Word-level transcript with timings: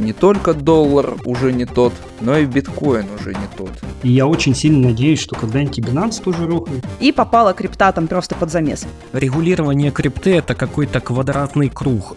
не 0.00 0.12
только 0.12 0.54
доллар 0.54 1.14
уже 1.24 1.52
не 1.52 1.66
тот, 1.66 1.92
но 2.20 2.36
и 2.36 2.46
биткоин 2.46 3.06
уже 3.18 3.30
не 3.30 3.48
тот. 3.56 3.70
И 4.02 4.10
я 4.10 4.26
очень 4.26 4.54
сильно 4.54 4.88
надеюсь, 4.88 5.20
что 5.20 5.36
когда-нибудь 5.36 5.78
Binance 5.78 6.22
тоже 6.22 6.46
рухнет. 6.46 6.84
И 6.98 7.12
попала 7.12 7.52
крипта 7.52 7.92
там 7.92 8.08
просто 8.08 8.34
под 8.34 8.50
замес. 8.50 8.86
Регулирование 9.12 9.90
крипты 9.90 10.36
это 10.36 10.54
какой-то 10.54 11.00
квадратный 11.00 11.68
круг. 11.68 12.16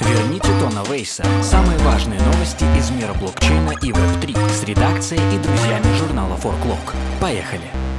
Верните 0.00 0.48
Тона 0.60 0.84
Вейса. 0.90 1.24
Самые 1.42 1.78
важные 1.78 2.20
новости 2.20 2.64
из 2.78 2.90
мира 2.90 3.14
блокчейна 3.20 3.72
и 3.82 3.90
Web3 3.90 4.36
с 4.50 4.64
редакцией 4.64 5.22
и 5.34 5.38
друзьями 5.38 5.96
журнала 5.98 6.36
Forklog. 6.42 6.94
Поехали! 7.20 7.93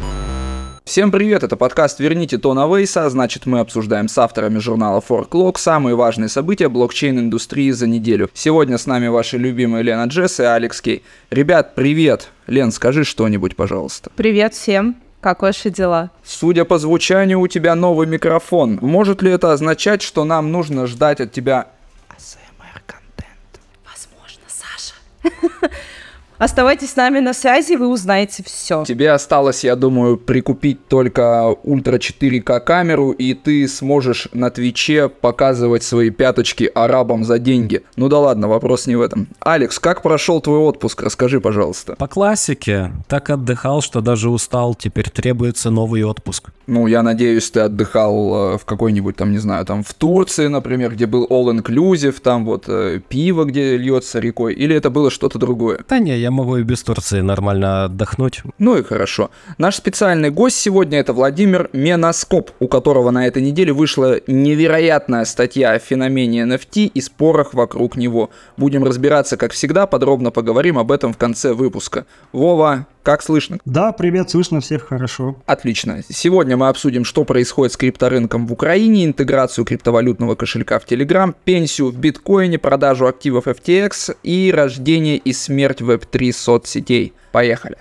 Всем 0.86 1.12
привет, 1.12 1.42
это 1.42 1.58
подкаст 1.58 2.00
«Верните 2.00 2.38
Тона 2.38 2.68
Вейса», 2.68 3.10
значит 3.10 3.48
мы 3.48 3.60
обсуждаем 3.60 4.08
с 4.08 4.16
авторами 4.20 4.60
журнала 4.60 5.02
Forklog 5.06 5.58
самые 5.58 5.96
важные 5.96 6.30
события 6.30 6.70
блокчейн-индустрии 6.70 7.72
за 7.72 7.88
неделю. 7.88 8.30
Сегодня 8.36 8.78
с 8.78 8.86
нами 8.86 9.08
ваши 9.08 9.40
любимые 9.40 9.82
Лена 9.82 10.04
Джесс 10.06 10.40
и 10.40 10.44
Алекс 10.44 10.80
Кей. 10.82 11.04
Ребят, 11.32 11.74
привет! 11.74 12.30
Лен, 12.46 12.72
скажи 12.72 13.04
что-нибудь, 13.04 13.56
пожалуйста. 13.56 14.12
Привет 14.16 14.54
всем! 14.54 14.96
Как 15.22 15.42
ваши 15.42 15.72
дела? 15.72 16.12
Судя 16.24 16.66
по 16.66 16.78
звучанию, 16.78 17.40
у 17.40 17.48
тебя 17.48 17.74
новый 17.74 18.06
микрофон. 18.06 18.78
Может 18.80 19.24
ли 19.24 19.32
это 19.32 19.54
означать, 19.54 20.04
что 20.04 20.24
нам 20.24 20.52
нужно 20.52 20.86
ждать 20.86 21.20
от 21.20 21.32
тебя 21.32 21.66
ASMR-контент? 22.10 23.60
Возможно, 23.84 24.44
Саша. 24.48 25.72
Оставайтесь 26.38 26.92
с 26.92 26.96
нами 26.96 27.20
на 27.20 27.34
связи, 27.34 27.76
вы 27.76 27.88
узнаете 27.88 28.44
все. 28.44 28.84
Тебе 28.86 29.12
осталось, 29.12 29.64
я 29.64 29.76
думаю, 29.76 30.18
прикупить 30.18 30.88
только 30.88 31.56
ультра 31.64 31.98
4К 31.98 32.60
камеру, 32.60 33.12
и 33.12 33.34
ты 33.34 33.68
сможешь 33.68 34.28
на 34.34 34.50
Твиче 34.50 35.08
показывать 35.08 35.84
свои 35.84 36.10
пяточки 36.10 36.70
арабам 36.74 37.24
за 37.24 37.40
деньги. 37.40 37.84
Ну 37.96 38.10
да 38.10 38.20
ладно, 38.20 38.48
вопрос 38.50 38.86
не 38.86 38.96
в 38.96 39.02
этом. 39.02 39.28
Алекс, 39.40 39.80
как 39.80 40.02
прошел 40.02 40.42
твой 40.42 40.60
отпуск? 40.60 41.04
Расскажи, 41.04 41.40
пожалуйста. 41.40 41.96
По 41.96 42.08
классике, 42.08 42.92
так 43.08 43.30
отдыхал, 43.30 43.82
что 43.82 44.02
даже 44.02 44.30
устал, 44.30 44.76
теперь 44.76 45.10
требуется 45.10 45.70
новый 45.70 46.04
отпуск. 46.04 46.50
Ну, 46.68 46.88
я 46.88 47.04
надеюсь, 47.04 47.50
ты 47.52 47.62
отдыхал 47.62 48.54
э, 48.54 48.58
в 48.58 48.66
какой-нибудь 48.66 49.16
там, 49.16 49.32
не 49.32 49.38
знаю, 49.38 49.66
там 49.66 49.84
в 49.84 49.94
Турции, 49.94 50.48
например, 50.48 50.94
где 50.94 51.06
был 51.06 51.28
all-inclusive, 51.30 52.20
там 52.22 52.46
вот 52.46 52.66
э, 52.68 53.00
пиво, 53.08 53.46
где 53.46 53.78
льется 53.78 54.20
рекой, 54.20 54.54
или 54.54 54.76
это 54.76 54.90
было 54.90 55.10
что-то 55.10 55.40
другое? 55.40 55.80
Да 55.88 56.00
не, 56.00 56.18
я 56.26 56.32
могу 56.32 56.58
и 56.58 56.64
без 56.64 56.82
Турции 56.82 57.22
нормально 57.22 57.86
отдохнуть. 57.86 58.42
Ну 58.58 58.78
и 58.78 58.84
хорошо. 58.84 59.30
Наш 59.60 59.76
специальный 59.76 60.32
гость 60.32 60.58
сегодня 60.58 61.00
это 61.00 61.14
Владимир 61.14 61.70
Меноскоп, 61.72 62.50
у 62.60 62.68
которого 62.68 63.12
на 63.12 63.28
этой 63.28 63.44
неделе 63.44 63.74
вышла 63.74 64.20
невероятная 64.26 65.26
статья 65.26 65.74
о 65.74 65.80
феномене 65.80 66.42
NFT 66.42 66.88
и 66.88 67.02
спорах 67.02 67.54
вокруг 67.54 67.96
него. 67.96 68.32
Будем 68.58 68.84
разбираться, 68.84 69.38
как 69.38 69.52
всегда, 69.52 69.86
подробно 69.86 70.32
поговорим 70.32 70.80
об 70.80 70.92
этом 70.92 71.14
в 71.14 71.18
конце 71.18 71.54
выпуска. 71.54 72.08
Вова, 72.32 72.88
как 73.06 73.22
слышно? 73.22 73.60
Да, 73.66 73.92
привет, 73.92 74.32
слышно 74.32 74.62
всех 74.62 74.88
хорошо. 74.88 75.36
Отлично. 75.46 76.02
Сегодня 76.10 76.58
мы 76.58 76.70
обсудим, 76.70 77.06
что 77.06 77.24
происходит 77.24 77.74
с 77.74 77.78
крипторынком 77.78 78.48
в 78.48 78.54
Украине, 78.54 79.06
интеграцию 79.06 79.64
криптовалютного 79.64 80.34
кошелька 80.34 80.80
в 80.80 80.88
Telegram, 80.88 81.36
пенсию 81.44 81.92
в 81.92 81.98
биткоине, 82.00 82.58
продажу 82.58 83.06
активов 83.06 83.46
FTX 83.46 84.18
и 84.24 84.52
рождение 84.52 85.18
и 85.18 85.34
смерть 85.34 85.82
Web3 85.82 86.15
соцсетей. 86.32 87.14
Поехали. 87.32 87.78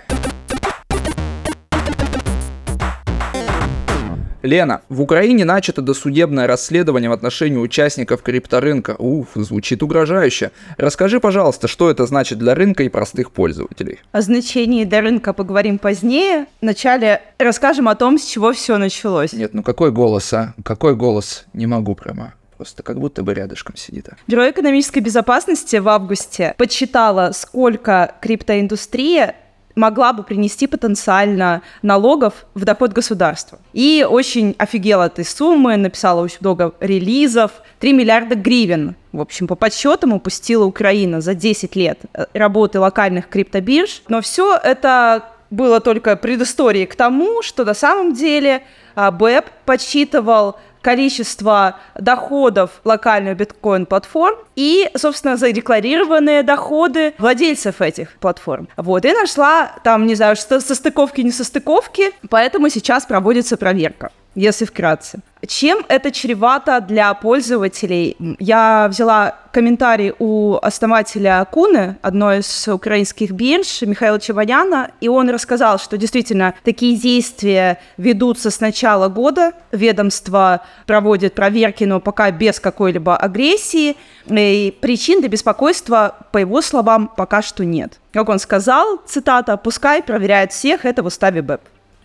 Лена, 4.45 4.81
в 4.89 5.01
Украине 5.01 5.43
начато 5.43 5.81
досудебное 5.81 6.47
расследование 6.47 7.09
в 7.09 7.13
отношении 7.13 7.57
участников 7.57 8.21
крипторынка. 8.21 8.95
Уф, 8.97 9.29
звучит 9.33 9.81
угрожающе. 9.81 10.51
Расскажи, 10.77 11.19
пожалуйста, 11.19 11.67
что 11.67 11.89
это 11.89 12.05
значит 12.05 12.37
для 12.37 12.53
рынка 12.53 12.83
и 12.83 12.89
простых 12.89 13.31
пользователей. 13.31 13.99
О 14.11 14.21
значении 14.21 14.85
для 14.85 15.01
рынка 15.01 15.33
поговорим 15.33 15.79
позднее. 15.79 16.45
Вначале 16.61 17.21
расскажем 17.39 17.89
о 17.89 17.95
том, 17.95 18.19
с 18.19 18.25
чего 18.25 18.53
все 18.53 18.77
началось. 18.77 19.33
Нет, 19.33 19.53
ну 19.53 19.63
какой 19.63 19.91
голос, 19.91 20.31
а? 20.33 20.53
Какой 20.63 20.95
голос? 20.95 21.45
Не 21.53 21.65
могу 21.65 21.95
прямо. 21.95 22.33
Просто 22.57 22.83
как 22.83 22.99
будто 22.99 23.23
бы 23.23 23.33
рядышком 23.33 23.75
сидит. 23.75 24.09
А. 24.09 24.15
Бюро 24.27 24.49
экономической 24.49 24.99
безопасности 24.99 25.75
в 25.77 25.89
августе 25.89 26.55
подсчитало, 26.57 27.31
сколько 27.33 28.15
криптоиндустрия 28.21 29.35
могла 29.75 30.13
бы 30.13 30.23
принести 30.23 30.67
потенциально 30.67 31.61
налогов 31.81 32.45
в 32.53 32.63
доход 32.63 32.93
государства. 32.93 33.59
И 33.73 34.07
очень 34.09 34.55
офигела 34.57 35.07
этой 35.07 35.25
суммы, 35.25 35.75
написала 35.75 36.21
очень 36.21 36.37
много 36.39 36.73
релизов, 36.79 37.51
3 37.79 37.93
миллиарда 37.93 38.35
гривен. 38.35 38.95
В 39.11 39.21
общем, 39.21 39.47
по 39.47 39.55
подсчетам 39.55 40.13
упустила 40.13 40.65
Украина 40.65 41.21
за 41.21 41.35
10 41.35 41.75
лет 41.75 41.99
э, 42.13 42.25
работы 42.33 42.79
локальных 42.79 43.27
криптобирж. 43.27 44.01
Но 44.07 44.21
все 44.21 44.55
это 44.55 45.25
было 45.51 45.79
только 45.79 46.15
предысторией 46.15 46.85
к 46.85 46.95
тому, 46.95 47.41
что 47.41 47.63
на 47.63 47.73
самом 47.73 48.13
деле 48.13 48.63
а, 48.95 49.11
БЭП 49.11 49.45
подсчитывал 49.65 50.57
количество 50.85 51.79
доходов 51.95 52.69
локальных 52.83 53.37
биткоин-платформ 53.37 54.35
и, 54.55 54.87
собственно, 54.95 55.35
задекларированные 55.35 56.43
доходы 56.43 57.15
владельцев 57.17 57.81
этих 57.81 58.13
платформ. 58.19 58.67
Вот, 58.77 59.03
и 59.03 59.11
нашла 59.11 59.71
там, 59.83 60.05
не 60.05 60.13
знаю, 60.13 60.35
состыковки, 60.35 61.21
не 61.21 61.31
состыковки, 61.31 62.11
поэтому 62.29 62.69
сейчас 62.69 63.07
проводится 63.07 63.57
проверка 63.57 64.11
если 64.35 64.65
вкратце. 64.65 65.19
Чем 65.47 65.85
это 65.87 66.11
чревато 66.11 66.81
для 66.81 67.13
пользователей? 67.13 68.17
Я 68.39 68.87
взяла 68.89 69.35
комментарий 69.51 70.13
у 70.17 70.57
основателя 70.61 71.45
Куны, 71.49 71.97
одной 72.01 72.39
из 72.39 72.67
украинских 72.67 73.31
бирж, 73.31 73.81
Михаила 73.83 74.19
Чеваняна, 74.19 74.91
и 75.01 75.07
он 75.07 75.29
рассказал, 75.29 75.77
что 75.79 75.97
действительно 75.97 76.55
такие 76.63 76.97
действия 76.97 77.79
ведутся 77.97 78.49
с 78.49 78.59
начала 78.59 79.07
года. 79.07 79.53
Ведомство 79.71 80.61
проводит 80.87 81.35
проверки, 81.35 81.83
но 81.83 81.99
пока 81.99 82.31
без 82.31 82.59
какой-либо 82.59 83.15
агрессии. 83.15 83.95
И 84.27 84.75
причин 84.81 85.19
для 85.19 85.29
беспокойства, 85.29 86.15
по 86.31 86.39
его 86.39 86.61
словам, 86.61 87.07
пока 87.15 87.41
что 87.41 87.63
нет. 87.63 87.99
Как 88.13 88.29
он 88.29 88.39
сказал, 88.39 88.99
цитата, 89.05 89.57
«Пускай 89.57 90.01
проверяет 90.01 90.51
всех, 90.51 90.85
это 90.85 91.03
в 91.03 91.05
уставе 91.05 91.41
БЭП». 91.41 91.61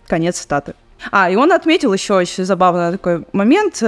Конец 0.06 0.38
цитаты. 0.40 0.74
А, 1.10 1.30
и 1.30 1.36
он 1.36 1.52
отметил 1.52 1.92
еще 1.92 2.14
очень 2.14 2.44
забавный 2.44 2.92
такой 2.92 3.24
момент. 3.32 3.82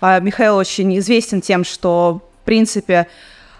А, 0.00 0.20
Михаил 0.20 0.56
очень 0.56 0.98
известен 0.98 1.40
тем, 1.40 1.64
что, 1.64 2.22
в 2.42 2.44
принципе, 2.44 3.08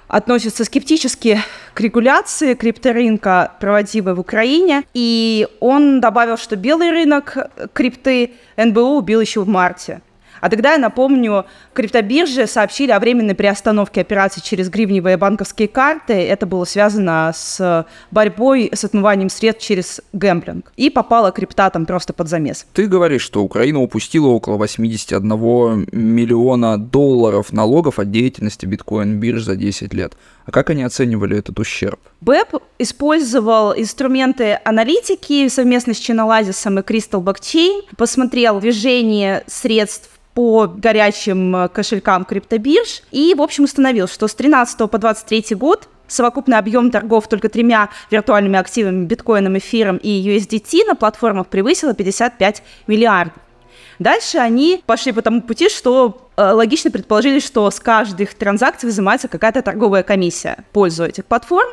относится 0.08 0.64
скептически 0.64 1.41
к 1.74 1.80
регуляции 1.80 2.54
крипторынка, 2.54 3.52
проводимой 3.60 4.14
в 4.14 4.20
Украине. 4.20 4.84
И 4.94 5.48
он 5.60 6.00
добавил, 6.00 6.36
что 6.36 6.56
белый 6.56 6.91
рынок 6.91 7.36
крипты 7.72 8.34
НБУ 8.56 8.98
убил 8.98 9.20
еще 9.20 9.41
в 9.41 9.48
марте. 9.48 10.00
А 10.41 10.48
тогда, 10.48 10.72
я 10.72 10.78
напомню, 10.78 11.47
криптобиржи 11.72 12.47
сообщили 12.47 12.91
о 12.91 13.00
временной 13.00 13.34
приостановке 13.34 14.00
операций 14.00 14.42
через 14.44 14.69
гривневые 14.69 15.16
банковские 15.16 15.69
карты. 15.69 16.14
Это 16.14 16.47
было 16.47 16.64
связано 16.64 17.32
с 17.34 17.86
борьбой 18.10 18.70
с 18.72 18.84
отмыванием 18.84 19.30
средств 19.30 19.64
через 19.64 20.00
гэмблинг. 20.12 20.72
И 20.76 20.91
попала 20.91 21.30
крипта 21.32 21.70
там 21.70 21.86
просто 21.86 22.12
под 22.12 22.28
замес. 22.28 22.66
Ты 22.72 22.86
говоришь, 22.86 23.22
что 23.22 23.42
Украина 23.42 23.80
упустила 23.80 24.28
около 24.28 24.56
81 24.56 25.88
миллиона 25.92 26.78
долларов 26.78 27.53
налогов 27.53 27.98
от 27.98 28.10
деятельности 28.10 28.66
биткоин-бирж 28.66 29.42
за 29.42 29.56
10 29.56 29.94
лет. 29.94 30.14
А 30.44 30.50
как 30.53 30.70
они 30.70 30.84
оценивали 30.84 31.36
этот 31.36 31.58
ущерб? 31.58 31.98
БЭП 32.20 32.62
использовал 32.78 33.74
инструменты 33.76 34.60
аналитики 34.64 35.48
совместно 35.48 35.92
с 35.94 35.98
Chainalysis 35.98 36.72
и 36.72 36.82
Crystal 36.82 37.22
Blockchain, 37.22 37.82
посмотрел 37.97 38.60
движение 38.60 39.42
средств 39.47 40.10
по 40.36 40.66
горячим 40.66 41.56
э, 41.56 41.69
кошелькам 41.69 42.26
криптобирж 42.26 43.00
и, 43.10 43.34
в 43.34 43.41
общем, 43.41 43.64
установил, 43.64 44.06
что 44.06 44.28
с 44.28 44.34
13 44.34 44.91
по 44.91 44.98
23 44.98 45.56
год 45.56 45.88
совокупный 46.09 46.59
объем 46.59 46.91
торгов 46.91 47.27
только 47.27 47.48
тремя 47.48 47.88
виртуальными 48.10 48.59
активами, 48.59 49.06
биткоином, 49.06 49.56
эфиром 49.56 49.97
и 49.97 50.10
USDT 50.10 50.84
на 50.86 50.94
платформах 50.94 51.47
превысило 51.47 51.94
55 51.94 52.62
миллиардов. 52.86 53.42
Дальше 53.98 54.36
они 54.36 54.83
пошли 54.84 55.12
по 55.12 55.22
тому 55.22 55.41
пути, 55.41 55.71
что 55.71 56.28
э, 56.36 56.50
логично 56.50 56.91
предположили, 56.91 57.39
что 57.39 57.71
с 57.71 57.80
каждых 57.80 58.34
транзакций 58.34 58.91
взимается 58.91 59.28
какая-то 59.28 59.62
торговая 59.62 60.03
комиссия 60.03 60.59
в 60.68 60.74
пользу 60.74 61.04
этих 61.06 61.24
платформ 61.24 61.71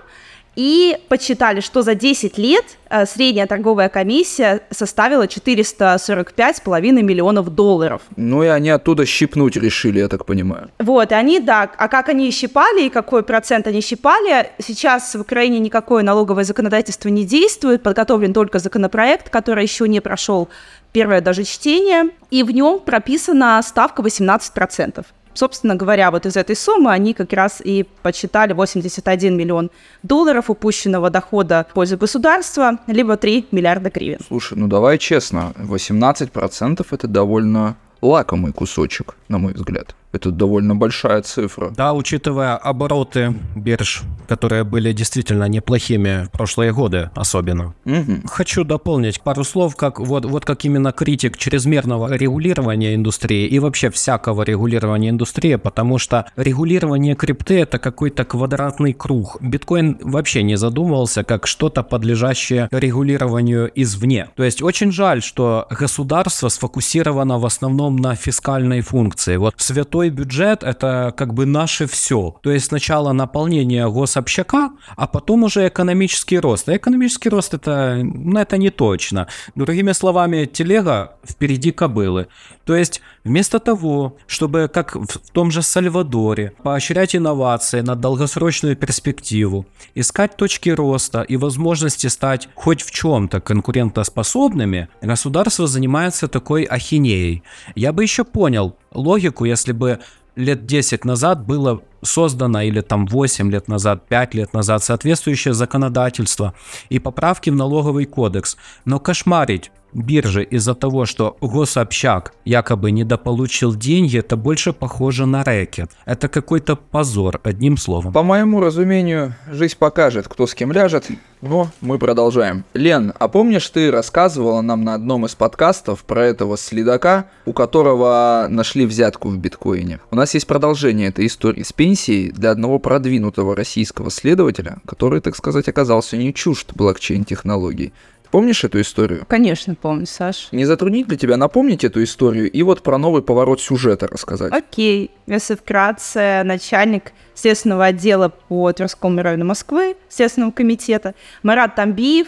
и 0.56 0.98
подсчитали, 1.10 1.60
что 1.62 1.82
за 1.82 1.96
10 1.96 2.38
лет 2.38 2.66
э, 2.90 3.06
средняя 3.06 3.48
торговая 3.48 3.90
комиссия 3.90 4.62
составила 4.70 5.26
445,5 5.26 6.82
миллионов 7.02 7.50
долларов. 7.50 8.02
Ну 8.16 8.44
и 8.44 8.48
они 8.48 8.70
оттуда 8.70 9.06
щипнуть 9.06 9.56
решили, 9.56 10.00
я 10.00 10.08
так 10.08 10.26
понимаю. 10.26 10.70
Вот, 10.80 11.12
и 11.12 11.16
они, 11.16 11.40
да, 11.40 11.70
а 11.78 11.88
как 11.88 12.10
они 12.10 12.32
щипали 12.32 12.86
и 12.86 12.90
какой 12.90 13.24
процент 13.24 13.68
они 13.68 13.82
щипали, 13.82 14.50
сейчас 14.60 15.16
в 15.16 15.22
Украине 15.22 15.60
никакое 15.60 16.04
налоговое 16.04 16.44
законодательство 16.44 17.10
не 17.10 17.26
действует, 17.26 17.84
подготовлен 17.84 18.34
только 18.34 18.60
законопроект, 18.60 19.30
который 19.30 19.64
еще 19.64 19.88
не 19.88 20.02
прошел 20.02 20.50
первое 20.92 21.22
даже 21.22 21.44
чтение, 21.44 22.12
и 22.30 22.44
в 22.44 22.52
нем 22.52 22.80
прописана 22.80 23.62
ставка 23.64 24.02
18%. 24.02 25.06
Собственно 25.34 25.76
говоря, 25.76 26.12
вот 26.12 26.26
из 26.26 26.38
этой 26.38 26.56
суммы 26.56 26.92
они 26.92 27.14
как 27.14 27.34
раз 27.34 27.62
и 27.64 27.86
подсчитали 28.02 28.54
81 28.54 29.36
миллион 29.36 29.72
долларов 30.04 30.50
упущенного 30.50 31.10
дохода 31.10 31.66
в 31.70 31.74
пользу 31.74 31.98
государства, 31.98 32.80
либо 32.88 33.18
3 33.18 33.48
миллиарда 33.52 33.90
гривен. 33.90 34.20
Слушай, 34.28 34.58
ну 34.58 34.68
давай 34.68 34.98
честно, 34.98 35.54
18% 35.58 36.86
это 36.90 37.08
довольно 37.08 37.76
лакомый 38.02 38.54
кусочек, 38.54 39.16
на 39.28 39.38
мой 39.38 39.54
взгляд. 39.54 39.96
Это 40.14 40.30
довольно 40.32 40.76
большая 40.76 41.22
цифра. 41.24 41.72
Да, 41.76 41.94
учитывая 41.94 42.56
обороты 42.56 43.34
бирж, 43.56 44.04
которые 44.28 44.64
были 44.64 44.94
действительно 44.94 45.48
неплохими 45.48 46.26
в 46.26 46.32
прошлые 46.32 46.72
годы 46.72 47.10
особенно. 47.16 47.74
Мгм. 47.86 48.24
Хочу 48.28 48.64
дополнить 48.64 49.22
пару 49.22 49.44
слов, 49.44 49.76
как 49.76 50.00
вот, 50.00 50.26
вот 50.26 50.46
как 50.46 50.66
именно 50.66 50.92
критик 50.92 51.38
чрезмерного 51.38 52.14
регулирования 52.16 52.94
индустрии 52.94 53.48
и 53.48 53.60
вообще 53.60 53.90
всякого 53.90 54.44
регулирования 54.44 55.10
индустрии, 55.10 55.56
потому 55.56 55.98
что 55.98 56.26
регулирование 56.36 57.16
крипты 57.16 57.60
это 57.62 57.80
какой-то 57.80 58.24
квадратный 58.24 58.94
круг. 58.94 59.38
Биткоин 59.42 59.98
вообще 60.02 60.44
не 60.44 60.58
задумывался 60.58 61.24
как 61.24 61.48
что-то 61.48 61.82
подлежащее 61.82 62.68
регулированию 62.72 63.72
извне. 63.76 64.30
То 64.36 64.44
есть 64.44 64.62
очень 64.62 64.92
жаль, 64.92 65.24
что 65.24 65.68
государство 65.72 66.50
сфокусировано 66.50 67.40
в 67.40 67.46
основном 67.46 67.96
на 67.96 68.16
фискальной 68.16 68.82
функции. 68.82 69.38
Вот 69.38 69.56
святой 69.58 70.03
бюджет 70.10 70.64
это 70.64 71.14
как 71.16 71.34
бы 71.34 71.46
наше 71.46 71.88
все. 71.88 72.36
То 72.42 72.52
есть 72.52 72.68
сначала 72.68 73.14
наполнение 73.14 73.90
гособщака, 73.90 74.72
а 74.96 75.08
потом 75.08 75.44
уже 75.44 75.68
экономический 75.68 76.40
рост. 76.40 76.70
А 76.70 76.76
экономический 76.76 77.30
рост 77.30 77.54
это, 77.54 78.00
ну, 78.04 78.40
это 78.40 78.58
не 78.58 78.70
точно. 78.70 79.28
Другими 79.56 79.92
словами, 79.92 80.46
телега 80.46 81.18
впереди 81.28 81.72
кобылы. 81.72 82.28
То 82.66 82.76
есть 82.76 83.02
вместо 83.24 83.60
того, 83.60 84.18
чтобы, 84.26 84.70
как 84.74 84.96
в 84.96 85.32
том 85.32 85.52
же 85.52 85.62
Сальвадоре, 85.62 86.54
поощрять 86.64 87.16
инновации 87.16 87.82
на 87.82 87.96
долгосрочную 87.96 88.78
перспективу, 88.78 89.66
искать 89.96 90.38
точки 90.38 90.70
роста 90.70 91.22
и 91.22 91.36
возможности 91.36 92.08
стать 92.08 92.48
хоть 92.56 92.82
в 92.82 92.92
чем-то 92.92 93.42
конкурентоспособными, 93.42 94.88
государство 95.02 95.68
занимается 95.68 96.28
такой 96.28 96.64
ахинеей. 96.64 97.44
Я 97.76 97.92
бы 97.92 98.04
еще 98.04 98.24
понял 98.24 98.78
логику, 98.92 99.46
если 99.46 99.74
бы 99.74 100.00
лет 100.36 100.66
10 100.66 101.06
назад 101.06 101.46
было 101.46 101.82
создано, 102.02 102.62
или 102.62 102.82
там 102.82 103.06
8 103.06 103.52
лет 103.52 103.68
назад, 103.68 104.08
5 104.08 104.34
лет 104.36 104.54
назад, 104.54 104.84
соответствующее 104.84 105.54
законодательство 105.54 106.54
и 106.90 107.00
поправки 107.00 107.50
в 107.50 107.56
налоговый 107.56 108.06
кодекс. 108.06 108.58
Но 108.86 109.00
кошмарить 109.00 109.72
биржи 109.94 110.44
из-за 110.44 110.76
того, 110.76 111.06
что 111.06 111.38
гособщак 111.42 112.34
якобы 112.46 112.92
недополучил 112.92 113.76
деньги, 113.76 114.20
это 114.20 114.36
больше 114.38 114.74
похоже 114.74 115.26
на 115.26 115.44
рэкет. 115.44 115.92
Это 116.06 116.28
какой-то 116.28 116.76
позор, 116.76 117.40
одним 117.44 117.78
словом. 117.78 118.14
По 118.14 118.24
моему 118.24 118.60
разумению, 118.60 119.36
жизнь 119.52 119.76
покажет, 119.78 120.28
кто 120.28 120.48
с 120.48 120.54
кем 120.54 120.72
ляжет, 120.72 121.08
но 121.42 121.70
мы 121.82 122.00
продолжаем. 122.00 122.64
Лен, 122.74 123.14
а 123.20 123.28
помнишь, 123.28 123.68
ты 123.70 123.92
рассказывала 123.92 124.62
нам 124.62 124.84
на 124.84 124.94
одном 124.94 125.26
из 125.26 125.36
подкастов 125.36 126.04
про 126.04 126.26
этого 126.26 126.58
следака, 126.58 127.26
у 127.46 127.54
которого 127.54 128.48
нашли 128.50 128.86
взятку 128.86 129.30
в 129.30 129.38
биткоине? 129.38 130.00
У 130.10 130.16
нас 130.16 130.34
есть 130.34 130.48
продолжение 130.48 131.10
этой 131.10 131.28
истории 131.28 131.64
с 131.64 131.74
пенсией 131.74 132.32
для 132.32 132.52
одного 132.52 132.80
продвинутого 132.80 133.56
российского 133.56 134.10
следователя, 134.10 134.78
который, 134.86 135.20
так 135.20 135.36
сказать, 135.36 135.68
оказался 135.68 136.18
не 136.18 136.34
чужд 136.34 136.72
блокчейн-технологий. 136.74 137.94
Помнишь 138.34 138.64
эту 138.64 138.82
историю? 138.82 139.26
Конечно, 139.28 139.76
помню, 139.76 140.08
Саш. 140.08 140.48
Не 140.52 140.66
затруднит 140.66 141.08
ли 141.08 141.16
тебя 141.20 141.38
напомнить 141.38 141.84
эту 141.84 142.04
историю 142.04 142.50
и 142.50 142.64
вот 142.64 142.82
про 142.82 142.98
новый 142.98 143.22
поворот 143.22 143.62
сюжета 143.62 144.08
рассказать? 144.08 144.52
Окей, 144.52 145.12
если 145.28 145.54
вкратце, 145.54 146.42
начальник 146.44 147.14
следственного 147.36 147.86
отдела 147.86 148.30
по 148.30 148.74
Тверскому 148.74 149.22
району 149.22 149.46
Москвы, 149.46 149.98
Следственного 150.10 150.50
комитета, 150.50 151.14
Марат 151.44 151.76
Тамбиев, 151.76 152.26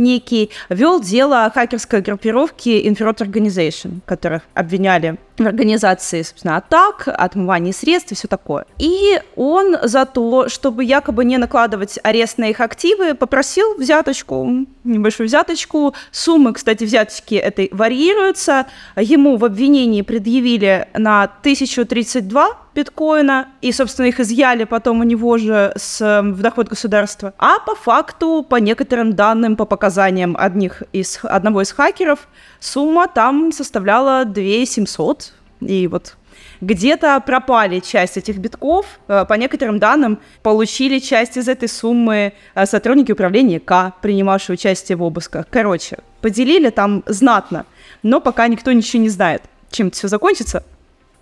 некий, 0.00 0.50
вел 0.68 1.00
дело 1.00 1.50
хакерской 1.54 2.00
группировке 2.00 2.82
Infrared 2.88 3.18
Organization, 3.18 4.00
которых 4.06 4.42
обвиняли 4.54 5.16
в 5.38 5.46
организации, 5.46 6.22
собственно, 6.22 6.56
атак, 6.56 7.08
отмывании 7.08 7.72
средств 7.72 8.12
и 8.12 8.14
все 8.14 8.28
такое. 8.28 8.66
И 8.78 9.20
он 9.36 9.76
за 9.82 10.04
то, 10.04 10.48
чтобы 10.48 10.84
якобы 10.84 11.24
не 11.24 11.38
накладывать 11.38 11.98
арест 12.02 12.38
на 12.38 12.50
их 12.50 12.60
активы, 12.60 13.14
попросил 13.14 13.74
взяточку, 13.76 14.66
небольшую 14.84 15.28
взяточку. 15.28 15.94
Суммы, 16.10 16.52
кстати, 16.52 16.84
взяточки 16.84 17.34
этой 17.34 17.68
варьируются. 17.72 18.66
Ему 18.96 19.36
в 19.36 19.44
обвинении 19.44 20.02
предъявили 20.02 20.88
на 20.94 21.24
1032 21.24 22.48
биткоина, 22.80 23.48
и, 23.62 23.72
собственно, 23.72 24.06
их 24.06 24.20
изъяли 24.20 24.64
потом 24.64 25.00
у 25.00 25.04
него 25.04 25.38
же 25.38 25.72
с, 25.76 26.00
м, 26.00 26.34
в 26.34 26.40
доход 26.40 26.68
государства. 26.68 27.32
А 27.38 27.58
по 27.60 27.74
факту, 27.74 28.44
по 28.48 28.56
некоторым 28.56 29.12
данным, 29.12 29.56
по 29.56 29.64
показаниям 29.66 30.36
одних 30.38 30.82
из, 30.92 31.20
одного 31.22 31.60
из 31.62 31.72
хакеров, 31.72 32.28
сумма 32.60 33.06
там 33.08 33.52
составляла 33.52 34.24
2700. 34.24 35.32
И 35.60 35.86
вот 35.88 36.16
где-то 36.60 37.20
пропали 37.20 37.80
часть 37.80 38.16
этих 38.16 38.38
битков. 38.38 38.86
Э, 39.08 39.24
По 39.28 39.34
некоторым 39.34 39.78
данным, 39.78 40.18
получили 40.42 40.98
часть 40.98 41.36
из 41.36 41.48
этой 41.48 41.68
суммы 41.68 42.32
э, 42.54 42.66
сотрудники 42.66 43.12
управления 43.12 43.60
К, 43.60 43.92
принимавшие 44.02 44.54
участие 44.54 44.96
в 44.96 45.02
обысках. 45.02 45.46
Короче, 45.50 45.98
поделили 46.20 46.70
там 46.70 47.02
знатно, 47.06 47.64
но 48.02 48.20
пока 48.20 48.48
никто 48.48 48.72
ничего 48.72 49.02
не 49.02 49.08
знает, 49.08 49.42
чем 49.70 49.88
это 49.88 49.96
все 49.96 50.08
закончится. 50.08 50.62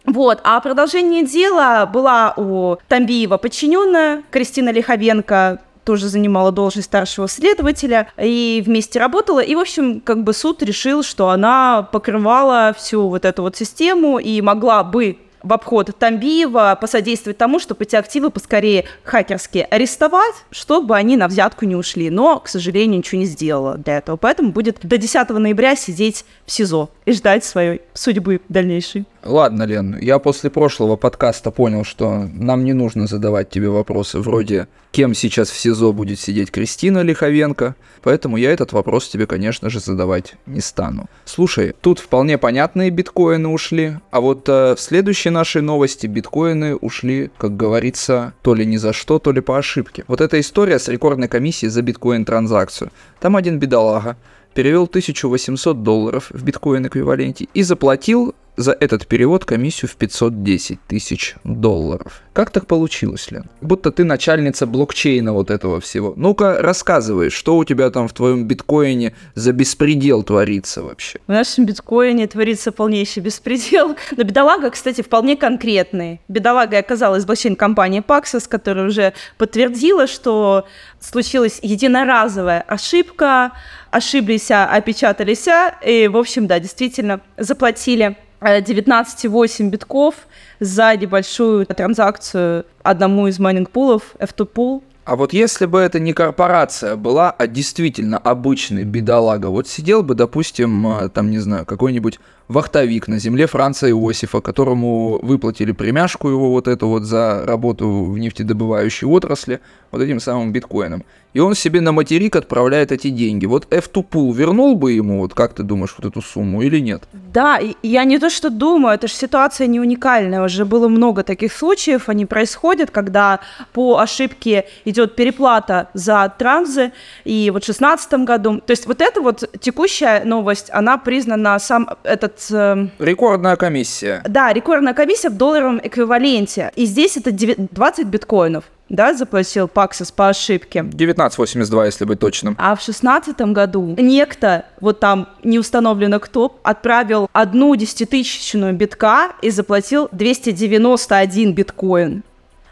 Вот, 0.09 0.41
а 0.43 0.59
продолжение 0.61 1.23
дела 1.27 1.85
была 1.85 2.33
у 2.39 2.77
Тамбиева 2.89 3.37
подчиненная 3.37 4.23
Кристина 4.31 4.71
Лиховенко, 4.71 5.61
тоже 5.85 6.09
занимала 6.09 6.51
должность 6.51 6.87
старшего 6.87 7.29
следователя 7.29 8.11
и 8.19 8.63
вместе 8.65 8.99
работала. 8.99 9.41
И, 9.41 9.55
в 9.55 9.59
общем, 9.59 10.01
как 10.01 10.25
бы 10.25 10.33
суд 10.33 10.63
решил, 10.63 11.03
что 11.03 11.29
она 11.29 11.87
покрывала 11.93 12.75
всю 12.77 13.09
вот 13.09 13.27
эту 13.27 13.43
вот 13.43 13.57
систему 13.57 14.19
и 14.19 14.41
могла 14.41 14.83
бы 14.83 15.19
в 15.43 15.53
обход 15.53 15.91
Тамбиева 15.99 16.77
посодействовать 16.81 17.39
тому, 17.39 17.59
чтобы 17.59 17.85
эти 17.85 17.97
активы 17.97 18.31
поскорее 18.31 18.87
хакерские 19.05 19.65
арестовать, 19.65 20.35
чтобы 20.51 20.97
они 20.97 21.17
на 21.17 21.29
взятку 21.29 21.65
не 21.65 21.77
ушли. 21.77 22.11
Но, 22.11 22.41
к 22.41 22.49
сожалению, 22.49 22.99
ничего 22.99 23.21
не 23.21 23.27
сделала 23.27 23.77
для 23.77 23.99
этого. 23.99 24.17
Поэтому 24.17 24.53
будет 24.53 24.79
до 24.83 24.97
10 24.97 25.29
ноября 25.31 25.77
сидеть 25.77 26.25
в 26.47 26.53
СИЗО 26.53 26.91
и 27.05 27.13
ждать 27.13 27.45
своей 27.45 27.83
судьбы 27.95 28.41
дальнейшей. 28.49 29.05
Ладно, 29.29 29.65
Лен, 29.65 29.99
я 30.01 30.19
после 30.19 30.49
прошлого 30.49 30.97
подкаста 30.97 31.51
понял, 31.51 31.85
что 31.85 32.27
нам 32.33 32.65
не 32.65 32.73
нужно 32.73 33.07
задавать 33.07 33.51
тебе 33.51 33.69
вопросы 33.69 34.21
вроде 34.21 34.69
«Кем 34.91 35.13
сейчас 35.13 35.51
в 35.51 35.59
СИЗО 35.59 35.93
будет 35.93 36.19
сидеть 36.19 36.51
Кристина 36.51 37.03
Лиховенко?», 37.03 37.75
поэтому 38.03 38.39
я 38.39 38.51
этот 38.51 38.73
вопрос 38.73 39.07
тебе, 39.07 39.27
конечно 39.27 39.69
же, 39.69 39.81
задавать 39.81 40.37
не 40.47 40.61
стану. 40.61 41.11
Слушай, 41.27 41.75
тут 41.79 41.99
вполне 41.99 42.39
понятные 42.39 42.89
биткоины 42.89 43.49
ушли, 43.49 43.99
а 44.11 44.23
вот 44.23 44.49
э, 44.49 44.75
в 44.75 44.81
следующей 44.81 45.29
нашей 45.29 45.61
новости 45.61 46.07
биткоины 46.07 46.75
ушли, 46.75 47.31
как 47.37 47.55
говорится, 47.55 48.33
то 48.41 48.55
ли 48.55 48.65
ни 48.65 48.79
за 48.79 48.95
что, 48.95 49.19
то 49.19 49.31
ли 49.33 49.43
по 49.43 49.59
ошибке. 49.59 50.05
Вот 50.09 50.23
эта 50.23 50.41
история 50.41 50.79
с 50.79 50.89
рекордной 50.89 51.29
комиссией 51.29 51.69
за 51.69 51.83
биткоин-транзакцию. 51.83 52.91
Там 53.21 53.37
один 53.37 53.59
бедолага 53.59 54.17
перевел 54.59 54.87
1800 54.87 55.85
долларов 55.85 56.33
в 56.33 56.43
биткоин-эквиваленте 56.43 57.49
и 57.55 57.63
заплатил 57.63 58.35
за 58.59 58.73
этот 58.73 59.07
перевод 59.07 59.45
комиссию 59.45 59.89
в 59.89 59.95
510 59.95 60.81
тысяч 60.89 61.37
долларов. 61.45 62.23
Как 62.33 62.51
так 62.51 62.67
получилось, 62.67 63.31
Лен? 63.31 63.45
Будто 63.61 63.93
ты 63.93 64.03
начальница 64.03 64.67
блокчейна 64.67 65.33
вот 65.33 65.51
этого 65.53 65.81
всего. 65.81 66.13
Ну-ка, 66.17 66.61
рассказывай, 66.61 67.31
что 67.31 67.57
у 67.57 67.65
тебя 67.65 67.89
там 67.91 68.09
в 68.09 68.13
твоем 68.13 68.49
биткоине 68.49 69.15
за 69.37 69.53
беспредел 69.53 70.25
творится 70.25 70.83
вообще? 70.83 71.21
В 71.29 71.33
нашем 71.33 71.67
биткоине 71.67 72.27
творится 72.27 72.73
полнейший 72.73 73.23
беспредел. 73.23 73.97
Но 74.17 74.25
бедолага, 74.25 74.71
кстати, 74.71 75.03
вполне 75.03 75.37
конкретный. 75.37 76.21
Бедолага 76.27 76.79
оказалась 76.79 77.25
блокчейн-компания 77.25 78.03
Paxos, 78.03 78.49
которая 78.49 78.89
уже 78.89 79.13
подтвердила, 79.37 80.09
что 80.09 80.67
случилась 80.99 81.61
единоразовая 81.63 82.63
ошибка, 82.63 83.53
ошиблись, 83.91 84.51
а 84.51 84.67
опечатались, 84.67 85.47
а, 85.49 85.75
и, 85.85 86.09
в 86.09 86.17
общем, 86.17 86.47
да, 86.47 86.59
действительно, 86.59 87.21
заплатили 87.37 88.17
э, 88.41 88.61
19,8 88.61 89.71
битков 89.71 90.15
за 90.61 90.97
небольшую 90.97 91.67
транзакцию 91.67 92.67
одному 92.83 93.27
из 93.27 93.39
майнинг-пулов, 93.39 94.15
F2Pool. 94.19 94.83
А 95.09 95.17
вот 95.17 95.33
если 95.33 95.65
бы 95.65 95.79
это 95.79 96.01
не 96.01 96.13
корпорация 96.13 96.95
была, 96.95 97.31
а 97.31 97.47
действительно 97.47 98.19
обычный 98.19 98.85
бедолага, 98.85 99.47
вот 99.47 99.67
сидел 99.67 100.03
бы, 100.03 100.15
допустим, 100.15 100.87
а, 100.87 101.09
там, 101.09 101.31
не 101.31 101.39
знаю, 101.39 101.65
какой-нибудь 101.65 102.21
вахтовик 102.49 103.09
на 103.09 103.19
земле 103.19 103.47
Франца 103.47 103.89
Иосифа, 103.89 104.43
которому 104.43 105.19
выплатили 105.23 105.73
премяшку 105.73 106.29
его 106.29 106.51
вот 106.51 106.69
эту 106.69 106.89
вот 106.89 107.05
за 107.05 107.47
работу 107.47 108.05
в 108.05 108.19
нефтедобывающей 108.19 109.07
отрасли, 109.07 109.61
вот 109.91 110.03
этим 110.03 110.21
самым 110.21 110.53
биткоином. 110.53 111.05
И 111.35 111.41
он 111.41 111.55
себе 111.55 111.81
на 111.81 111.93
материк 111.93 112.37
отправляет 112.37 112.91
эти 112.91 113.11
деньги. 113.11 113.47
Вот 113.47 113.67
F2Pool 113.73 114.35
вернул 114.35 114.75
бы 114.77 114.93
ему, 114.93 115.21
вот 115.21 115.35
как 115.35 115.53
ты 115.53 115.63
думаешь, 115.63 115.95
вот 115.99 116.11
эту 116.11 116.23
сумму 116.23 116.63
или 116.63 116.81
нет? 116.81 117.03
Да, 117.13 117.59
и 117.59 117.75
я 117.83 118.05
не 118.05 118.19
то 118.19 118.31
что 118.31 118.49
думаю, 118.51 118.95
это 118.95 119.09
же 119.09 119.15
ситуация 119.15 119.67
не 119.67 119.79
уникальная. 119.79 120.43
Уже 120.43 120.65
было 120.65 120.89
много 120.89 121.23
таких 121.23 121.53
случаев, 121.53 122.09
они 122.09 122.25
происходят, 122.25 122.91
когда 122.91 123.41
по 123.73 123.99
ошибке 123.99 124.65
идет 124.87 125.17
переплата 125.17 125.91
за 125.93 126.33
транзы, 126.39 126.93
и 127.25 127.51
вот 127.53 127.63
в 127.63 127.67
2016 127.67 128.13
году. 128.25 128.61
То 128.61 128.71
есть 128.71 128.87
вот 128.87 129.03
эта 129.03 129.21
вот 129.21 129.45
текущая 129.61 130.25
новость, 130.25 130.71
она 130.73 130.97
признана 130.97 131.59
сам 131.59 131.91
этот... 132.05 132.47
Э, 132.51 132.89
Рекордная 132.99 133.57
комиссия. 133.57 134.23
Да, 134.27 134.53
рекордная 134.53 134.95
комиссия 134.95 135.29
в 135.29 135.37
долларовом 135.37 135.81
эквиваленте. 135.83 136.73
И 136.75 136.87
здесь 136.87 137.19
это 137.19 137.31
20 137.31 138.07
биткоинов 138.07 138.65
да, 138.89 139.15
заплатил 139.15 139.69
Паксис 139.69 140.11
по 140.11 140.29
ошибке. 140.29 140.81
1982, 140.81 141.87
если 141.87 142.05
быть 142.05 142.19
точным. 142.19 142.57
А 142.59 142.75
в 142.75 142.81
шестнадцатом 142.81 143.53
году 143.53 143.95
некто, 143.99 144.65
вот 144.81 145.01
там 145.01 145.29
не 145.43 145.59
установлено 145.59 146.21
кто, 146.21 146.59
отправил 146.63 147.29
одну 147.33 147.75
десятитысячную 147.77 148.75
битка 148.75 149.33
и 149.43 149.51
заплатил 149.51 150.09
291 150.13 151.53
биткоин. 151.53 152.23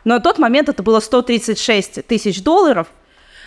Но 0.04 0.14
на 0.14 0.20
тот 0.20 0.38
момент 0.38 0.68
это 0.68 0.82
было 0.82 1.00
136 1.00 2.06
тысяч 2.06 2.42
долларов, 2.42 2.86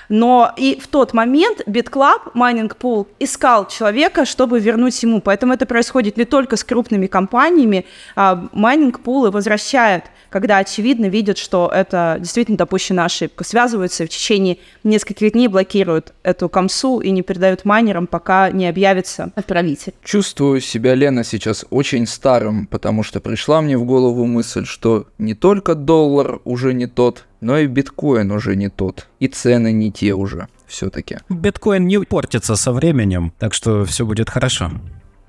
но 0.10 0.52
и 0.58 0.80
в 0.80 0.88
тот 0.88 1.14
момент 1.14 1.62
BitClub, 1.68 2.34
Mining 2.34 2.76
Pool, 2.78 3.08
искал 3.20 3.68
человека, 3.68 4.26
чтобы 4.26 4.60
вернуть 4.60 5.02
ему. 5.04 5.22
Поэтому 5.22 5.54
это 5.54 5.66
происходит 5.66 6.18
не 6.18 6.26
только 6.26 6.58
с 6.58 6.64
крупными 6.64 7.08
компаниями, 7.08 7.86
майнинг 8.16 9.00
пулы 9.00 9.32
возвращают 9.32 10.06
когда 10.30 10.58
очевидно 10.58 11.08
видят, 11.08 11.38
что 11.38 11.72
это 11.74 12.18
действительно 12.20 12.58
допущена 12.58 13.06
ошибка. 13.06 13.44
Связываются 13.44 14.04
и 14.04 14.08
в 14.08 14.10
течение 14.10 14.58
нескольких 14.84 15.34
дней 15.34 15.48
блокируют 15.48 16.14
эту 16.24 16.50
комсу 16.50 17.00
и 17.00 17.12
не 17.12 17.22
передают 17.22 17.66
майнерам, 17.66 18.08
пока 18.08 18.52
не 18.52 18.68
объявится 18.68 19.32
отправитель. 19.36 19.94
Чувствую 20.04 20.62
себя, 20.62 20.96
Лена, 20.96 21.24
сейчас 21.24 21.66
очень 21.70 22.08
старым, 22.08 22.68
потому 22.68 23.04
что 23.04 23.20
пришла 23.20 23.62
мне 23.62 23.78
в 23.78 23.86
голову 23.86 24.26
мысль, 24.26 24.66
что 24.66 25.08
не 25.18 25.34
только 25.34 25.76
доллар 25.76 26.40
уже 26.46 26.74
не 26.74 26.88
тот, 26.88 27.26
но 27.42 27.58
и 27.58 27.68
биткоин 27.68 28.32
уже 28.32 28.56
не 28.56 28.70
тот, 28.70 29.08
и 29.20 29.28
цены 29.28 29.72
не 29.72 29.92
те 29.92 30.14
уже 30.14 30.48
все-таки. 30.68 31.18
Биткоин 31.30 31.88
не 31.88 32.00
портится 32.00 32.56
со 32.56 32.72
временем, 32.72 33.34
так 33.40 33.54
что 33.54 33.86
все 33.86 34.06
будет 34.06 34.30
хорошо. 34.30 34.72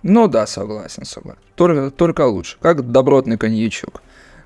Ну 0.03 0.29
да, 0.29 0.47
согласен, 0.47 1.05
согласен. 1.05 1.41
Только, 1.55 1.91
только 1.91 2.27
лучше, 2.27 2.57
как 2.61 2.91
добротный 2.91 3.37
коньячок. 3.37 4.03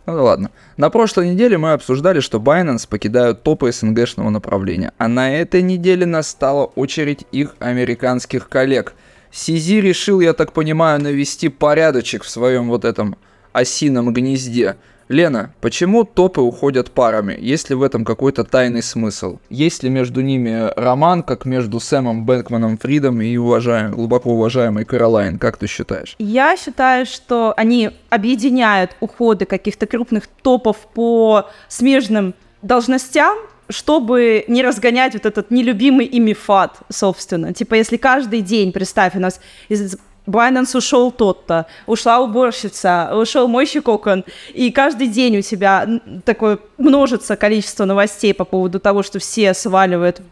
Ну 0.07 0.23
ладно. 0.23 0.51
На 0.77 0.91
прошлой 0.91 1.31
неделе 1.31 1.57
мы 1.57 1.73
обсуждали, 1.73 2.21
что 2.21 2.39
Binance 2.39 2.87
покидают 2.89 3.43
топы 3.43 3.73
СНГшного 3.73 4.29
направления, 4.31 4.93
а 4.99 5.09
на 5.09 5.35
этой 5.35 5.63
неделе 5.63 6.05
настала 6.05 6.65
очередь 6.65 7.25
их 7.33 7.57
американских 7.59 8.49
коллег. 8.49 8.95
Сизи 9.31 9.81
решил, 9.81 10.21
я 10.21 10.33
так 10.33 10.53
понимаю, 10.53 11.01
навести 11.01 11.49
порядочек 11.49 12.23
в 12.25 12.29
своем 12.29 12.69
вот 12.69 12.85
этом 12.85 13.17
осином 13.53 14.13
гнезде– 14.13 14.77
Лена, 15.09 15.53
почему 15.61 16.05
топы 16.05 16.41
уходят 16.41 16.91
парами? 16.91 17.37
Есть 17.39 17.71
ли 17.71 17.77
в 17.77 17.83
этом 17.83 18.05
какой-то 18.05 18.45
тайный 18.45 18.83
смысл? 18.83 19.39
Есть 19.51 19.83
ли 19.83 19.91
между 19.91 20.21
ними 20.23 20.71
роман, 20.77 21.23
как 21.23 21.45
между 21.45 21.81
Сэмом 21.81 22.25
Бэнкманом 22.25 22.79
Фридом 22.79 23.21
и 23.21 23.37
уважаем, 23.37 23.93
глубоко 23.93 24.31
уважаемой 24.31 24.85
Каролайн? 24.85 25.39
Как 25.39 25.57
ты 25.59 25.67
считаешь? 25.67 26.15
Я 26.19 26.57
считаю, 26.57 27.07
что 27.07 27.53
они 27.57 27.91
объединяют 28.09 28.97
уходы 29.01 29.45
каких-то 29.45 29.87
крупных 29.87 30.27
топов 30.27 30.79
по 30.95 31.49
смежным 31.69 32.35
должностям, 32.63 33.37
чтобы 33.69 34.45
не 34.49 34.63
разгонять 34.63 35.15
вот 35.15 35.27
этот 35.27 35.51
нелюбимый 35.51 36.07
ими 36.07 36.33
фат, 36.33 36.79
собственно. 36.91 37.53
Типа, 37.53 37.75
если 37.75 37.97
каждый 37.97 38.41
день, 38.41 38.73
представь, 38.73 39.15
у 39.17 39.21
нас 39.21 39.41
из 39.69 39.97
Binance 40.27 40.77
ушел 40.77 41.11
тот-то, 41.11 41.67
ушла 41.87 42.21
уборщица, 42.21 43.11
ушел 43.15 43.47
мойщик 43.47 43.89
окон, 43.89 44.25
и 44.53 44.71
каждый 44.71 45.09
день 45.09 45.39
у 45.39 45.43
тебя 45.43 45.87
такое 46.25 46.59
множится 46.79 47.37
количество 47.37 47.85
новостей 47.85 48.33
по 48.33 48.45
поводу 48.45 48.81
того, 48.81 49.03
что 49.03 49.19
все 49.19 49.53
сваливают 49.53 50.23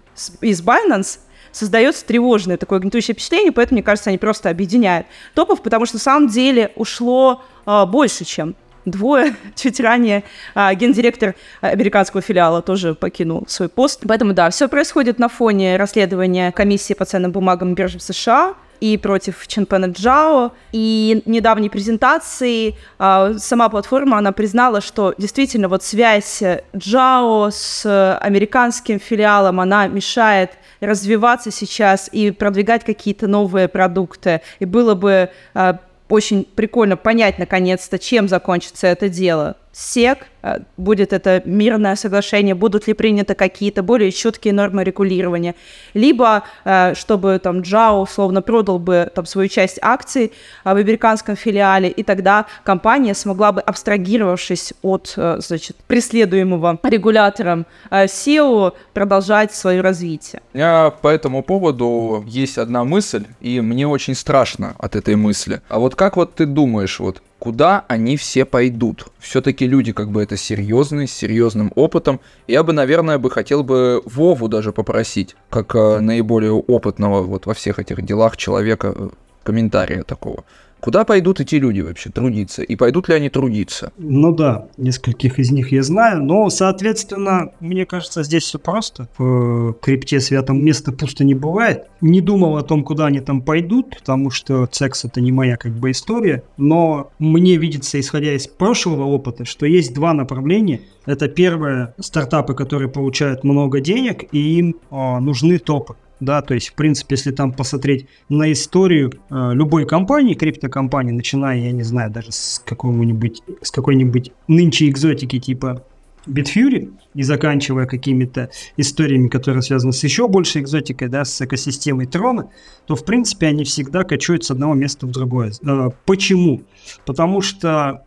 из 0.40 0.62
Binance, 0.62 1.18
создается 1.52 2.06
тревожное 2.06 2.56
такое 2.56 2.78
гнетущее 2.78 3.14
впечатление, 3.14 3.52
поэтому, 3.52 3.76
мне 3.76 3.82
кажется, 3.82 4.10
они 4.10 4.18
просто 4.18 4.48
объединяют 4.48 5.06
топов, 5.34 5.62
потому 5.62 5.84
что 5.86 5.96
на 5.96 6.00
самом 6.00 6.28
деле 6.28 6.72
ушло 6.76 7.42
а, 7.66 7.84
больше, 7.84 8.24
чем 8.24 8.54
двое. 8.84 9.36
Чуть 9.54 9.78
ранее 9.80 10.24
а, 10.54 10.74
гендиректор 10.74 11.34
американского 11.60 12.22
филиала 12.22 12.62
тоже 12.62 12.94
покинул 12.94 13.44
свой 13.48 13.68
пост. 13.68 14.02
Поэтому, 14.06 14.32
да, 14.32 14.50
все 14.50 14.68
происходит 14.68 15.18
на 15.18 15.28
фоне 15.28 15.76
расследования 15.76 16.52
комиссии 16.52 16.94
по 16.94 17.04
ценным 17.04 17.32
бумагам 17.32 17.74
биржи 17.74 17.98
в 17.98 18.02
США, 18.02 18.54
и 18.82 18.96
против 18.96 19.46
Ченпена 19.46 19.86
Джао. 19.86 20.50
И 20.72 21.22
недавней 21.24 21.70
презентации 21.70 22.74
э, 22.98 23.34
сама 23.38 23.68
платформа, 23.68 24.18
она 24.18 24.32
признала, 24.32 24.80
что 24.80 25.14
действительно 25.16 25.68
вот 25.68 25.84
связь 25.84 26.42
Джао 26.76 27.50
с 27.52 28.18
американским 28.18 28.98
филиалом, 28.98 29.60
она 29.60 29.86
мешает 29.86 30.50
развиваться 30.80 31.52
сейчас 31.52 32.08
и 32.10 32.32
продвигать 32.32 32.84
какие-то 32.84 33.28
новые 33.28 33.68
продукты. 33.68 34.40
И 34.58 34.64
было 34.64 34.96
бы 34.96 35.30
э, 35.54 35.74
очень 36.08 36.42
прикольно 36.42 36.96
понять 36.96 37.38
наконец-то, 37.38 38.00
чем 38.00 38.26
закончится 38.26 38.88
это 38.88 39.08
дело. 39.08 39.56
СЕК, 39.72 40.26
э, 40.42 40.58
будет 40.76 41.12
это 41.12 41.42
мирное 41.46 41.96
соглашение, 41.96 42.54
будут 42.54 42.86
ли 42.86 42.92
приняты 42.94 43.34
какие-то 43.34 43.82
более 43.82 44.12
четкие 44.12 44.52
нормы 44.52 44.84
регулирования, 44.84 45.54
либо 45.94 46.42
э, 46.64 46.94
чтобы 46.94 47.40
там 47.42 47.62
Джао 47.62 48.02
условно 48.02 48.42
продал 48.42 48.78
бы 48.78 49.10
там 49.14 49.24
свою 49.24 49.48
часть 49.48 49.78
акций 49.80 50.32
э, 50.64 50.74
в 50.74 50.76
американском 50.76 51.36
филиале, 51.36 51.88
и 51.88 52.02
тогда 52.02 52.46
компания 52.64 53.14
смогла 53.14 53.52
бы, 53.52 53.60
абстрагировавшись 53.62 54.74
от, 54.82 55.14
значит, 55.38 55.76
преследуемого 55.86 56.78
регулятором 56.82 57.66
SEO, 57.90 58.72
продолжать 58.92 59.54
свое 59.54 59.80
развитие. 59.80 60.42
У 60.52 60.58
меня 60.58 60.90
по 60.90 61.08
этому 61.08 61.42
поводу 61.42 62.24
есть 62.26 62.58
одна 62.58 62.84
мысль, 62.84 63.24
и 63.40 63.60
мне 63.60 63.88
очень 63.88 64.14
страшно 64.14 64.74
от 64.78 64.96
этой 64.96 65.16
мысли. 65.16 65.62
А 65.68 65.78
вот 65.78 65.94
как 65.94 66.16
вот 66.16 66.34
ты 66.34 66.46
думаешь, 66.46 67.00
вот 67.00 67.22
куда 67.42 67.84
они 67.88 68.16
все 68.16 68.44
пойдут. 68.44 69.06
Все-таки 69.18 69.66
люди 69.66 69.92
как 69.92 70.12
бы 70.12 70.22
это 70.22 70.36
серьезные, 70.36 71.08
с 71.08 71.12
серьезным 71.12 71.72
опытом. 71.74 72.20
Я 72.46 72.62
бы, 72.62 72.72
наверное, 72.72 73.18
бы 73.18 73.32
хотел 73.32 73.64
бы 73.64 74.00
Вову 74.04 74.46
даже 74.46 74.70
попросить, 74.70 75.34
как 75.50 75.74
э, 75.74 75.98
наиболее 75.98 76.52
опытного 76.52 77.20
вот 77.20 77.46
во 77.46 77.54
всех 77.54 77.80
этих 77.80 78.00
делах 78.02 78.36
человека, 78.36 78.92
э, 78.94 79.08
комментария 79.42 80.04
такого. 80.04 80.44
Куда 80.82 81.04
пойдут 81.04 81.38
эти 81.38 81.54
люди 81.54 81.80
вообще 81.80 82.10
трудиться? 82.10 82.62
И 82.62 82.74
пойдут 82.74 83.08
ли 83.08 83.14
они 83.14 83.30
трудиться? 83.30 83.92
Ну 83.98 84.34
да, 84.34 84.66
нескольких 84.76 85.38
из 85.38 85.52
них 85.52 85.70
я 85.70 85.84
знаю, 85.84 86.24
но, 86.24 86.50
соответственно, 86.50 87.52
мне 87.60 87.86
кажется, 87.86 88.24
здесь 88.24 88.42
все 88.42 88.58
просто. 88.58 89.08
В 89.16 89.74
крипте 89.74 90.18
святом 90.18 90.64
места 90.64 90.90
пусто 90.90 91.22
не 91.22 91.34
бывает. 91.34 91.86
Не 92.00 92.20
думал 92.20 92.56
о 92.56 92.62
том, 92.62 92.82
куда 92.82 93.06
они 93.06 93.20
там 93.20 93.42
пойдут, 93.42 93.96
потому 93.96 94.30
что 94.30 94.68
секс 94.72 95.04
это 95.04 95.20
не 95.20 95.30
моя 95.30 95.56
как 95.56 95.70
бы 95.70 95.92
история, 95.92 96.42
но 96.56 97.12
мне 97.20 97.58
видится, 97.58 98.00
исходя 98.00 98.32
из 98.34 98.48
прошлого 98.48 99.04
опыта, 99.04 99.44
что 99.44 99.66
есть 99.66 99.94
два 99.94 100.12
направления. 100.14 100.80
Это 101.06 101.28
первое, 101.28 101.94
стартапы, 102.00 102.54
которые 102.54 102.88
получают 102.88 103.44
много 103.44 103.78
денег, 103.78 104.24
и 104.32 104.58
им 104.58 104.74
о, 104.90 105.20
нужны 105.20 105.58
топы 105.58 105.94
да, 106.22 106.40
то 106.40 106.54
есть, 106.54 106.68
в 106.68 106.74
принципе, 106.74 107.16
если 107.16 107.32
там 107.32 107.52
посмотреть 107.52 108.06
на 108.28 108.52
историю 108.52 109.12
э, 109.28 109.50
любой 109.54 109.86
компании, 109.86 110.34
криптокомпании, 110.34 111.10
начиная, 111.10 111.58
я 111.58 111.72
не 111.72 111.82
знаю, 111.82 112.12
даже 112.12 112.30
с 112.30 112.62
какого-нибудь, 112.64 113.42
с 113.60 113.72
какой-нибудь 113.72 114.30
нынче 114.46 114.88
экзотики 114.88 115.40
типа 115.40 115.84
Bitfury 116.28 116.92
и 117.14 117.24
заканчивая 117.24 117.86
какими-то 117.86 118.50
историями, 118.76 119.26
которые 119.26 119.62
связаны 119.62 119.92
с 119.92 120.04
еще 120.04 120.28
большей 120.28 120.62
экзотикой, 120.62 121.08
да, 121.08 121.24
с 121.24 121.40
экосистемой 121.40 122.06
трона, 122.06 122.50
то, 122.86 122.94
в 122.94 123.04
принципе, 123.04 123.48
они 123.48 123.64
всегда 123.64 124.04
качают 124.04 124.44
с 124.44 124.52
одного 124.52 124.74
места 124.74 125.08
в 125.08 125.10
другое. 125.10 125.52
Э, 125.66 125.90
почему? 126.06 126.62
Потому 127.04 127.40
что 127.40 128.04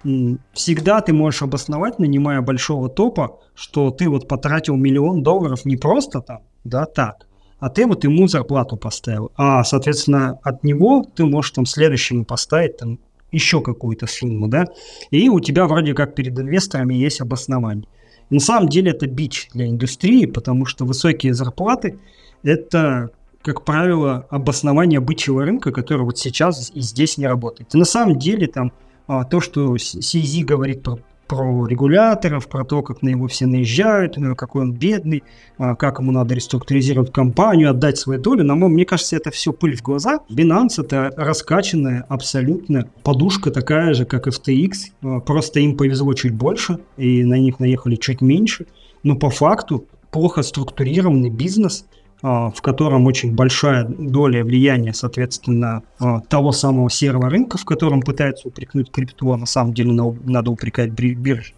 всегда 0.54 1.02
ты 1.02 1.12
можешь 1.12 1.42
обосновать, 1.42 2.00
нанимая 2.00 2.40
большого 2.40 2.88
топа, 2.88 3.40
что 3.56 3.92
ты 3.92 4.08
вот 4.08 4.30
потратил 4.30 4.78
миллион 4.78 5.22
долларов 5.22 5.66
не 5.66 5.76
просто 5.76 6.22
там, 6.22 6.44
да, 6.64 6.86
так, 6.86 7.28
а 7.66 7.70
ты 7.70 7.88
вот 7.88 8.04
ему 8.04 8.28
зарплату 8.28 8.78
поставил. 8.78 9.32
А, 9.36 9.64
соответственно, 9.64 10.38
от 10.44 10.64
него 10.64 11.04
ты 11.16 11.26
можешь 11.26 11.50
там 11.50 11.66
следующему 11.66 12.24
поставить 12.24 12.78
там 12.78 13.00
еще 13.32 13.60
какую-то 13.60 14.06
сумму, 14.06 14.48
да, 14.48 14.66
и 15.10 15.30
у 15.30 15.40
тебя 15.40 15.66
вроде 15.66 15.96
как 15.96 16.14
перед 16.14 16.38
инвесторами 16.38 16.94
есть 16.94 17.22
обоснование. 17.22 17.88
И 18.30 18.36
на 18.36 18.40
самом 18.40 18.70
деле 18.70 18.92
это 18.92 19.08
бич 19.08 19.50
для 19.56 19.66
индустрии, 19.66 20.28
потому 20.28 20.68
что 20.68 20.86
высокие 20.86 21.34
зарплаты– 21.34 21.98
это 22.44 23.10
как 23.42 23.66
правило, 23.66 24.28
обоснование 24.30 25.00
бычьего 25.00 25.44
рынка, 25.44 25.72
который 25.72 26.04
вот 26.04 26.20
сейчас 26.20 26.72
и 26.72 26.82
здесь 26.82 27.18
не 27.18 27.26
работает. 27.26 27.74
И 27.74 27.78
на 27.80 27.86
самом 27.86 28.20
деле 28.20 28.46
там 28.46 28.74
а, 29.08 29.24
то, 29.24 29.42
что 29.42 29.76
CZ 29.76 30.44
говорит 30.44 30.84
про 30.84 31.00
про 31.28 31.66
регуляторов, 31.68 32.48
про 32.48 32.64
то, 32.64 32.82
как 32.82 33.02
на 33.02 33.10
него 33.10 33.28
все 33.28 33.46
наезжают, 33.46 34.18
какой 34.38 34.64
он 34.64 34.74
бедный, 34.74 35.24
а, 35.58 35.76
как 35.76 36.00
ему 36.00 36.12
надо 36.12 36.36
реструктуризировать 36.36 37.12
компанию, 37.12 37.70
отдать 37.70 37.98
свою 37.98 38.22
долю. 38.22 38.44
Но 38.44 38.56
мне 38.56 38.86
кажется, 38.86 39.16
это 39.16 39.32
все 39.32 39.54
пыль 39.54 39.76
в 39.76 39.82
глаза. 39.82 40.20
Binance 40.30 40.84
это 40.84 41.12
раскачанная 41.16 42.06
абсолютно 42.10 42.90
подушка 43.04 43.52
такая 43.52 43.94
же, 43.94 44.06
как 44.06 44.28
FTX. 44.28 44.72
А, 45.02 45.20
просто 45.20 45.60
им 45.60 45.78
повезло 45.78 46.14
чуть 46.14 46.34
больше, 46.34 46.80
и 46.98 47.24
на 47.24 47.38
них 47.40 47.60
наехали 47.60 47.96
чуть 47.96 48.22
меньше. 48.22 48.68
Но 49.04 49.16
по 49.16 49.30
факту 49.30 49.86
плохо 50.12 50.44
структурированный 50.44 51.30
бизнес– 51.30 51.86
в 52.26 52.62
котором 52.64 53.06
очень 53.06 53.36
большая 53.36 53.86
доля 53.86 54.44
влияния, 54.44 54.94
соответственно, 54.94 55.84
а, 56.00 56.22
того 56.22 56.52
самого 56.52 56.90
серого 56.90 57.30
рынка, 57.30 57.60
в 57.60 57.66
котором 57.66 58.02
пытаются 58.02 58.48
упрекнуть 58.48 58.90
крипту, 58.90 59.32
а 59.32 59.38
на 59.38 59.46
самом 59.46 59.76
деле 59.76 59.92
надо 59.92 60.50
упрекать 60.50 60.90
биржи. 60.90 61.54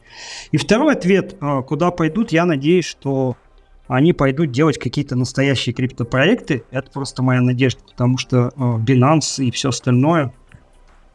И 0.51 0.57
второй 0.57 0.95
ответ, 0.95 1.37
а, 1.39 1.61
куда 1.61 1.89
пойдут, 1.91 2.33
я 2.33 2.43
надеюсь, 2.43 2.83
что 2.83 3.37
они 3.87 4.11
пойдут 4.11 4.51
делать 4.51 4.77
какие-то 4.77 5.15
настоящие 5.15 5.73
криптопроекты. 5.73 6.63
Это 6.71 6.91
просто 6.91 7.23
моя 7.23 7.39
надежда, 7.39 7.79
потому 7.89 8.17
что 8.17 8.51
Binance 8.57 9.41
и 9.41 9.51
все 9.51 9.69
остальное, 9.69 10.33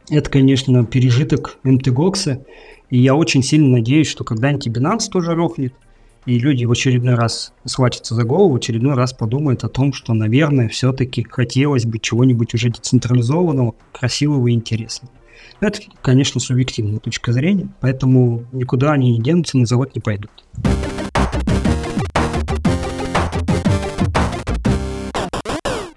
это, 0.09 0.31
конечно, 0.31 0.83
пережиток 0.83 1.59
MTGOX, 1.63 2.43
и 2.89 2.97
я 2.97 3.13
очень 3.13 3.43
сильно 3.43 3.69
надеюсь, 3.69 4.07
что 4.07 4.23
когда-нибудь 4.23 4.67
Binance 4.67 5.11
тоже 5.11 5.35
рухнет, 5.35 5.75
и 6.25 6.39
люди 6.39 6.65
в 6.65 6.71
очередной 6.71 7.15
раз 7.15 7.53
схватятся 7.65 8.15
за 8.15 8.23
голову, 8.23 8.53
в 8.53 8.55
очередной 8.57 8.95
раз 8.95 9.13
подумают 9.13 9.63
о 9.63 9.69
том, 9.69 9.93
что, 9.93 10.13
наверное, 10.13 10.69
все-таки 10.69 11.25
хотелось 11.29 11.85
бы 11.85 11.99
чего-нибудь 11.99 12.53
уже 12.53 12.69
децентрализованного, 12.69 13.75
красивого 13.91 14.47
и 14.47 14.53
интересного. 14.53 15.11
Это, 15.59 15.79
конечно, 16.01 16.39
субъективная 16.39 16.99
точка 16.99 17.31
зрения, 17.31 17.69
поэтому 17.79 18.45
никуда 18.51 18.93
они 18.93 19.11
не 19.11 19.21
денутся, 19.21 19.57
на 19.57 19.65
завод 19.65 19.95
не 19.95 20.01
пойдут. 20.01 20.31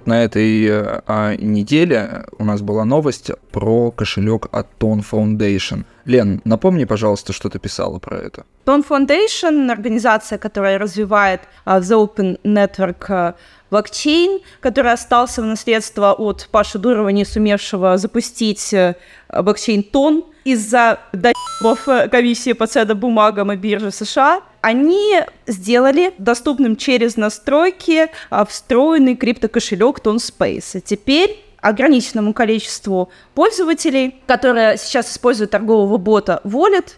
На 0.07 0.23
этой 0.23 0.65
э, 0.65 1.01
а, 1.09 1.35
неделе 1.35 2.27
у 2.39 2.45
нас 2.45 2.63
была 2.63 2.85
новость 2.85 3.33
про 3.51 3.91
кошелек 3.91 4.47
от 4.53 4.69
Tone 4.79 5.05
Foundation. 5.11 5.85
Лен, 6.05 6.41
напомни, 6.45 6.85
пожалуйста, 6.85 7.33
что 7.33 7.49
ты 7.49 7.59
писала 7.59 7.99
про 7.99 8.19
это. 8.19 8.45
Tone 8.67 8.87
Foundation— 8.89 9.69
организация, 9.73 10.39
которая 10.39 10.79
развивает 10.79 11.41
uh, 11.65 11.81
The 11.81 11.97
Open 11.97 12.41
Network 12.45 13.09
uh, 13.09 13.35
блокчейн, 13.73 14.41
который 14.61 14.93
остался 14.93 15.43
в 15.43 15.45
наследство 15.45 16.13
от 16.13 16.49
Паши 16.53 16.79
Дурова, 16.79 17.09
не 17.09 17.25
сумевшего 17.25 17.97
запустить 17.97 18.73
uh, 18.73 18.95
блокчейн 19.43 19.83
Тон 19.83 20.25
из-за 20.45 21.01
доебов 21.13 22.11
комиссии 22.13 22.53
по 22.53 22.69
ценным 22.69 23.01
бумагам 23.01 23.51
и 23.51 23.57
биржи 23.57 23.91
США— 23.91 24.43
они 24.66 25.23
сделали 25.46 26.12
доступным 26.18 26.75
через 26.75 27.16
настройки 27.16 28.08
а, 28.30 28.44
встроенный 28.44 29.14
криптокошелек 29.14 30.00
TonSpace. 30.00 30.80
Теперь 30.85 31.40
ограниченному 31.61 32.32
количеству 32.32 33.11
пользователей, 33.37 34.16
которые 34.26 34.76
сейчас 34.76 35.12
используют 35.12 35.52
торгового 35.52 35.99
бота 35.99 36.40
Wallet, 36.42 36.94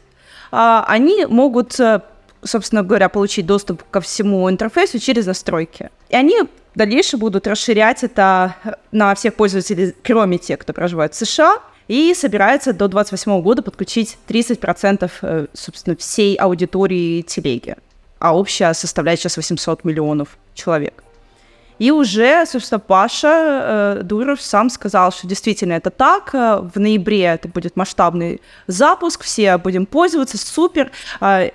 а, 0.50 0.86
они 0.88 1.26
могут, 1.26 1.78
э, 1.78 2.00
собственно 2.42 2.82
говоря, 2.82 3.10
получить 3.10 3.44
доступ 3.44 3.82
ко 3.90 4.00
всему 4.00 4.48
интерфейсу 4.48 4.98
через 4.98 5.26
настройки. 5.26 5.90
И 6.08 6.16
они 6.16 6.40
в 6.40 6.48
дальнейшем 6.74 7.20
будут 7.20 7.46
расширять 7.46 8.02
это 8.02 8.56
на 8.92 9.14
всех 9.14 9.34
пользователей, 9.34 9.94
кроме 10.02 10.38
тех, 10.38 10.60
кто 10.60 10.72
проживает 10.72 11.12
в 11.12 11.18
США, 11.18 11.58
и 11.88 12.14
собирается 12.14 12.72
до 12.72 12.86
2028 12.88 13.42
года 13.42 13.62
подключить 13.62 14.18
30% 14.28 15.10
э, 15.22 15.46
собственно, 15.54 15.96
всей 15.96 16.36
аудитории 16.36 17.22
телеги, 17.22 17.76
а 18.18 18.36
общая 18.36 18.72
составляет 18.74 19.18
сейчас 19.20 19.36
800 19.36 19.84
миллионов 19.84 20.38
человек. 20.54 21.02
И 21.78 21.92
уже, 21.92 22.44
собственно, 22.46 22.80
Паша 22.80 23.98
э, 24.00 24.02
Дуров 24.02 24.42
сам 24.42 24.68
сказал, 24.68 25.12
что 25.12 25.26
действительно 25.26 25.74
это 25.74 25.90
так. 25.90 26.34
Э, 26.34 26.60
в 26.60 26.78
ноябре 26.78 27.22
это 27.22 27.48
будет 27.48 27.76
масштабный 27.76 28.40
запуск, 28.66 29.22
все 29.22 29.56
будем 29.58 29.86
пользоваться, 29.86 30.36
супер. 30.38 30.90
Э, 31.20 31.50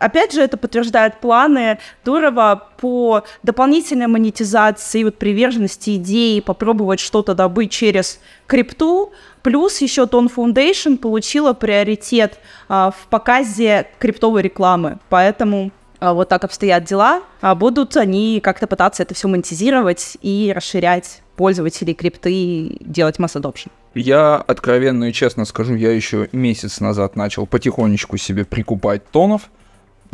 опять 0.00 0.32
же, 0.32 0.42
это 0.42 0.56
подтверждает 0.56 1.20
планы 1.20 1.78
Дурова 2.04 2.68
по 2.78 3.22
дополнительной 3.44 4.08
монетизации, 4.08 5.04
вот 5.04 5.18
приверженности 5.18 5.96
идеи 5.96 6.40
попробовать 6.40 6.98
что-то 6.98 7.34
добыть 7.34 7.70
через 7.70 8.18
крипту. 8.48 9.12
Плюс 9.42 9.80
еще 9.80 10.02
Tone 10.02 10.32
Foundation 10.34 10.96
получила 10.96 11.52
приоритет 11.52 12.38
а, 12.68 12.90
в 12.90 13.06
показе 13.08 13.86
криптовой 13.98 14.42
рекламы. 14.42 14.98
Поэтому 15.08 15.72
а, 15.98 16.14
вот 16.14 16.28
так 16.28 16.44
обстоят 16.44 16.84
дела. 16.84 17.22
А 17.40 17.54
будут 17.54 17.96
они 17.96 18.40
как-то 18.42 18.66
пытаться 18.66 19.02
это 19.02 19.14
все 19.14 19.28
монетизировать 19.28 20.16
и 20.22 20.52
расширять 20.54 21.22
пользователей 21.36 21.94
крипты 21.94 22.32
и 22.32 22.76
делать 22.80 23.18
масс 23.18 23.36
adoption. 23.36 23.68
Я 23.94 24.36
откровенно 24.36 25.04
и 25.04 25.12
честно 25.12 25.44
скажу, 25.44 25.74
я 25.74 25.90
еще 25.90 26.28
месяц 26.32 26.80
назад 26.80 27.16
начал 27.16 27.46
потихонечку 27.46 28.18
себе 28.18 28.44
прикупать 28.44 29.10
тонов, 29.10 29.50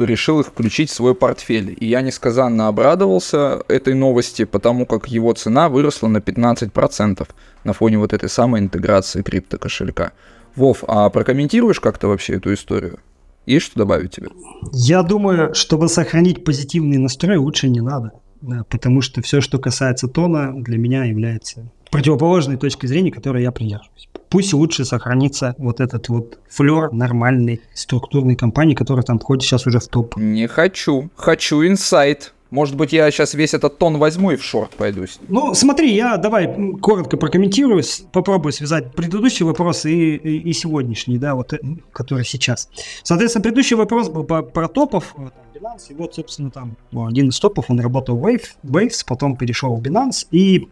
решил 0.04 0.40
их 0.40 0.46
включить 0.46 0.90
в 0.90 0.94
свой 0.94 1.14
портфель. 1.14 1.76
И 1.78 1.87
я 1.87 2.02
несказанно 2.02 2.68
обрадовался 2.68 3.62
этой 3.68 3.94
новости, 3.94 4.44
потому 4.44 4.87
как 4.87 5.09
его 5.09 5.32
цена 5.32 5.68
выросла 5.68 6.09
на 6.09 6.18
15% 6.18 7.26
на 7.64 7.72
фоне 7.72 7.98
вот 7.98 8.12
этой 8.12 8.28
самой 8.28 8.61
интеграции 8.61 9.22
криптокошелька. 9.22 10.12
Вов, 10.54 10.85
а 10.87 11.11
прокомментируешь 11.11 11.80
как-то 11.80 12.09
вообще 12.09 12.35
эту 12.35 12.52
историю? 12.54 12.98
Есть 13.46 13.66
что 13.66 13.78
добавить 13.78 14.12
тебе? 14.12 14.28
Я 14.72 15.02
думаю, 15.02 15.54
чтобы 15.54 15.88
сохранить 15.88 16.44
позитивный 16.44 16.98
настрой, 16.98 17.37
лучше 17.37 17.68
не 17.68 17.80
надо. 17.80 18.12
Да, 18.40 18.64
потому 18.68 19.00
что 19.00 19.22
все, 19.22 19.40
что 19.40 19.59
касается 19.59 20.09
тона, 20.09 20.52
для 20.54 20.78
меня 20.78 21.04
является 21.04 21.70
противоположной 21.90 22.57
точкой 22.57 22.87
зрения, 22.87 23.11
которой 23.11 23.42
я 23.42 23.53
придерживаюсь. 23.53 24.09
Пусть 24.29 24.53
лучше 24.53 24.85
сохранится 24.85 25.55
вот 25.59 25.81
этот 25.81 26.09
вот 26.09 26.38
флер 26.49 26.92
нормальной 26.92 27.61
структурной 27.75 28.37
компании, 28.37 28.75
которая 28.75 29.05
там 29.05 29.18
входит 29.18 29.44
сейчас 29.44 29.66
уже 29.66 29.79
в 29.79 29.87
топ. 29.87 30.16
Не 30.16 30.46
хочу. 30.46 31.11
Хочу 31.16 31.64
инсайт. 31.64 32.33
Может 32.51 32.77
быть, 32.77 32.92
я 32.92 33.11
сейчас 33.11 33.35
весь 33.35 33.55
этот 33.55 33.79
тон 33.79 33.99
возьму 33.99 34.31
и 34.31 34.37
в 34.37 34.44
шорт 34.44 34.70
пойдусь. 34.70 35.18
Ну, 35.29 35.53
смотри, 35.55 35.92
я 35.94 36.16
давай 36.16 36.75
коротко 36.81 37.16
прокомментирую, 37.16 37.83
попробую 38.12 38.53
связать 38.53 38.92
предыдущий 38.92 39.44
вопрос 39.44 39.85
и, 39.85 40.14
и, 40.14 40.51
и 40.51 40.53
сегодняшний, 40.53 41.18
да, 41.18 41.35
вот, 41.35 41.53
э, 41.53 41.59
который 41.92 42.25
сейчас. 42.25 42.68
Соответственно, 43.03 43.42
предыдущий 43.42 43.75
вопрос 43.75 44.09
был 44.09 44.22
про, 44.22 44.42
про 44.42 44.68
топов, 44.68 45.12
э, 45.18 45.22
там, 45.22 45.46
Binance, 45.57 45.90
и 45.90 45.94
вот, 45.94 46.14
собственно, 46.14 46.51
там 46.51 46.77
один 46.92 47.31
из 47.31 47.38
топов, 47.40 47.68
он 47.68 47.81
работал 47.81 48.16
в 48.16 48.25
Wave, 48.25 48.44
Waves, 48.62 49.05
потом 49.07 49.37
перешел 49.37 49.75
в 49.75 49.83
Binance, 49.83 50.27
и 50.31 50.68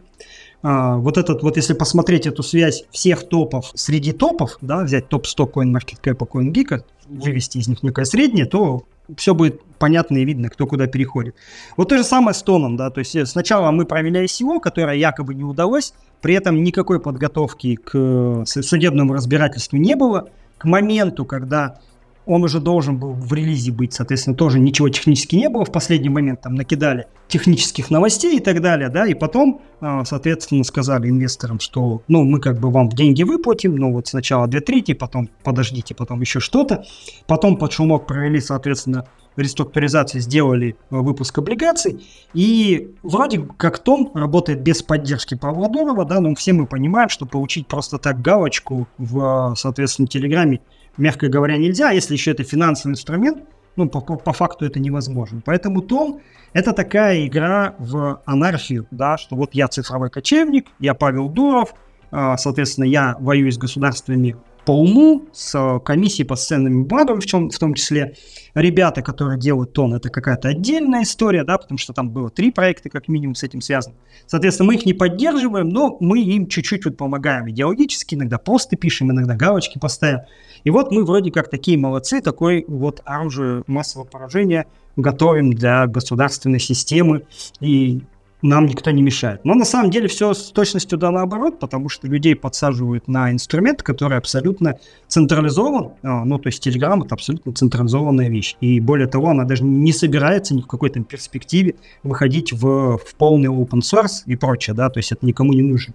а, 0.67 0.97
вот 0.97 1.19
этот 1.19 1.43
вот, 1.43 1.57
если 1.57 1.75
посмотреть 1.75 2.25
эту 2.25 2.41
связь 2.41 2.85
всех 2.89 3.29
топов 3.29 3.69
среди 3.75 4.13
топов, 4.13 4.57
да, 4.61 4.81
взять 4.81 5.07
топ-100 5.09 5.53
CoinMarketCap 5.53 6.13
и 6.13 6.13
CoinGeek, 6.13 6.83
вывести 7.07 7.59
из 7.59 7.67
них 7.67 7.83
некое 7.83 8.05
среднее, 8.05 8.47
то 8.47 8.81
все 9.15 9.35
будет 9.35 9.61
понятно 9.77 10.17
и 10.17 10.25
видно, 10.25 10.49
кто 10.49 10.65
куда 10.65 10.87
переходит. 10.87 11.35
Вот 11.77 11.89
то 11.89 11.97
же 11.97 12.03
самое 12.03 12.33
с 12.33 12.41
тоном, 12.41 12.77
да, 12.77 12.89
то 12.89 12.97
есть 12.97 13.15
э, 13.15 13.27
сначала 13.27 13.69
мы 13.69 13.85
провели 13.85 14.25
ICO, 14.25 14.59
которое 14.59 14.97
якобы 14.97 15.35
не 15.35 15.43
удалось, 15.43 15.93
при 16.21 16.33
этом 16.33 16.63
никакой 16.63 16.99
подготовки 16.99 17.75
к 17.75 17.91
э, 17.93 18.43
судебному 18.45 19.13
разбирательству 19.13 19.77
не 19.77 19.95
было. 19.95 20.29
К 20.57 20.65
моменту, 20.65 21.25
когда 21.25 21.77
он 22.25 22.43
уже 22.43 22.59
должен 22.59 22.97
был 22.97 23.13
в 23.13 23.33
релизе 23.33 23.71
быть, 23.71 23.93
соответственно, 23.93 24.35
тоже 24.35 24.59
ничего 24.59 24.89
технически 24.89 25.35
не 25.35 25.49
было, 25.49 25.65
в 25.65 25.71
последний 25.71 26.09
момент 26.09 26.41
там 26.41 26.55
накидали 26.55 27.07
технических 27.27 27.89
новостей 27.89 28.37
и 28.37 28.39
так 28.39 28.61
далее, 28.61 28.89
да, 28.89 29.07
и 29.07 29.13
потом, 29.13 29.61
а, 29.81 30.05
соответственно, 30.05 30.63
сказали 30.63 31.09
инвесторам, 31.09 31.59
что, 31.59 32.01
ну, 32.07 32.23
мы 32.23 32.39
как 32.39 32.59
бы 32.59 32.71
вам 32.71 32.89
деньги 32.89 33.23
выплатим, 33.23 33.75
ну, 33.75 33.93
вот 33.93 34.07
сначала 34.07 34.47
две 34.47 34.61
трети, 34.61 34.93
потом 34.93 35.29
подождите, 35.43 35.95
потом 35.95 36.21
еще 36.21 36.39
что-то, 36.39 36.85
потом 37.27 37.57
под 37.57 37.71
шумок 37.73 38.07
провели, 38.07 38.39
соответственно, 38.39 39.05
реструктуризации 39.35 40.19
сделали 40.19 40.75
а, 40.89 40.97
выпуск 40.97 41.37
облигаций, 41.37 42.03
и 42.33 42.93
вроде 43.03 43.47
как 43.57 43.79
Том 43.79 44.11
работает 44.13 44.61
без 44.61 44.81
поддержки 44.81 45.35
Павла 45.35 45.69
Дурова, 45.69 46.05
да, 46.05 46.19
но 46.19 46.33
все 46.35 46.53
мы 46.53 46.65
понимаем, 46.65 47.09
что 47.09 47.25
получить 47.25 47.67
просто 47.67 47.97
так 47.97 48.21
галочку 48.21 48.87
в, 48.97 49.19
а, 49.19 49.55
соответственно, 49.55 50.07
Телеграме 50.07 50.61
мягко 50.97 51.27
говоря, 51.27 51.57
нельзя, 51.57 51.91
если 51.91 52.13
еще 52.13 52.31
это 52.31 52.43
финансовый 52.43 52.93
инструмент, 52.93 53.43
ну, 53.75 53.89
по, 53.89 54.01
по 54.01 54.33
факту 54.33 54.65
это 54.65 54.79
невозможно. 54.79 55.41
Поэтому 55.43 55.81
Том– 55.81 56.21
это 56.53 56.71
такая 56.71 57.25
игра 57.25 57.75
в 57.77 58.21
анархию, 58.25 58.87
да, 58.91 59.17
что 59.17 59.35
вот 59.35 59.53
я 59.53 59.67
цифровой 59.67 60.09
кочевник, 60.09 60.67
я 60.79 60.93
Павел 60.93 61.29
Дуров, 61.29 61.73
а, 62.11 62.37
соответственно, 62.37 62.85
я 62.85 63.15
воюю 63.19 63.51
с 63.51 63.57
государствами 63.57 64.37
по 64.65 64.71
уму, 64.71 65.25
с 65.31 65.79
комиссией 65.85 66.27
по 66.27 66.35
ценным 66.35 66.85
бумагам 66.85 67.21
в, 67.21 67.25
чем, 67.25 67.49
в 67.49 67.57
том 67.57 67.73
числе. 67.75 68.15
Ребята, 68.53 69.01
которые 69.01 69.39
делают 69.39 69.73
тон, 69.73 69.93
это 69.93 70.09
какая-то 70.09 70.49
отдельная 70.49 71.03
история, 71.03 71.43
да, 71.43 71.57
потому 71.57 71.77
что 71.77 71.93
там 71.93 72.09
было 72.09 72.29
три 72.29 72.51
проекта, 72.51 72.89
как 72.89 73.07
минимум, 73.07 73.35
с 73.35 73.43
этим 73.43 73.61
связаны. 73.61 73.95
Соответственно, 74.27 74.67
мы 74.67 74.75
их 74.75 74.85
не 74.85 74.93
поддерживаем, 74.93 75.69
но 75.69 75.97
мы 75.99 76.21
им 76.21 76.47
чуть-чуть 76.47 76.85
вот 76.85 76.97
помогаем 76.97 77.49
идеологически, 77.49 78.15
иногда 78.15 78.37
посты 78.37 78.75
пишем, 78.75 79.11
иногда 79.11 79.35
галочки 79.35 79.77
поставим. 79.77 80.21
И 80.63 80.69
вот 80.69 80.91
мы 80.91 81.05
вроде 81.05 81.31
как 81.31 81.49
такие 81.49 81.77
молодцы, 81.77 82.21
такой 82.21 82.65
вот 82.67 83.01
оружие 83.05 83.63
массового 83.67 84.07
поражения 84.07 84.65
готовим 84.95 85.53
для 85.53 85.85
государственной 85.87 86.59
системы. 86.59 87.23
И 87.59 88.01
нам 88.47 88.65
никто 88.65 88.91
не 88.91 89.01
мешает. 89.01 89.43
Но 89.43 89.53
на 89.55 89.65
самом 89.65 89.91
деле 89.91 90.07
все 90.07 90.33
с 90.33 90.51
точностью 90.51 90.97
да 90.97 91.11
наоборот, 91.11 91.59
потому 91.59 91.89
что 91.89 92.07
людей 92.07 92.35
подсаживают 92.35 93.07
на 93.07 93.31
инструмент, 93.31 93.83
который 93.83 94.17
абсолютно 94.17 94.77
централизован. 95.07 95.93
А, 96.03 96.25
ну, 96.25 96.37
то 96.37 96.47
есть 96.47 96.65
Telegram 96.65 97.03
это 97.03 97.15
абсолютно 97.15 97.53
централизованная 97.53 98.29
вещь. 98.29 98.55
И 98.61 98.79
более 98.79 99.07
того, 99.07 99.29
она 99.29 99.43
даже 99.43 99.63
не 99.63 99.91
собирается 99.91 100.55
ни 100.55 100.61
в 100.61 100.67
какой 100.67 100.89
то 100.89 101.01
перспективе 101.01 101.75
выходить 102.03 102.53
в, 102.53 102.97
в 102.97 103.15
полный 103.17 103.49
open 103.49 103.81
source 103.81 104.23
и 104.25 104.35
прочее, 104.35 104.75
да, 104.75 104.89
то 104.89 104.99
есть 104.99 105.11
это 105.11 105.25
никому 105.25 105.53
не 105.53 105.61
нужно. 105.61 105.93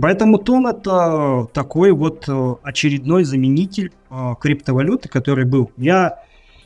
Поэтому 0.00 0.38
тон 0.38 0.66
это 0.66 1.48
такой 1.52 1.92
вот 1.92 2.24
э, 2.28 2.54
очередной 2.62 3.24
заменитель 3.24 3.92
э, 4.10 4.34
криптовалюты, 4.40 5.08
который 5.08 5.44
был. 5.44 5.70
Я 5.76 6.18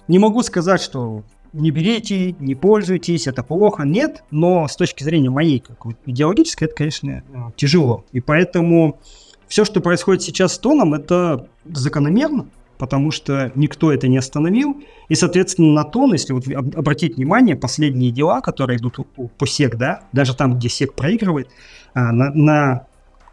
не 0.09 0.19
могу 0.19 0.43
сказать, 0.43 0.81
что 0.81 1.23
не 1.53 1.71
берите, 1.71 2.33
не 2.39 2.55
пользуйтесь, 2.55 3.27
это 3.27 3.43
плохо. 3.43 3.85
Нет, 3.85 4.25
но 4.31 4.67
с 4.69 4.77
точки 4.77 5.03
зрения 5.03 5.31
моей 5.31 5.61
как 5.61 5.79
идеологической, 6.07 6.67
это, 6.67 6.77
конечно, 6.77 7.23
тяжело. 7.57 8.05
И 8.13 8.21
поэтому 8.21 9.01
все, 9.49 9.65
что 9.65 9.81
происходит 9.81 10.23
сейчас 10.23 10.55
с 10.55 10.59
тоном, 10.59 10.95
это 10.95 11.49
закономерно, 11.65 12.49
потому 12.77 13.11
что 13.11 13.51
никто 13.55 13.93
это 13.93 14.09
не 14.09 14.19
остановил. 14.19 14.83
И, 15.09 15.15
соответственно, 15.15 15.73
на 15.73 15.85
тон, 15.85 16.13
если 16.13 16.33
вот 16.33 16.47
обратить 16.49 17.17
внимание, 17.17 17.57
последние 17.57 18.11
дела, 18.11 18.41
которые 18.41 18.79
идут 18.79 18.99
по 19.37 19.47
СЕК, 19.47 19.77
да, 19.77 20.05
даже 20.13 20.35
там, 20.37 20.59
где 20.59 20.69
СЕК 20.69 20.95
проигрывает, 20.95 21.49
а, 21.95 22.13
на, 22.13 22.31
на 22.31 22.87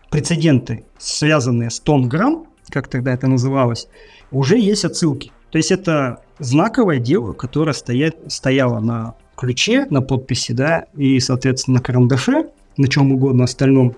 прецеденты, 0.10 0.86
связанные 0.98 1.70
с 1.70 1.80
тон-грамм, 1.80 2.48
как 2.70 2.88
тогда 2.88 3.14
это 3.14 3.28
называлось, 3.28 3.88
уже 4.32 4.58
есть 4.58 4.86
отсылки. 4.86 5.32
То 5.52 5.58
есть 5.58 5.72
это 5.72 6.22
знаковое 6.40 7.00
дело, 7.00 7.34
которое 7.34 7.74
стоят, 7.74 8.16
стояло 8.28 8.80
на 8.80 9.16
ключе, 9.36 9.86
на 9.90 10.02
подписи, 10.02 10.54
да, 10.54 10.86
и, 10.96 11.20
соответственно, 11.20 11.78
на 11.78 11.84
карандаше, 11.84 12.48
на 12.78 12.88
чем 12.88 13.12
угодно 13.12 13.46
остальном. 13.46 13.96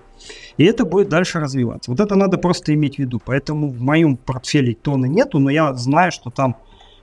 И 0.56 0.64
это 0.64 0.84
будет 0.84 1.08
дальше 1.08 1.38
развиваться. 1.38 1.90
Вот 1.90 2.00
это 2.00 2.14
надо 2.16 2.38
просто 2.38 2.74
иметь 2.74 2.96
в 2.96 2.98
виду. 2.98 3.20
Поэтому 3.24 3.68
в 3.68 3.80
моем 3.80 4.16
портфеле 4.16 4.74
тона 4.74 5.06
нету, 5.06 5.38
но 5.38 5.50
я 5.50 5.74
знаю, 5.74 6.10
что 6.12 6.30
там, 6.30 6.56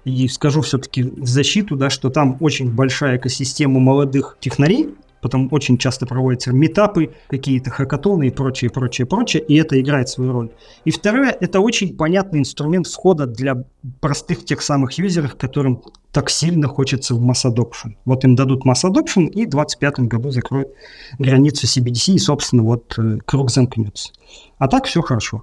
и 0.04 0.28
скажу 0.28 0.62
все-таки 0.62 1.04
в 1.04 1.26
защиту, 1.26 1.76
да, 1.76 1.89
что 1.89 2.10
там 2.10 2.38
очень 2.39 2.69
большая 2.69 3.17
экосистема 3.17 3.80
молодых 3.80 4.38
технарей, 4.39 4.89
потом 5.25 5.47
очень 5.49 5.79
часто 5.79 6.05
проводятся 6.05 6.51
метапы, 6.53 7.11
какие-то 7.29 7.71
хакатоны 7.71 8.27
и 8.27 8.29
прочее, 8.29 8.69
прочее, 8.69 9.07
прочее, 9.07 9.41
и 9.41 9.55
это 9.55 9.81
играет 9.81 10.07
свою 10.07 10.31
роль. 10.31 10.51
И 10.83 10.91
второе, 10.91 11.35
это 11.41 11.61
очень 11.61 11.97
понятный 11.97 12.41
инструмент 12.41 12.85
входа 12.85 13.25
для 13.25 13.63
простых 14.01 14.45
тех 14.45 14.61
самых 14.61 14.99
юзеров, 14.99 15.35
которым 15.35 15.81
так 16.11 16.29
сильно 16.29 16.67
хочется 16.67 17.15
в 17.15 17.21
масс 17.21 17.43
adoption. 17.43 17.95
Вот 18.05 18.23
им 18.23 18.35
дадут 18.35 18.65
масс 18.65 18.85
adoption, 18.85 19.25
и 19.25 19.47
в 19.47 19.49
2025 19.49 19.99
году 20.01 20.29
закроют 20.29 20.67
границу 21.17 21.65
CBDC, 21.65 22.13
и, 22.13 22.19
собственно, 22.19 22.61
вот 22.61 22.93
э, 22.99 23.17
круг 23.25 23.49
замкнется. 23.49 24.11
А 24.59 24.67
так 24.67 24.85
все 24.85 25.01
хорошо. 25.01 25.41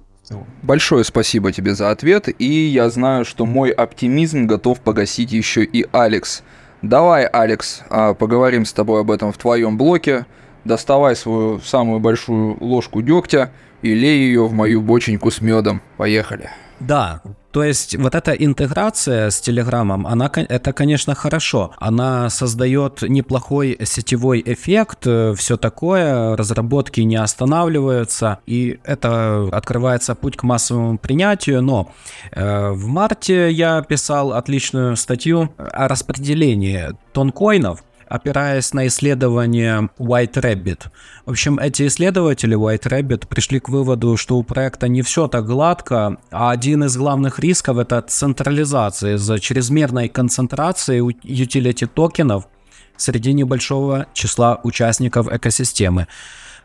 Большое 0.61 1.03
спасибо 1.03 1.51
тебе 1.51 1.75
за 1.75 1.91
ответ, 1.91 2.29
и 2.39 2.67
я 2.67 2.89
знаю, 2.89 3.25
что 3.25 3.45
мой 3.45 3.69
оптимизм 3.69 4.47
готов 4.47 4.79
погасить 4.79 5.33
еще 5.33 5.65
и 5.65 5.85
Алекс. 5.91 6.41
Давай, 6.83 7.25
Алекс, 7.25 7.81
а, 7.89 8.13
поговорим 8.13 8.65
с 8.65 8.73
тобой 8.73 9.01
об 9.01 9.09
этом 9.09 9.31
в 9.31 9.37
твоем 9.37 9.77
блоке. 9.77 10.25
Доставай 10.65 11.15
свою 11.15 11.59
самую 11.61 12.01
большую 12.01 12.57
ложку 12.61 13.01
дегтя 13.01 13.51
и 13.81 13.95
лей 13.95 14.19
ее 14.25 14.45
в 14.45 14.53
мою 14.53 14.81
боченьку 14.81 15.31
с 15.31 15.39
медом. 15.39 15.81
Поехали. 15.95 16.49
Да, 16.81 17.21
то 17.53 17.63
есть 17.63 17.95
вот 17.95 18.15
эта 18.15 18.31
интеграция 18.31 19.29
с 19.29 19.39
Телеграмом, 19.39 20.07
она, 20.07 20.31
это, 20.33 20.73
конечно, 20.73 21.13
хорошо. 21.13 21.71
Она 21.77 22.31
создает 22.31 23.03
неплохой 23.03 23.77
сетевой 23.83 24.41
эффект, 24.43 25.05
э, 25.05 25.35
все 25.37 25.55
такое, 25.57 26.35
разработки 26.35 27.01
не 27.01 27.15
останавливаются, 27.15 28.39
и 28.47 28.79
это 28.83 29.49
открывается 29.51 30.15
путь 30.15 30.35
к 30.35 30.41
массовому 30.41 30.97
принятию, 30.97 31.61
но 31.61 31.91
э, 32.31 32.71
в 32.71 32.87
марте 32.87 33.51
я 33.51 33.83
писал 33.83 34.33
отличную 34.33 34.97
статью 34.97 35.53
о 35.57 35.87
распределении 35.87 36.89
тонкоинов, 37.13 37.83
опираясь 38.13 38.73
на 38.73 38.85
исследования 38.85 39.89
White 39.97 40.35
Rabbit. 40.35 40.81
В 41.25 41.31
общем, 41.31 41.57
эти 41.57 41.87
исследователи 41.87 42.55
White 42.55 42.83
Rabbit 42.83 43.27
пришли 43.27 43.59
к 43.59 43.69
выводу, 43.69 44.17
что 44.17 44.37
у 44.37 44.43
проекта 44.43 44.87
не 44.87 45.01
все 45.01 45.27
так 45.27 45.47
гладко, 45.47 46.17
а 46.29 46.51
один 46.51 46.83
из 46.83 46.95
главных 46.95 47.39
рисков 47.39 47.79
это 47.79 48.03
централизация 48.03 49.15
из-за 49.15 49.39
чрезмерной 49.39 50.09
концентрации 50.09 51.01
utility 51.01 51.87
токенов 51.87 52.47
среди 52.97 53.33
небольшого 53.33 54.05
числа 54.13 54.59
участников 54.61 55.27
экосистемы. 55.33 56.05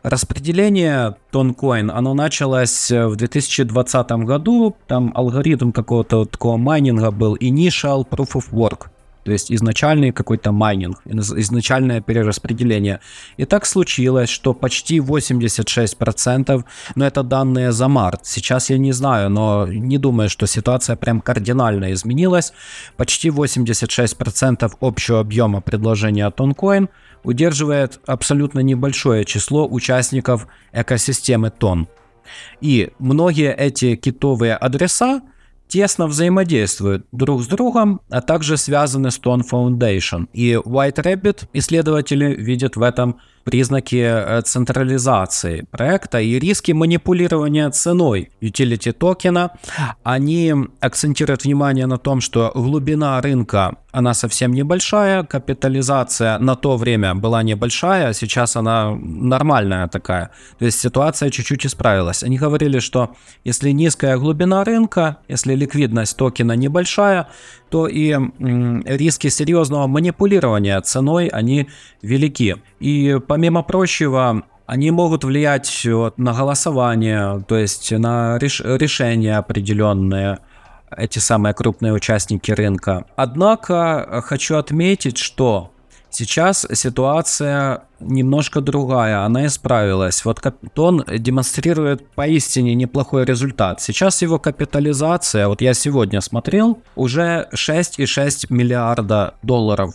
Распределение 0.02 1.16
тонкоин, 1.30 1.90
оно 1.90 2.12
началось 2.12 2.90
в 2.90 3.16
2020 3.16 4.10
году, 4.26 4.76
там 4.86 5.12
алгоритм 5.14 5.72
какого-то 5.72 6.26
такого 6.26 6.58
майнинга 6.58 7.10
был 7.10 7.36
Initial 7.36 8.06
Proof 8.06 8.34
of 8.34 8.50
Work. 8.52 8.88
То 9.24 9.32
есть 9.32 9.52
изначальный 9.52 10.12
какой-то 10.12 10.52
майнинг, 10.52 11.00
изначальное 11.04 12.00
перераспределение. 12.00 13.00
И 13.36 13.44
так 13.44 13.66
случилось, 13.66 14.28
что 14.28 14.54
почти 14.54 14.98
86%, 14.98 16.64
но 16.94 17.06
это 17.06 17.22
данные 17.22 17.72
за 17.72 17.88
март, 17.88 18.20
сейчас 18.24 18.70
я 18.70 18.78
не 18.78 18.92
знаю, 18.92 19.30
но 19.30 19.66
не 19.66 19.98
думаю, 19.98 20.30
что 20.30 20.46
ситуация 20.46 20.96
прям 20.96 21.20
кардинально 21.20 21.92
изменилась. 21.92 22.52
Почти 22.96 23.28
86% 23.28 24.72
общего 24.80 25.20
объема 25.20 25.60
предложения 25.60 26.30
Toncoin 26.30 26.88
удерживает 27.24 28.00
абсолютно 28.06 28.60
небольшое 28.60 29.24
число 29.24 29.66
участников 29.68 30.46
экосистемы 30.72 31.50
Тон. 31.50 31.88
И 32.60 32.90
многие 32.98 33.54
эти 33.54 33.96
китовые 33.96 34.54
адреса 34.54 35.22
тесно 35.68 36.06
взаимодействуют 36.06 37.06
друг 37.12 37.42
с 37.42 37.46
другом, 37.46 38.00
а 38.10 38.20
также 38.20 38.56
связаны 38.56 39.10
с 39.10 39.20
Tone 39.20 39.42
Foundation. 39.48 40.26
И 40.32 40.54
White 40.54 41.02
Rabbit 41.02 41.48
исследователи 41.52 42.34
видят 42.34 42.76
в 42.76 42.82
этом 42.82 43.20
признаки 43.48 43.96
э, 43.96 44.42
централизации 44.42 45.66
проекта 45.70 46.20
и 46.20 46.38
риски 46.38 46.72
манипулирования 46.72 47.70
ценой 47.70 48.28
utility 48.42 48.92
токена. 48.92 49.52
Они 50.02 50.54
акцентируют 50.80 51.44
внимание 51.44 51.86
на 51.86 51.96
том, 51.96 52.20
что 52.20 52.52
глубина 52.54 53.18
рынка 53.22 53.78
она 53.90 54.14
совсем 54.14 54.52
небольшая, 54.52 55.22
капитализация 55.24 56.38
на 56.38 56.56
то 56.56 56.76
время 56.76 57.14
была 57.14 57.42
небольшая, 57.42 58.08
а 58.08 58.12
сейчас 58.12 58.56
она 58.56 58.94
нормальная 58.94 59.88
такая. 59.88 60.30
То 60.58 60.66
есть 60.66 60.78
ситуация 60.80 61.30
чуть-чуть 61.30 61.64
исправилась. 61.66 62.22
Они 62.22 62.36
говорили, 62.36 62.80
что 62.80 63.16
если 63.44 63.70
низкая 63.70 64.18
глубина 64.18 64.62
рынка, 64.64 65.16
если 65.26 65.54
ликвидность 65.54 66.16
токена 66.16 66.52
небольшая, 66.52 67.28
то 67.70 67.86
и 67.86 68.16
риски 68.84 69.28
серьезного 69.28 69.86
манипулирования 69.86 70.80
ценой, 70.80 71.28
они 71.28 71.68
велики. 72.02 72.56
И 72.80 73.18
помимо 73.26 73.62
прочего, 73.62 74.42
они 74.66 74.90
могут 74.90 75.24
влиять 75.24 75.86
на 76.16 76.32
голосование, 76.32 77.42
то 77.48 77.56
есть 77.56 77.90
на 77.92 78.38
реш- 78.38 78.62
решения 78.78 79.38
определенные, 79.38 80.38
эти 80.96 81.18
самые 81.18 81.54
крупные 81.54 81.92
участники 81.92 82.50
рынка. 82.50 83.06
Однако 83.16 84.22
хочу 84.24 84.56
отметить, 84.56 85.18
что 85.18 85.72
Сейчас 86.10 86.66
ситуация 86.72 87.82
немножко 88.00 88.60
другая, 88.60 89.24
она 89.24 89.46
исправилась. 89.46 90.24
Вот 90.24 90.40
Капитон 90.40 91.04
демонстрирует 91.06 92.08
поистине 92.10 92.74
неплохой 92.74 93.24
результат. 93.24 93.80
Сейчас 93.80 94.22
его 94.22 94.38
капитализация, 94.38 95.48
вот 95.48 95.60
я 95.60 95.74
сегодня 95.74 96.20
смотрел, 96.20 96.78
уже 96.96 97.48
6,6 97.52 98.46
миллиарда 98.48 99.34
долларов. 99.42 99.94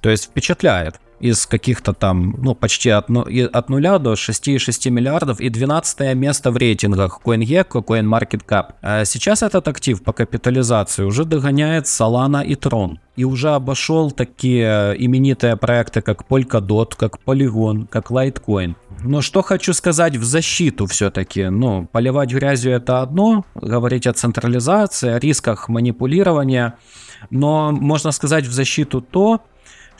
То 0.00 0.10
есть 0.10 0.24
впечатляет. 0.24 1.00
Из 1.22 1.46
каких-то 1.46 1.92
там, 1.92 2.34
ну, 2.38 2.54
почти 2.54 2.90
от, 2.90 3.08
ну, 3.08 3.24
от 3.52 3.68
нуля 3.68 3.98
до 3.98 4.12
6,6 4.14 4.90
миллиардов 4.90 5.40
и 5.40 5.48
12 5.48 6.14
место 6.16 6.50
в 6.50 6.56
рейтингах 6.56 7.20
CoinGecko, 7.24 7.84
CoinMarketCap. 7.84 8.74
А 8.82 9.04
сейчас 9.04 9.42
этот 9.42 9.68
актив 9.68 10.02
по 10.02 10.12
капитализации 10.12 11.04
уже 11.04 11.24
догоняет 11.24 11.84
Solana 11.84 12.44
и 12.44 12.54
Tron 12.54 12.98
и 13.16 13.24
уже 13.24 13.50
обошел 13.50 14.10
такие 14.10 14.94
именитые 14.98 15.56
проекты, 15.56 16.00
как 16.00 16.24
Polkadot, 16.28 16.94
как 16.96 17.18
Polygon, 17.24 17.86
как 17.86 18.10
Litecoin. 18.10 18.74
Но 19.04 19.20
что 19.20 19.42
хочу 19.42 19.74
сказать 19.74 20.16
в 20.16 20.24
защиту 20.24 20.86
все-таки. 20.86 21.48
Ну, 21.48 21.86
поливать 21.92 22.32
грязью 22.32 22.72
это 22.72 23.02
одно, 23.02 23.44
говорить 23.54 24.06
о 24.06 24.12
централизации, 24.12 25.10
о 25.10 25.18
рисках 25.18 25.68
манипулирования. 25.68 26.74
Но 27.30 27.70
можно 27.72 28.12
сказать 28.12 28.46
в 28.46 28.52
защиту 28.52 29.00
то, 29.00 29.40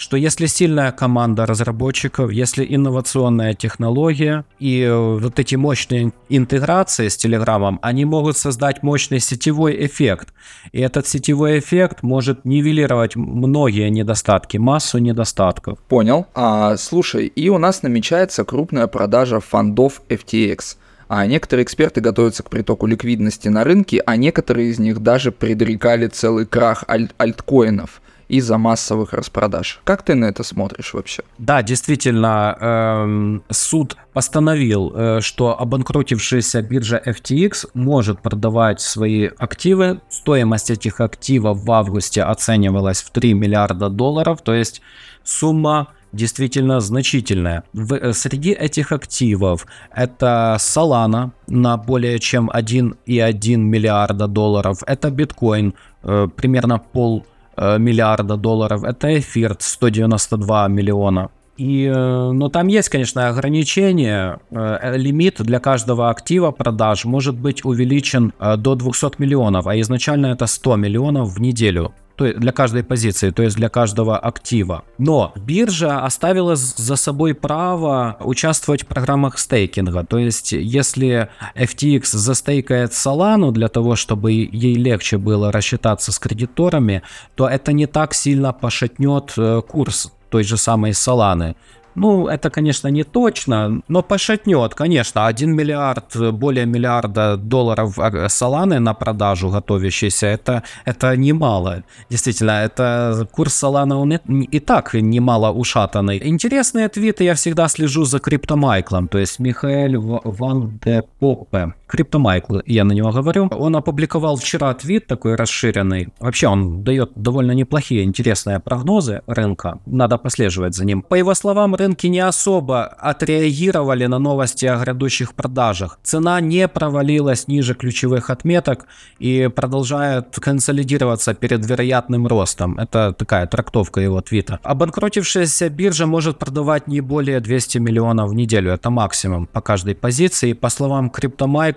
что 0.03 0.17
если 0.17 0.47
сильная 0.47 0.91
команда 0.91 1.47
разработчиков, 1.47 2.33
если 2.33 2.67
инновационная 2.69 3.55
технология 3.55 4.45
и 4.59 4.81
э, 4.81 4.93
вот 4.93 5.39
эти 5.39 5.55
мощные 5.55 6.13
интеграции 6.29 7.07
с 7.07 7.17
Телеграмом, 7.17 7.79
они 7.83 8.05
могут 8.05 8.37
создать 8.37 8.83
мощный 8.83 9.21
сетевой 9.21 9.87
эффект. 9.87 10.35
И 10.73 10.81
этот 10.81 11.07
сетевой 11.07 11.61
эффект 11.61 12.03
может 12.03 12.45
нивелировать 12.45 13.15
многие 13.15 13.91
недостатки, 13.91 14.57
массу 14.57 14.99
недостатков. 14.99 15.79
Понял. 15.89 16.27
А, 16.35 16.77
слушай, 16.79 17.29
и 17.29 17.49
у 17.49 17.59
нас 17.59 17.85
намечается 17.85 18.45
крупная 18.45 18.89
продажа 18.89 19.39
фондов 19.39 20.03
FTX. 20.09 20.79
А 21.07 21.25
некоторые 21.27 21.63
эксперты 21.63 22.01
готовятся 22.01 22.43
к 22.43 22.51
притоку 22.51 22.87
ликвидности 22.87 23.47
на 23.47 23.63
рынке, 23.63 24.03
а 24.05 24.17
некоторые 24.17 24.71
из 24.71 24.81
них 24.81 24.99
даже 24.99 25.31
предрекали 25.31 26.09
целый 26.09 26.45
крах 26.45 26.83
аль- 26.89 27.13
альткоинов 27.19 28.03
из-за 28.29 28.59
массовых 28.59 29.13
распродаж. 29.13 29.81
Как 29.85 30.03
ты 30.03 30.15
на 30.15 30.27
это 30.27 30.43
смотришь 30.43 30.95
вообще? 30.95 31.23
Да, 31.39 31.63
действительно, 31.63 32.57
эм, 32.61 33.43
суд 33.51 33.97
постановил, 34.13 34.93
э, 34.95 35.21
что 35.21 35.59
обанкротившаяся 35.61 36.63
биржа 36.63 37.01
FTX 37.05 37.69
может 37.75 38.21
продавать 38.21 38.81
свои 38.81 39.29
активы. 39.39 40.01
Стоимость 40.09 40.71
этих 40.71 41.01
активов 41.01 41.65
в 41.65 41.73
августе 41.73 42.23
оценивалась 42.23 43.03
в 43.03 43.11
3 43.11 43.35
миллиарда 43.35 43.89
долларов, 43.89 44.43
то 44.43 44.55
есть 44.55 44.83
сумма 45.25 45.89
действительно 46.13 46.81
значительная. 46.81 47.65
В, 47.73 47.95
э, 47.95 48.13
среди 48.13 48.53
этих 48.53 48.93
активов 48.93 49.67
это 49.91 50.57
Solana 50.59 51.31
на 51.47 51.77
более 51.77 52.19
чем 52.19 52.51
1,1 52.51 53.65
миллиарда 53.65 54.27
долларов, 54.27 54.83
это 54.87 55.11
биткоин 55.11 55.75
э, 56.03 56.29
примерно 56.37 56.79
пол 56.79 57.27
миллиарда 57.57 58.37
долларов, 58.37 58.85
это 58.85 59.19
эфир 59.19 59.57
192 59.59 60.69
миллиона. 60.69 61.31
И, 61.63 61.85
э, 61.85 62.33
но 62.33 62.49
там 62.49 62.67
есть, 62.67 62.89
конечно, 62.89 63.29
ограничения. 63.29 64.41
Э, 64.51 64.97
лимит 64.97 65.41
для 65.41 65.61
каждого 65.61 66.11
актива 66.11 66.51
продаж 66.51 67.05
может 67.05 67.37
быть 67.37 67.65
увеличен 67.65 68.33
до 68.41 68.75
200 68.75 69.21
миллионов, 69.21 69.69
а 69.69 69.79
изначально 69.81 70.27
это 70.27 70.47
100 70.47 70.77
миллионов 70.77 71.29
в 71.29 71.41
неделю 71.41 71.95
то 72.17 72.27
есть 72.27 72.39
для 72.39 72.53
каждой 72.53 72.85
позиции, 72.85 73.31
то 73.31 73.43
есть 73.43 73.57
для 73.57 73.69
каждого 73.69 74.19
актива. 74.19 74.85
Но 74.99 75.33
биржа 75.35 76.05
оставила 76.05 76.57
за 76.57 76.97
собой 76.97 77.35
право 77.35 78.17
участвовать 78.21 78.85
в 78.85 78.87
программах 78.87 79.39
стейкинга. 79.39 80.05
То 80.05 80.19
есть 80.19 80.53
если 80.53 81.31
FTX 81.57 82.17
застейкает 82.17 82.93
Solana 82.93 83.51
для 83.51 83.69
того, 83.69 83.97
чтобы 83.97 84.33
ей 84.33 84.75
легче 84.75 85.19
было 85.19 85.51
рассчитаться 85.51 86.13
с 86.13 86.19
кредиторами, 86.19 87.03
то 87.35 87.49
это 87.49 87.73
не 87.73 87.87
так 87.87 88.15
сильно 88.15 88.53
пошатнет 88.53 89.33
э, 89.37 89.63
курс 89.67 90.13
той 90.33 90.45
же 90.45 90.57
самой 90.57 90.93
Solana. 90.93 91.55
Ну, 91.95 92.27
это, 92.27 92.51
конечно, 92.51 92.89
не 92.89 93.05
точно, 93.05 93.83
но 93.89 94.03
пошатнет, 94.03 94.75
конечно. 94.75 95.27
1 95.27 95.55
миллиард, 95.55 96.17
более 96.33 96.67
миллиарда 96.67 97.37
долларов 97.37 97.99
Соланы 98.29 98.79
на 98.79 98.95
продажу 98.95 99.51
готовящейся, 99.51 100.27
это, 100.27 100.63
это 100.87 101.17
немало. 101.17 101.83
Действительно, 102.11 102.65
это 102.65 103.29
курс 103.33 103.55
Соланы, 103.55 103.95
он 103.95 104.13
и, 104.13 104.19
и 104.57 104.61
так 104.61 104.95
немало 104.95 105.51
ушатанный. 105.51 106.21
Интересные 106.25 106.89
твиты, 106.89 107.25
я 107.25 107.35
всегда 107.35 107.69
слежу 107.69 108.05
за 108.05 108.19
Криптомайклом, 108.21 109.09
то 109.09 109.19
есть 109.19 109.39
Михаэль 109.39 109.99
Ван 109.99 110.81
де 110.85 111.03
Поппе. 111.21 111.75
Криптомайкл, 111.93 112.61
я 112.65 112.85
на 112.85 112.93
него 112.93 113.11
говорю. 113.11 113.49
Он 113.49 113.77
опубликовал 113.77 114.37
вчера 114.37 114.73
твит 114.73 115.07
такой 115.07 115.35
расширенный. 115.35 116.09
Вообще 116.21 116.49
он 116.49 116.83
дает 116.83 117.11
довольно 117.17 117.53
неплохие, 117.53 118.05
интересные 118.05 118.61
прогнозы 118.61 119.21
рынка. 119.27 119.79
Надо 119.85 120.17
послеживать 120.17 120.75
за 120.75 120.87
ним. 120.87 121.03
По 121.03 121.17
его 121.17 121.35
словам, 121.35 121.75
рынки 121.75 122.07
не 122.07 122.21
особо 122.21 122.85
отреагировали 122.85 124.07
на 124.07 124.19
новости 124.19 124.65
о 124.65 124.79
грядущих 124.79 125.35
продажах. 125.35 125.99
Цена 126.03 126.41
не 126.41 126.67
провалилась 126.67 127.47
ниже 127.47 127.75
ключевых 127.75 128.31
отметок 128.31 128.87
и 129.19 129.51
продолжает 129.55 130.35
консолидироваться 130.41 131.35
перед 131.35 131.67
вероятным 131.67 132.27
ростом. 132.27 132.79
Это 132.79 133.13
такая 133.13 133.47
трактовка 133.47 134.01
его 134.01 134.23
твита. 134.23 134.59
Обанкротившаяся 134.63 135.69
биржа 135.69 136.07
может 136.07 136.39
продавать 136.39 136.87
не 136.87 137.03
более 137.03 137.41
200 137.41 137.77
миллионов 137.77 138.31
в 138.31 138.35
неделю. 138.35 138.73
Это 138.73 138.89
максимум 138.89 139.47
по 139.47 139.61
каждой 139.61 139.95
позиции. 139.95 140.55
По 140.55 140.71
словам 140.71 141.11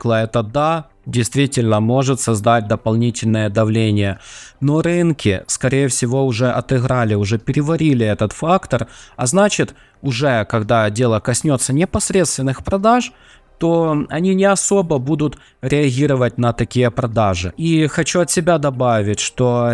Криптомайкла, 0.06 0.24
это 0.24 0.44
да, 0.44 0.86
действительно 1.06 1.80
может 1.80 2.20
создать 2.20 2.68
дополнительное 2.68 3.50
давление. 3.50 4.20
Но 4.62 4.82
рынки, 4.82 5.44
скорее 5.48 5.88
всего, 5.88 6.26
уже 6.26 6.52
отыграли, 6.52 7.15
уже 7.15 7.38
переварили 7.38 8.06
этот 8.06 8.34
фактор, 8.34 8.88
а 9.18 9.26
значит, 9.26 9.76
уже 10.02 10.46
когда 10.46 10.89
дело 10.89 11.20
коснется 11.20 11.74
непосредственных 11.74 12.63
продаж, 12.63 13.12
то 13.60 14.06
они 14.10 14.36
не 14.36 14.46
особо 14.46 14.98
будут 14.98 15.38
реагировать 15.62 16.38
на 16.38 16.52
такие 16.52 16.91
продажи. 16.91 17.54
И 17.58 17.88
хочу 17.88 18.20
от 18.20 18.30
себя 18.30 18.58
добавить, 18.58 19.20
что 19.20 19.72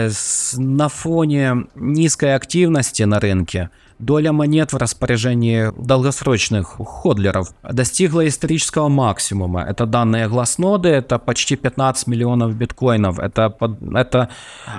на 0.58 0.88
фоне 0.88 1.66
низкой 1.76 2.36
активности 2.36 3.04
на 3.04 3.20
рынке 3.20 3.70
доля 4.02 4.32
монет 4.32 4.74
в 4.74 4.78
распоряжении 4.78 5.72
долгосрочных 5.78 6.78
ходлеров 6.80 7.54
достигла 7.64 8.28
исторического 8.28 8.90
максимума. 8.90 9.62
Это 9.62 9.86
данные 9.86 10.28
глазноды, 10.28 10.90
это 10.90 11.20
почти 11.20 11.56
15 11.56 12.08
миллионов 12.08 12.56
биткоинов. 12.56 13.20
Это, 13.20 13.56
это 13.96 14.30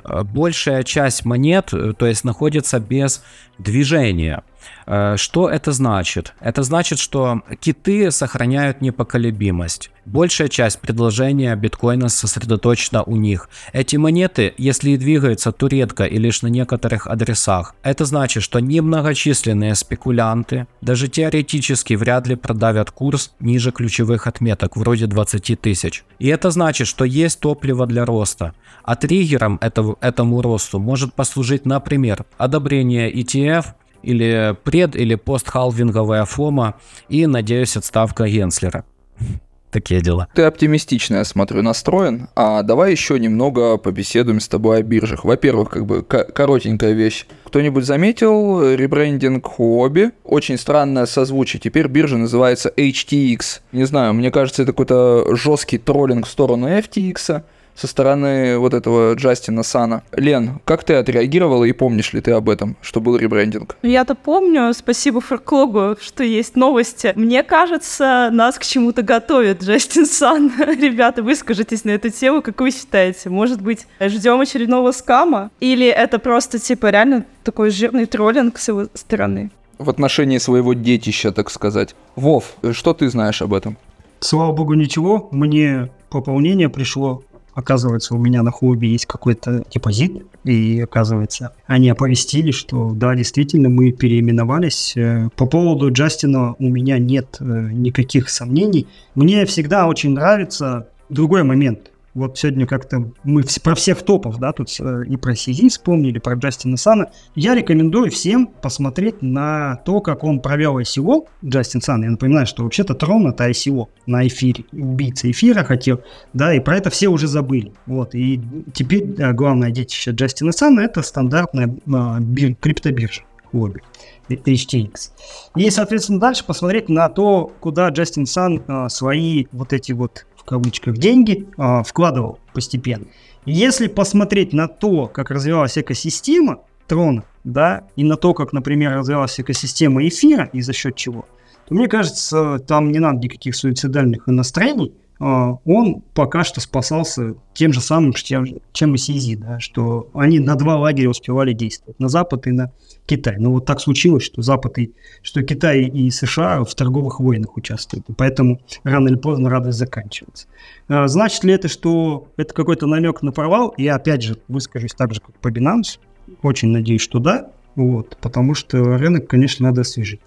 э, 0.05 0.23
большая 0.25 0.83
часть 0.83 1.25
монет, 1.25 1.73
э, 1.73 1.93
то 1.97 2.07
есть 2.07 2.25
находится 2.25 2.81
без 2.81 3.23
движения. 3.59 4.43
Э, 4.87 5.17
что 5.17 5.49
это 5.49 5.73
значит? 5.73 6.35
Это 6.41 6.63
значит, 6.63 6.99
что 6.99 7.43
киты 7.61 8.11
сохраняют 8.11 8.81
непоколебимость. 8.81 9.91
Большая 10.05 10.49
часть 10.49 10.81
предложения 10.81 11.55
биткоина 11.55 12.09
сосредоточена 12.09 13.05
у 13.05 13.15
них. 13.15 13.49
Эти 13.73 13.95
монеты, 13.95 14.53
если 14.59 14.91
и 14.91 14.97
двигаются, 14.97 15.53
то 15.53 15.69
редко 15.69 16.05
и 16.05 16.19
лишь 16.19 16.43
на 16.43 16.49
некоторых 16.49 17.07
адресах. 17.07 17.77
Это 17.85 18.05
значит, 18.05 18.43
что 18.43 18.59
немногочисленные 18.59 19.77
спекулянты 19.77 20.67
даже 20.81 21.07
теоретически 21.07 21.95
вряд 21.95 22.27
ли 22.27 22.35
продавят 22.35 22.91
курс 22.91 23.33
ниже 23.39 23.71
ключевых 23.71 24.27
отметок, 24.27 24.77
вроде 24.77 25.07
20 25.07 25.61
тысяч. 25.61 26.05
И 26.19 26.27
это 26.27 26.51
значит, 26.51 26.89
что 26.89 27.05
есть 27.05 27.39
топливо 27.39 27.87
для 27.87 28.05
роста. 28.05 28.55
А 28.83 28.97
триггером 28.97 29.59
этого, 29.61 29.97
этому 30.01 30.43
росту 30.43 30.81
может 30.81 31.15
послужить, 31.15 31.65
например, 31.65 32.25
одобрение 32.39 33.13
ETF 33.13 33.67
или 34.03 34.57
пред- 34.65 34.97
или 34.97 35.15
постхалвинговая 35.15 36.25
фома 36.25 36.75
и, 37.09 37.27
надеюсь, 37.27 37.77
отставка 37.77 38.29
Генслера. 38.29 38.85
Такие 39.73 40.03
дела. 40.03 40.29
Ты 40.35 40.43
оптимистично, 40.43 41.17
я 41.17 41.25
смотрю, 41.25 41.63
настроен. 41.63 42.29
А 42.37 42.63
давай 42.63 42.91
еще 42.91 43.19
немного 43.19 43.79
побеседуем 43.79 44.39
с 44.39 44.47
тобой 44.47 44.81
о 44.81 44.83
биржах. 44.83 45.25
Во-первых, 45.25 45.71
как 45.71 45.87
бы 45.87 46.03
коротенькая 46.03 46.93
вещь. 46.93 47.25
Кто-нибудь 47.45 47.87
заметил 47.87 48.75
ребрендинг 48.75 49.47
Huobi? 49.59 50.13
Очень 50.25 50.59
странное 50.59 51.07
созвучие. 51.07 51.59
Теперь 51.59 51.87
биржа 51.89 52.19
называется 52.19 52.71
HTX. 52.77 53.61
Не 53.73 53.85
знаю, 53.85 54.13
мне 54.13 54.31
кажется, 54.31 54.63
это 54.63 54.73
какой-то 54.73 55.35
жесткий 55.35 55.79
троллинг 55.79 56.27
в 56.27 56.31
сторону 56.31 56.69
FTX 56.69 57.43
со 57.75 57.87
стороны 57.87 58.59
вот 58.59 58.75
этого 58.75 59.15
Джастина 59.15 59.63
Сана. 59.63 60.03
Лен, 60.13 60.61
как 60.65 60.85
ты 60.85 60.95
отреагировала 60.95 61.65
и 61.65 61.73
помнишь 61.73 62.13
ли 62.13 62.21
ты 62.21 62.33
об 62.33 62.49
этом, 62.49 62.77
что 62.81 63.01
был 63.01 63.17
ребрендинг? 63.17 63.77
Я-то 63.83 64.15
помню, 64.15 64.73
спасибо 64.75 65.21
Форклогу, 65.21 65.97
что 66.01 66.23
есть 66.25 66.57
новости. 66.57 67.13
Мне 67.17 67.43
кажется, 67.43 68.31
нас 68.33 68.59
к 68.59 68.65
чему-то 68.65 69.03
готовит 69.03 69.63
Джастин 69.63 70.07
Сан. 70.07 70.53
Ребята, 70.59 71.23
выскажитесь 71.23 71.85
на 71.85 71.91
эту 71.91 72.11
тему, 72.11 72.43
как 72.43 72.61
вы 72.61 72.71
считаете? 72.71 73.31
Может 73.31 73.61
быть, 73.61 73.87
ждем 74.01 74.41
очередного 74.41 74.93
скама? 74.93 75.51
Или 75.61 75.87
это 75.87 76.19
просто, 76.19 76.59
типа, 76.59 76.91
реально 76.91 77.25
такой 77.45 77.71
жирный 77.71 78.07
троллинг 78.07 78.59
с 78.59 78.69
его 78.69 78.87
стороны? 78.95 79.51
В 79.79 79.91
отношении 79.91 80.39
своего 80.39 80.75
детища, 80.75 81.33
так 81.33 81.51
сказать. 81.51 81.95
Вов, 82.15 82.55
что 82.73 82.95
ты 82.95 83.09
знаешь 83.09 83.43
об 83.43 83.55
этом? 83.55 83.77
Слава 84.21 84.53
богу, 84.53 84.75
ничего. 84.75 85.29
Мне 85.33 85.91
пополнение 86.09 86.69
пришло 86.69 87.25
оказывается, 87.55 88.15
у 88.15 88.19
меня 88.19 88.43
на 88.43 88.51
хобби 88.51 88.87
есть 88.87 89.07
какой-то 89.07 89.65
депозит, 89.71 90.25
и 90.45 90.81
оказывается, 90.81 91.53
они 91.67 91.89
оповестили, 91.89 92.51
что 92.51 92.91
да, 92.93 93.15
действительно, 93.15 93.69
мы 93.69 93.93
переименовались. 93.93 94.97
Э, 94.97 95.29
по 95.37 95.47
поводу 95.47 95.93
Джастина 95.93 96.55
у 96.59 96.69
меня 96.69 96.99
нет 96.99 97.37
э, 97.41 97.45
никаких 97.45 98.29
сомнений. 98.31 98.89
Мне 99.15 99.45
всегда 99.47 99.87
очень 99.87 100.11
нравится 100.11 100.89
другой 101.09 101.45
момент. 101.45 101.92
Вот 102.15 102.37
сегодня 102.37 102.67
как-то 102.67 103.11
мы 103.25 103.43
про 103.65 103.75
всех 103.75 104.03
топов, 104.03 104.39
да, 104.39 104.53
тут 104.53 104.69
э, 104.81 105.05
и 105.09 105.17
про 105.17 105.35
Сизи 105.35 105.71
вспомнили, 105.71 106.19
про 106.19 106.35
Джастина 106.35 106.77
Сана. 106.77 107.11
Я 107.35 107.55
рекомендую 107.55 108.11
всем 108.11 108.47
посмотреть 108.47 109.23
на 109.23 109.77
то, 109.87 110.01
как 110.01 110.23
он 110.23 110.41
провел 110.41 110.79
ICO, 110.79 111.27
Джастин 111.43 111.81
Сан. 111.81 112.03
Я 112.03 112.11
напоминаю, 112.11 112.47
что 112.47 112.65
вообще-то 112.65 112.95
Трон 112.95 113.29
это 113.29 113.49
ICO 113.49 113.87
на 114.07 114.27
эфире. 114.27 114.65
Убийца 114.73 115.31
эфира 115.31 115.65
хотел, 115.65 116.03
да, 116.35 116.55
и 116.55 116.61
про 116.61 116.77
это 116.77 116.91
все 116.91 117.09
уже 117.09 117.27
забыли. 117.29 117.73
Вот, 117.87 118.15
и 118.15 118.41
теперь 118.75 119.05
да, 119.05 119.33
главное 119.33 119.71
детище 119.71 120.11
Джастина 120.11 120.53
Сана 120.53 120.81
это 120.81 121.01
стандартная 121.01 121.75
а, 121.91 122.21
бир, 122.21 122.55
криптобиржа 122.57 123.23
хобби. 123.51 123.81
HTX. 124.29 125.11
И, 125.57 125.69
соответственно, 125.71 126.21
дальше 126.21 126.45
посмотреть 126.45 126.89
на 126.89 127.09
то, 127.09 127.53
куда 127.61 127.89
Джастин 127.89 128.27
Сан 128.27 128.63
а, 128.67 128.89
свои 128.89 129.47
вот 129.53 129.73
эти 129.73 129.93
вот 129.93 130.27
в 130.43 130.45
кавычках 130.45 130.99
деньги 130.99 131.47
а, 131.57 131.83
вкладывал 131.83 132.39
постепенно. 132.53 133.07
Если 133.47 133.87
посмотреть 133.87 134.53
на 134.53 134.69
то, 134.69 135.07
как 135.07 135.31
развивалась 135.31 135.79
экосистема 135.79 136.61
трона, 136.87 137.25
да, 137.45 137.85
и 137.97 138.05
на 138.05 138.17
то, 138.17 138.35
как, 138.35 138.53
например, 138.53 138.93
развивалась 138.93 139.39
экосистема 139.41 140.07
эфира 140.07 140.51
и 140.53 140.61
за 140.61 140.73
счет 140.73 140.97
чего, 140.97 141.27
то 141.69 141.75
мне 141.75 141.89
кажется, 141.89 142.59
там 142.59 142.93
не 142.93 142.99
надо 142.99 143.19
никаких 143.19 143.57
суицидальных 143.57 144.27
настроений, 144.27 144.93
он 145.23 146.03
пока 146.15 146.43
что 146.43 146.61
спасался 146.61 147.35
тем 147.55 147.73
же 147.73 147.81
самым, 147.81 148.13
чем, 148.13 148.45
чем 148.73 148.95
и 148.95 148.99
CZ, 148.99 149.37
да, 149.37 149.61
что 149.61 150.11
они 150.15 150.41
на 150.41 150.57
два 150.57 150.77
лагеря 150.77 151.11
успевали 151.11 151.53
действовать, 151.53 152.01
на 152.01 152.09
Запад 152.09 152.49
и 152.49 152.51
на 152.51 152.73
Китай. 153.07 153.37
Но 153.39 153.53
вот 153.53 153.65
так 153.65 153.81
случилось, 153.81 154.25
что 154.25 154.43
Запад 154.43 154.79
и 154.79 154.93
что 155.23 155.43
Китай 155.43 155.83
и 155.83 156.11
США 156.11 156.65
в 156.65 156.75
торговых 156.75 157.21
войнах 157.21 157.57
участвуют, 157.57 158.09
и 158.09 158.13
поэтому 158.13 158.61
рано 158.83 159.09
или 159.09 159.17
поздно 159.17 159.49
радость 159.49 159.79
заканчивается. 159.79 160.49
А, 160.89 161.07
значит 161.07 161.45
ли 161.45 161.53
это, 161.53 161.69
что 161.69 162.29
это 162.37 162.53
какой-то 162.53 162.87
намек 162.87 163.23
на 163.23 163.31
провал? 163.31 163.75
Я 163.77 163.95
опять 163.95 164.23
же 164.23 164.39
выскажусь 164.49 164.93
так 164.93 165.15
же, 165.15 165.21
как 165.21 165.37
по 165.39 165.49
Binance. 165.49 166.01
Очень 166.43 166.71
надеюсь, 166.71 167.03
что 167.03 167.21
да, 167.21 167.53
вот, 167.75 168.17
потому 168.21 168.55
что 168.55 168.99
рынок, 168.99 169.29
конечно, 169.29 169.69
надо 169.69 169.83
освежить. 169.83 170.21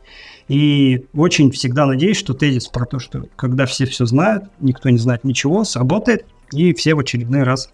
И 0.47 1.05
очень 1.13 1.51
всегда 1.51 1.85
надеюсь, 1.85 2.17
что 2.17 2.33
тезис 2.33 2.67
про 2.67 2.85
то, 2.85 2.99
что 2.99 3.25
когда 3.35 3.65
все 3.65 3.85
все 3.85 4.05
знают, 4.05 4.45
никто 4.59 4.89
не 4.89 4.97
знает 4.97 5.23
ничего, 5.23 5.63
сработает, 5.63 6.25
и 6.51 6.73
все 6.73 6.93
в 6.93 6.99
очередной 6.99 7.43
раз 7.43 7.69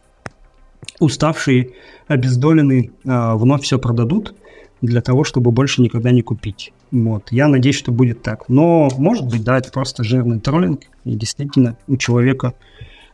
уставшие, 1.00 1.72
обездоленные 2.08 2.92
э, 3.04 3.34
вновь 3.36 3.64
все 3.64 3.78
продадут 3.78 4.36
для 4.82 5.02
того, 5.02 5.24
чтобы 5.24 5.52
больше 5.52 5.82
никогда 5.82 6.12
не 6.12 6.22
купить. 6.22 6.74
Вот. 6.92 7.32
Я 7.32 7.48
надеюсь, 7.48 7.76
что 7.76 7.92
будет 7.92 8.22
так. 8.22 8.50
Но, 8.50 8.90
может 8.98 9.28
быть, 9.28 9.44
да, 9.44 9.58
это 9.58 9.72
просто 9.72 10.04
жирный 10.04 10.40
троллинг, 10.40 10.82
и 11.04 11.16
действительно 11.16 11.78
у 11.88 11.98
человека 11.98 12.54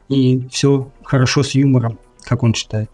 и 0.07 0.47
все 0.49 0.91
хорошо 1.03 1.43
с 1.43 1.51
юмором, 1.51 1.99
как 2.23 2.43
он 2.43 2.53
считает. 2.53 2.89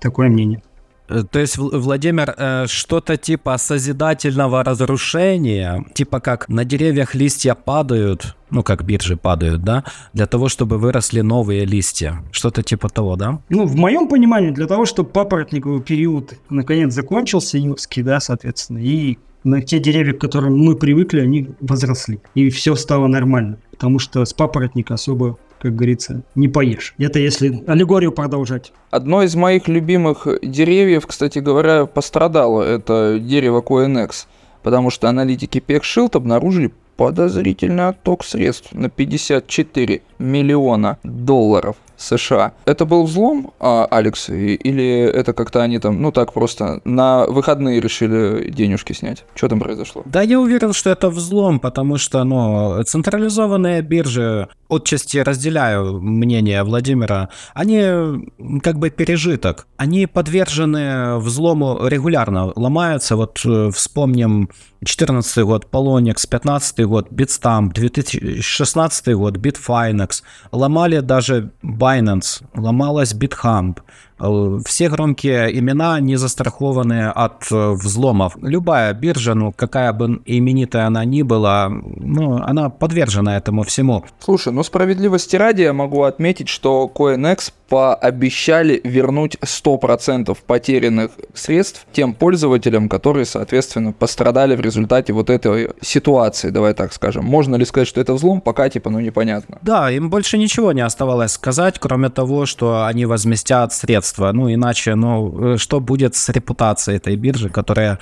Такое 0.00 0.28
мнение. 0.28 0.62
Э, 1.08 1.22
то 1.30 1.38
есть, 1.38 1.58
Владимир, 1.58 2.34
э, 2.36 2.66
что-то 2.66 3.16
типа 3.16 3.58
созидательного 3.58 4.64
разрушения, 4.64 5.84
типа 5.94 6.20
как 6.20 6.48
на 6.48 6.64
деревьях 6.64 7.14
листья 7.14 7.54
падают, 7.54 8.36
ну 8.50 8.62
как 8.62 8.84
биржи 8.84 9.16
падают, 9.16 9.62
да, 9.62 9.84
для 10.12 10.26
того, 10.26 10.48
чтобы 10.48 10.78
выросли 10.78 11.20
новые 11.20 11.64
листья. 11.64 12.22
Что-то 12.32 12.62
типа 12.62 12.88
того, 12.88 13.16
да? 13.16 13.40
Ну, 13.48 13.66
в 13.66 13.76
моем 13.76 14.08
понимании, 14.08 14.50
для 14.50 14.66
того, 14.66 14.86
чтобы 14.86 15.10
папоротниковый 15.10 15.82
период 15.82 16.34
наконец 16.50 16.92
закончился, 16.94 17.58
юрский, 17.58 18.02
да, 18.02 18.20
соответственно, 18.20 18.78
и 18.78 19.18
на 19.44 19.60
те 19.60 19.78
деревья, 19.78 20.14
к 20.14 20.20
которым 20.20 20.58
мы 20.58 20.74
привыкли, 20.74 21.20
они 21.20 21.50
возросли. 21.60 22.20
И 22.34 22.48
все 22.48 22.74
стало 22.76 23.06
нормально. 23.06 23.58
Потому 23.70 23.98
что 23.98 24.24
с 24.24 24.32
папоротника 24.32 24.94
особо 24.94 25.38
как 25.64 25.76
говорится, 25.76 26.22
не 26.34 26.48
поешь. 26.48 26.94
Это 26.98 27.18
если 27.18 27.64
аллегорию 27.66 28.12
продолжать. 28.12 28.74
Одно 28.90 29.22
из 29.22 29.34
моих 29.34 29.66
любимых 29.66 30.26
деревьев, 30.42 31.06
кстати 31.06 31.38
говоря, 31.38 31.86
пострадало. 31.86 32.62
Это 32.62 33.18
дерево 33.18 33.62
CoinEx. 33.62 34.26
Потому 34.62 34.90
что 34.90 35.08
аналитики 35.08 35.64
PeckShield 35.66 36.18
обнаружили 36.18 36.70
подозрительный 36.98 37.88
отток 37.88 38.26
средств 38.26 38.72
на 38.72 38.90
54 38.90 40.02
миллиона 40.18 40.98
долларов. 41.02 41.76
США. 41.96 42.52
Это 42.64 42.84
был 42.84 43.04
взлом, 43.04 43.52
а, 43.60 43.86
Алекс, 43.90 44.28
или 44.28 44.98
это 44.98 45.32
как-то 45.32 45.62
они 45.62 45.78
там, 45.78 46.02
ну 46.02 46.12
так 46.12 46.32
просто 46.32 46.80
на 46.84 47.26
выходные 47.26 47.80
решили 47.80 48.50
денежки 48.50 48.92
снять? 48.92 49.24
Что 49.34 49.48
там 49.48 49.60
произошло? 49.60 50.02
Да, 50.04 50.22
я 50.22 50.40
уверен, 50.40 50.72
что 50.72 50.90
это 50.90 51.08
взлом, 51.08 51.60
потому 51.60 51.98
что, 51.98 52.24
ну, 52.24 52.82
централизованные 52.84 53.82
биржи, 53.82 54.48
отчасти 54.68 55.18
разделяю 55.18 56.00
мнение 56.00 56.62
Владимира, 56.64 57.28
они 57.54 58.28
как 58.62 58.78
бы 58.78 58.90
пережиток. 58.90 59.66
Они 59.76 60.06
подвержены 60.06 61.18
взлому 61.18 61.86
регулярно, 61.86 62.52
ломаются. 62.56 63.16
Вот 63.16 63.40
э, 63.44 63.70
вспомним 63.72 64.48
2014 64.80 65.44
год 65.44 65.68
Poloniex, 65.70 66.26
2015 66.28 66.86
год 66.86 67.10
Bitstamp, 67.10 67.72
2016 67.72 69.14
год 69.14 69.36
Bitfinex. 69.36 70.13
Ломали 70.52 71.00
даже 71.00 71.50
Binance, 71.62 72.42
ломалась 72.54 73.14
BitHump. 73.14 73.78
Э, 74.18 74.58
все 74.64 74.88
громкие 74.88 75.58
имена 75.58 75.98
не 76.00 76.16
застрахованы 76.16 77.08
от 77.08 77.50
э, 77.50 77.70
взломов. 77.72 78.36
Любая 78.40 78.92
биржа, 78.92 79.34
ну 79.34 79.52
какая 79.52 79.92
бы 79.92 80.20
именитая 80.24 80.86
она 80.86 81.04
ни 81.04 81.22
была, 81.22 81.68
ну 81.68 82.40
она 82.42 82.70
подвержена 82.70 83.36
этому 83.36 83.64
всему. 83.64 84.04
Слушай, 84.20 84.52
ну 84.52 84.62
справедливости 84.62 85.36
ради 85.36 85.62
я 85.62 85.72
могу 85.72 86.02
отметить, 86.02 86.48
что 86.48 86.90
CoinEx 86.94 87.52
пообещали 87.68 88.80
вернуть 88.84 89.36
100% 89.36 90.36
потерянных 90.46 91.10
средств 91.32 91.86
тем 91.92 92.14
пользователям, 92.14 92.88
которые, 92.88 93.24
соответственно, 93.24 93.92
пострадали 93.92 94.54
в 94.54 94.60
результате 94.60 95.12
вот 95.12 95.30
этой 95.30 95.70
ситуации, 95.80 96.50
давай 96.50 96.74
так 96.74 96.92
скажем. 96.92 97.24
Можно 97.24 97.56
ли 97.56 97.64
сказать, 97.64 97.88
что 97.88 98.00
это 98.00 98.12
взлом? 98.12 98.40
Пока 98.40 98.68
типа, 98.68 98.90
ну 98.90 99.00
непонятно. 99.00 99.58
Да, 99.62 99.90
им 99.90 100.10
больше 100.10 100.38
ничего 100.38 100.72
не 100.72 100.82
оставалось 100.82 101.32
сказать, 101.32 101.78
кроме 101.80 102.10
того, 102.10 102.46
что 102.46 102.84
они 102.84 103.06
возместят 103.06 103.72
средства 103.72 104.03
средства. 104.04 104.32
Ну, 104.32 104.52
иначе, 104.52 104.94
ну, 104.94 105.54
э, 105.54 105.58
что 105.58 105.80
будет 105.80 106.14
с 106.14 106.28
репутацией 106.28 106.96
этой 106.96 107.16
биржи, 107.16 107.48
которая 107.48 107.98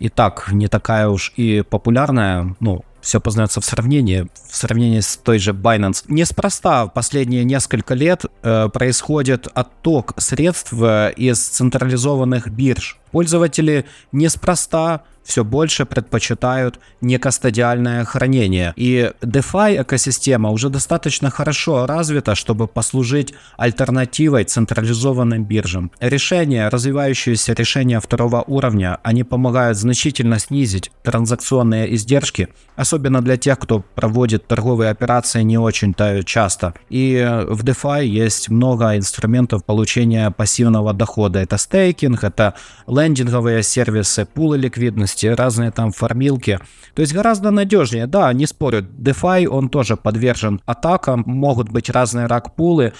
и 0.00 0.08
так 0.08 0.52
не 0.52 0.68
такая 0.68 1.08
уж 1.08 1.32
и 1.38 1.62
популярная, 1.62 2.56
ну, 2.60 2.84
все 3.00 3.20
познается 3.20 3.60
в 3.60 3.64
сравнении, 3.64 4.28
в 4.48 4.56
сравнении 4.56 5.00
с 5.00 5.16
той 5.16 5.38
же 5.38 5.52
Binance. 5.52 6.04
Неспроста 6.08 6.86
последние 6.86 7.44
несколько 7.44 7.94
лет 7.94 8.24
э, 8.42 8.68
происходит 8.72 9.48
отток 9.54 10.14
средств 10.16 10.72
э, 10.72 11.12
из 11.16 11.38
централизованных 11.38 12.48
бирж. 12.48 12.98
Пользователи 13.10 13.84
неспроста 14.12 15.00
все 15.24 15.44
больше 15.44 15.86
предпочитают 15.86 16.80
некастодиальное 17.00 18.04
хранение. 18.04 18.72
И 18.76 19.12
DeFi 19.20 19.82
экосистема 19.82 20.50
уже 20.50 20.68
достаточно 20.68 21.30
хорошо 21.30 21.86
развита, 21.86 22.34
чтобы 22.34 22.66
послужить 22.66 23.34
альтернативой 23.56 24.44
централизованным 24.44 25.44
биржам. 25.44 25.90
Решения, 26.00 26.68
развивающиеся 26.68 27.52
решения 27.52 28.00
второго 28.00 28.42
уровня, 28.46 28.98
они 29.02 29.24
помогают 29.24 29.78
значительно 29.78 30.38
снизить 30.38 30.90
транзакционные 31.02 31.94
издержки, 31.94 32.48
особенно 32.76 33.22
для 33.22 33.36
тех, 33.36 33.58
кто 33.58 33.80
проводит 33.80 34.46
торговые 34.46 34.90
операции 34.90 35.42
не 35.42 35.58
очень-то 35.58 36.22
часто. 36.24 36.74
И 36.90 37.16
в 37.48 37.64
DeFi 37.64 38.04
есть 38.04 38.48
много 38.48 38.96
инструментов 38.96 39.64
получения 39.64 40.30
пассивного 40.30 40.92
дохода. 40.92 41.38
Это 41.38 41.58
стейкинг, 41.58 42.24
это 42.24 42.54
лендинговые 42.86 43.62
сервисы, 43.62 44.26
пулы 44.26 44.58
ликвидности, 44.58 45.11
есть 45.12 45.38
разные 45.38 45.70
там 45.70 45.92
формилки. 45.92 46.58
То 46.94 47.02
есть 47.02 47.14
гораздо 47.14 47.50
надежнее. 47.50 48.06
Да, 48.06 48.32
не 48.32 48.46
спорю, 48.46 48.82
DeFi, 48.82 49.46
он 49.46 49.68
тоже 49.68 49.96
подвержен 49.96 50.60
атакам, 50.66 51.24
могут 51.26 51.70
быть 51.70 51.90
разные 51.90 52.26
рак-пулы, 52.26 52.92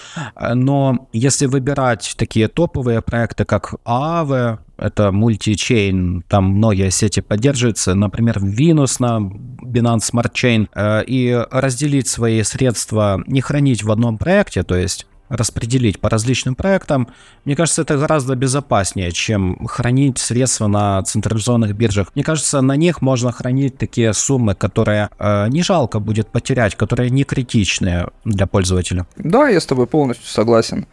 но 0.54 1.08
если 1.12 1.46
выбирать 1.46 2.14
такие 2.16 2.48
топовые 2.48 3.02
проекты, 3.02 3.44
как 3.44 3.74
Aave, 3.84 4.58
это 4.78 5.12
мультичейн, 5.12 6.24
там 6.28 6.44
многие 6.44 6.90
сети 6.90 7.20
поддерживаются, 7.20 7.94
например, 7.94 8.38
Venus 8.38 8.96
на 8.98 9.18
Binance 9.18 10.10
Smart 10.12 10.32
Chain, 10.32 10.68
э, 10.74 11.04
и 11.06 11.32
разделить 11.50 12.08
свои 12.08 12.42
средства, 12.42 13.22
не 13.26 13.40
хранить 13.40 13.84
в 13.84 13.92
одном 13.92 14.18
проекте, 14.18 14.64
то 14.64 14.74
есть 14.74 15.06
распределить 15.32 16.00
по 16.00 16.10
различным 16.10 16.54
проектам, 16.54 17.08
мне 17.44 17.56
кажется, 17.56 17.82
это 17.82 17.96
гораздо 17.96 18.36
безопаснее, 18.36 19.12
чем 19.12 19.66
хранить 19.66 20.18
средства 20.18 20.66
на 20.66 21.02
централизованных 21.02 21.74
биржах. 21.74 22.08
Мне 22.14 22.22
кажется, 22.22 22.60
на 22.60 22.76
них 22.76 23.02
можно 23.02 23.32
хранить 23.32 23.78
такие 23.78 24.12
суммы, 24.12 24.54
которые 24.54 25.08
э, 25.18 25.48
не 25.48 25.62
жалко 25.62 25.98
будет 26.00 26.28
потерять, 26.28 26.74
которые 26.74 27.10
не 27.10 27.24
критичные 27.24 28.08
для 28.24 28.46
пользователя. 28.46 29.06
Да, 29.16 29.48
я 29.48 29.60
с 29.60 29.66
тобой 29.66 29.86
полностью 29.86 30.28
согласен. 30.28 30.86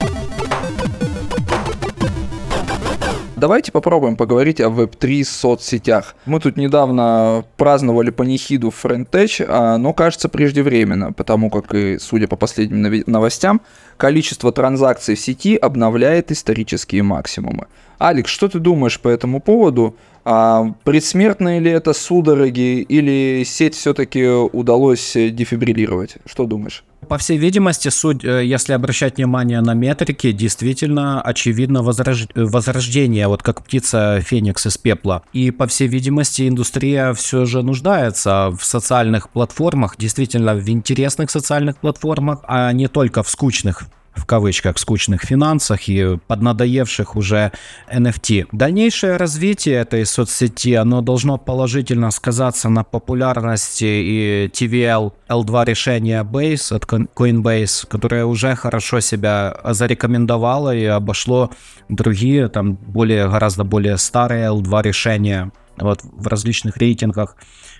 Давайте 3.39 3.71
попробуем 3.71 4.17
поговорить 4.17 4.59
о 4.59 4.65
Web3 4.65 5.23
соцсетях. 5.23 6.13
Мы 6.25 6.41
тут 6.41 6.57
недавно 6.57 7.45
праздновали 7.55 8.09
панихиду 8.09 8.69
Френтеч, 8.69 9.41
а, 9.47 9.77
но 9.77 9.93
кажется 9.93 10.27
преждевременно, 10.27 11.13
потому 11.13 11.49
как 11.49 11.73
и, 11.73 11.99
судя 11.99 12.27
по 12.27 12.35
последним 12.35 13.01
новостям, 13.07 13.61
количество 13.95 14.51
транзакций 14.51 15.15
в 15.15 15.21
сети 15.21 15.55
обновляет 15.55 16.33
исторические 16.33 17.03
максимумы. 17.03 17.67
Алекс, 17.97 18.29
что 18.29 18.49
ты 18.49 18.59
думаешь 18.59 18.99
по 18.99 19.07
этому 19.07 19.39
поводу? 19.39 19.95
А 20.31 20.75
предсмертные 20.83 21.59
ли 21.59 21.71
это 21.71 21.91
судороги 21.91 22.81
или 22.81 23.43
сеть 23.43 23.73
все-таки 23.73 24.27
удалось 24.27 25.13
дефибриллировать? 25.15 26.17
Что 26.27 26.45
думаешь? 26.45 26.83
По 27.07 27.17
всей 27.17 27.39
видимости, 27.39 27.89
суть, 27.89 28.23
э, 28.23 28.45
если 28.45 28.73
обращать 28.73 29.17
внимание 29.17 29.59
на 29.61 29.73
метрики, 29.73 30.31
действительно 30.31 31.19
очевидно 31.19 31.81
возрож... 31.81 32.27
возрождение, 32.35 33.27
вот 33.27 33.41
как 33.41 33.63
птица 33.63 34.21
Феникс 34.21 34.67
из 34.67 34.77
пепла. 34.77 35.23
И 35.33 35.49
по 35.49 35.65
всей 35.65 35.87
видимости, 35.87 36.47
индустрия 36.47 37.13
все 37.13 37.45
же 37.45 37.63
нуждается 37.63 38.51
в 38.51 38.63
социальных 38.63 39.31
платформах, 39.31 39.95
действительно 39.97 40.53
в 40.53 40.69
интересных 40.69 41.31
социальных 41.31 41.77
платформах, 41.77 42.41
а 42.47 42.71
не 42.71 42.87
только 42.87 43.23
в 43.23 43.29
скучных 43.29 43.85
в 44.19 44.25
кавычках 44.25 44.77
скучных 44.77 45.23
финансах 45.23 45.87
и 45.87 46.17
поднадоевших 46.27 47.15
уже 47.15 47.51
NFT. 47.91 48.47
Дальнейшее 48.51 49.17
развитие 49.17 49.75
этой 49.75 50.05
соцсети, 50.05 50.73
оно 50.73 51.01
должно 51.01 51.37
положительно 51.37 52.11
сказаться 52.11 52.69
на 52.69 52.83
популярности 52.83 53.85
и 53.85 54.51
TVL 54.53 55.13
L2 55.29 55.65
решения 55.65 56.23
Base 56.23 56.75
от 56.75 56.85
Coinbase, 56.85 57.87
которое 57.87 58.25
уже 58.25 58.55
хорошо 58.55 58.99
себя 58.99 59.57
зарекомендовало 59.63 60.75
и 60.75 60.85
обошло 60.85 61.51
другие, 61.87 62.49
там 62.49 62.73
более, 62.75 63.29
гораздо 63.29 63.63
более 63.63 63.97
старые 63.97 64.49
L2 64.49 64.83
решения 64.83 65.51
вот, 65.81 66.01
в 66.03 66.27
различных 66.27 66.77
рейтингах. 66.77 67.35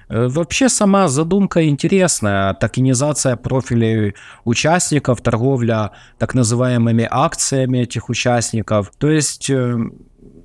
Э, 0.10 0.28
вообще 0.28 0.70
сама 0.70 1.08
задумка 1.08 1.68
интересная. 1.68 2.54
Токенизация 2.54 3.36
профилей 3.36 4.16
участников, 4.44 5.22
торговля 5.22 5.92
так 6.18 6.34
называемыми 6.34 7.08
акциями 7.10 7.80
этих 7.80 8.10
участников. 8.10 8.92
То 8.98 9.10
есть 9.10 9.50
э, 9.50 9.78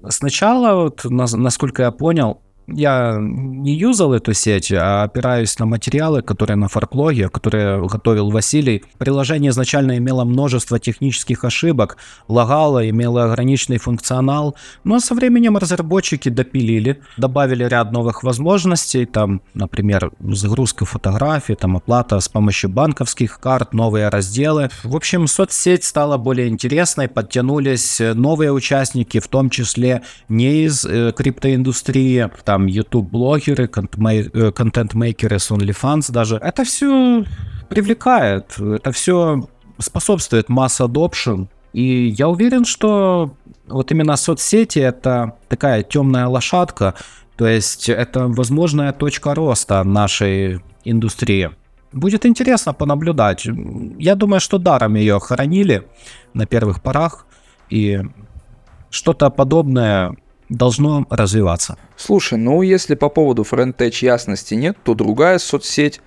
сначала, 0.08 0.84
вот, 0.84 1.04
насколько 1.04 1.82
я 1.82 1.90
понял, 1.90 2.43
я 2.66 3.18
не 3.20 3.74
юзал 3.74 4.14
эту 4.14 4.32
сеть, 4.32 4.72
а 4.72 5.02
опираюсь 5.04 5.58
на 5.58 5.66
материалы, 5.66 6.22
которые 6.22 6.56
на 6.56 6.68
форклоге, 6.68 7.28
которые 7.28 7.86
готовил 7.86 8.30
Василий. 8.30 8.84
Приложение 8.98 9.50
изначально 9.50 9.98
имело 9.98 10.24
множество 10.24 10.78
технических 10.78 11.44
ошибок, 11.44 11.98
лагало, 12.28 12.88
имело 12.88 13.24
ограниченный 13.24 13.78
функционал, 13.78 14.56
но 14.84 15.00
со 15.00 15.14
временем 15.14 15.56
разработчики 15.58 16.28
допилили, 16.28 17.00
добавили 17.16 17.64
ряд 17.64 17.92
новых 17.92 18.22
возможностей, 18.22 19.04
там, 19.04 19.42
например, 19.52 20.12
загрузка 20.20 20.84
фотографий, 20.84 21.54
там, 21.54 21.76
оплата 21.76 22.18
с 22.20 22.28
помощью 22.28 22.70
банковских 22.70 23.40
карт, 23.40 23.74
новые 23.74 24.08
разделы. 24.08 24.70
В 24.82 24.96
общем, 24.96 25.26
соцсеть 25.26 25.84
стала 25.84 26.16
более 26.16 26.48
интересной, 26.48 27.08
подтянулись 27.08 28.00
новые 28.00 28.52
участники, 28.52 29.20
в 29.20 29.28
том 29.28 29.50
числе 29.50 30.02
не 30.28 30.64
из 30.64 30.84
э, 30.84 31.12
криптоиндустрии, 31.14 32.30
там, 32.44 32.53
там 32.54 32.66
YouTube-блогеры, 32.66 33.68
э, 33.68 34.52
контент-мейкеры 34.52 35.38
с 35.38 35.50
OnlyFans 35.50 36.12
даже. 36.12 36.36
Это 36.36 36.62
все 36.62 37.24
привлекает, 37.68 38.58
это 38.58 38.90
все 38.92 39.48
способствует 39.78 40.48
масс 40.48 40.80
adoption. 40.80 41.48
И 41.72 42.14
я 42.18 42.28
уверен, 42.28 42.64
что 42.64 43.30
вот 43.66 43.90
именно 43.90 44.16
соцсети 44.16 44.78
это 44.78 45.32
такая 45.48 45.82
темная 45.82 46.28
лошадка, 46.28 46.94
то 47.36 47.46
есть 47.46 47.88
это 47.88 48.28
возможная 48.28 48.92
точка 48.92 49.34
роста 49.34 49.84
нашей 49.84 50.60
индустрии. 50.84 51.50
Будет 51.92 52.26
интересно 52.26 52.72
понаблюдать. 52.72 53.48
Я 53.98 54.14
думаю, 54.14 54.40
что 54.40 54.58
даром 54.58 54.94
ее 54.94 55.18
хоронили 55.18 55.82
на 56.34 56.46
первых 56.46 56.82
порах, 56.82 57.26
и 57.70 58.00
что-то 58.90 59.30
подобное 59.30 60.14
должно 60.54 61.06
развиваться. 61.10 61.76
Слушай, 61.96 62.38
ну 62.38 62.62
если 62.62 62.94
по 62.94 63.08
поводу 63.08 63.42
FriendTech 63.42 64.04
ясности 64.04 64.54
нет, 64.54 64.76
то 64.82 64.94
другая 64.94 65.38
соцсеть 65.38 66.00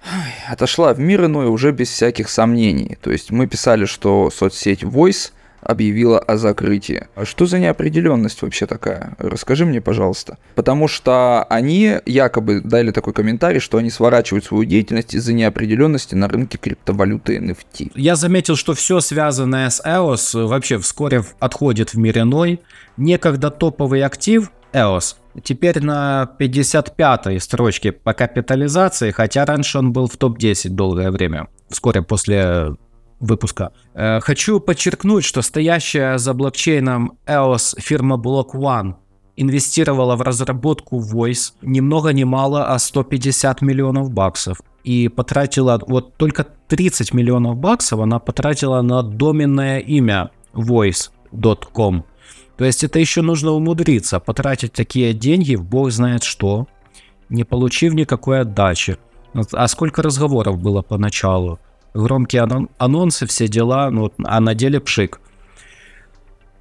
отошла 0.47 0.93
в 0.93 0.99
мир 0.99 1.25
иной 1.25 1.47
уже 1.47 1.71
без 1.71 1.89
всяких 1.89 2.29
сомнений. 2.29 2.97
То 3.01 3.11
есть 3.11 3.31
мы 3.31 3.47
писали, 3.47 3.85
что 3.85 4.29
соцсеть 4.29 4.83
Voice 4.83 5.31
объявила 5.67 6.17
о 6.17 6.37
закрытии. 6.37 7.07
А 7.15 7.25
что 7.25 7.45
за 7.45 7.59
неопределенность 7.59 8.41
вообще 8.41 8.65
такая? 8.65 9.15
Расскажи 9.19 9.65
мне, 9.65 9.81
пожалуйста. 9.81 10.37
Потому 10.55 10.87
что 10.87 11.43
они 11.43 11.97
якобы 12.05 12.61
дали 12.61 12.91
такой 12.91 13.13
комментарий, 13.13 13.59
что 13.59 13.77
они 13.77 13.89
сворачивают 13.89 14.45
свою 14.45 14.63
деятельность 14.63 15.13
из-за 15.13 15.33
неопределенности 15.33 16.15
на 16.15 16.29
рынке 16.29 16.57
криптовалюты 16.57 17.37
NFT. 17.37 17.91
Я 17.95 18.15
заметил, 18.15 18.55
что 18.55 18.73
все 18.73 19.01
связанное 19.01 19.69
с 19.69 19.83
EOS 19.85 20.47
вообще 20.47 20.77
вскоре 20.77 21.23
отходит 21.39 21.93
в 21.93 21.97
мир 21.97 22.19
иной. 22.19 22.61
Некогда 22.95 23.51
топовый 23.51 24.03
актив 24.03 24.49
EOS 24.71 25.15
теперь 25.43 25.83
на 25.83 26.31
55-й 26.39 27.39
строчке 27.39 27.91
по 27.91 28.13
капитализации, 28.13 29.11
хотя 29.11 29.45
раньше 29.45 29.77
он 29.77 29.93
был 29.93 30.07
в 30.07 30.17
топ-10 30.17 30.69
долгое 30.69 31.11
время, 31.11 31.47
вскоре 31.69 32.01
после 32.01 32.75
выпуска. 33.19 33.71
Э, 33.93 34.19
хочу 34.19 34.59
подчеркнуть, 34.59 35.23
что 35.23 35.41
стоящая 35.41 36.17
за 36.17 36.33
блокчейном 36.33 37.17
EOS 37.25 37.79
фирма 37.79 38.15
Block 38.17 38.51
One 38.53 38.95
инвестировала 39.35 40.15
в 40.15 40.21
разработку 40.21 40.99
Voice 40.99 41.53
ни 41.61 41.79
много 41.79 42.11
ни 42.13 42.23
мало, 42.23 42.73
а 42.73 42.79
150 42.79 43.61
миллионов 43.61 44.11
баксов. 44.11 44.61
И 44.83 45.09
потратила 45.09 45.81
вот 45.87 46.15
только 46.17 46.45
30 46.67 47.13
миллионов 47.13 47.57
баксов 47.57 47.99
она 47.99 48.19
потратила 48.19 48.81
на 48.81 49.03
доменное 49.03 49.79
имя 49.79 50.31
voice.com. 50.53 52.03
То 52.57 52.65
есть 52.65 52.83
это 52.83 52.97
еще 52.97 53.21
нужно 53.21 53.51
умудриться 53.51 54.19
потратить 54.19 54.73
такие 54.73 55.13
деньги 55.13 55.55
в 55.55 55.63
бог 55.63 55.91
знает 55.91 56.23
что, 56.23 56.67
не 57.29 57.43
получив 57.43 57.93
никакой 57.93 58.41
отдачи. 58.41 58.97
А 59.53 59.67
сколько 59.67 60.01
разговоров 60.01 60.59
было 60.59 60.81
поначалу? 60.81 61.59
Громкие 61.93 62.43
анон- 62.43 62.69
анонсы, 62.77 63.25
все 63.25 63.47
дела, 63.47 63.89
ну, 63.89 64.11
а 64.23 64.39
на 64.39 64.53
деле 64.53 64.79
пшик. 64.79 65.19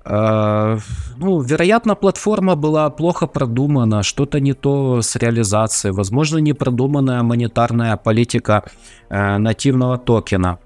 Uh, 0.05 0.81
ну, 1.17 1.41
вероятно, 1.41 1.97
платформа 1.97 2.55
была 2.55 2.89
плохо 2.91 3.27
продумана, 3.27 4.05
что-то 4.05 4.39
не 4.39 4.53
то 4.53 5.03
с 5.03 5.17
реализацией, 5.17 5.93
возможно, 5.93 6.39
не 6.39 6.53
продуманная 6.53 7.23
монетарная 7.25 7.97
политика 7.97 8.63
uh, 9.11 9.39
нативного 9.39 9.99
токена. 9.99 10.59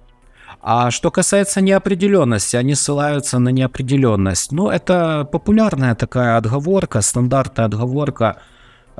А 0.61 0.91
что 0.91 1.11
касается 1.11 1.63
неопределенности, 1.63 2.57
они 2.57 2.75
ссылаются 2.75 3.39
на 3.39 3.49
неопределенность. 3.49 4.53
Ну, 4.53 4.69
это 4.69 5.27
популярная 5.33 5.95
такая 5.95 6.37
отговорка, 6.37 7.01
стандартная 7.01 7.65
отговорка 7.65 8.37
Э, 8.37 8.50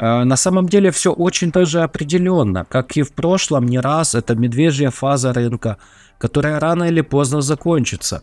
на 0.01 0.37
самом 0.37 0.67
деле 0.67 0.91
все 0.91 1.13
очень 1.13 1.53
даже 1.53 1.83
определенно. 1.83 2.65
Как 2.65 2.97
и 2.97 3.03
в 3.03 3.13
прошлом, 3.13 3.67
не 3.67 3.79
раз 3.79 4.15
это 4.15 4.35
медвежья 4.35 4.91
фаза 4.91 5.33
рынка, 5.33 5.77
которая 6.19 6.59
рано 6.59 6.85
или 6.85 7.03
поздно 7.03 7.43
закончится. 7.43 8.23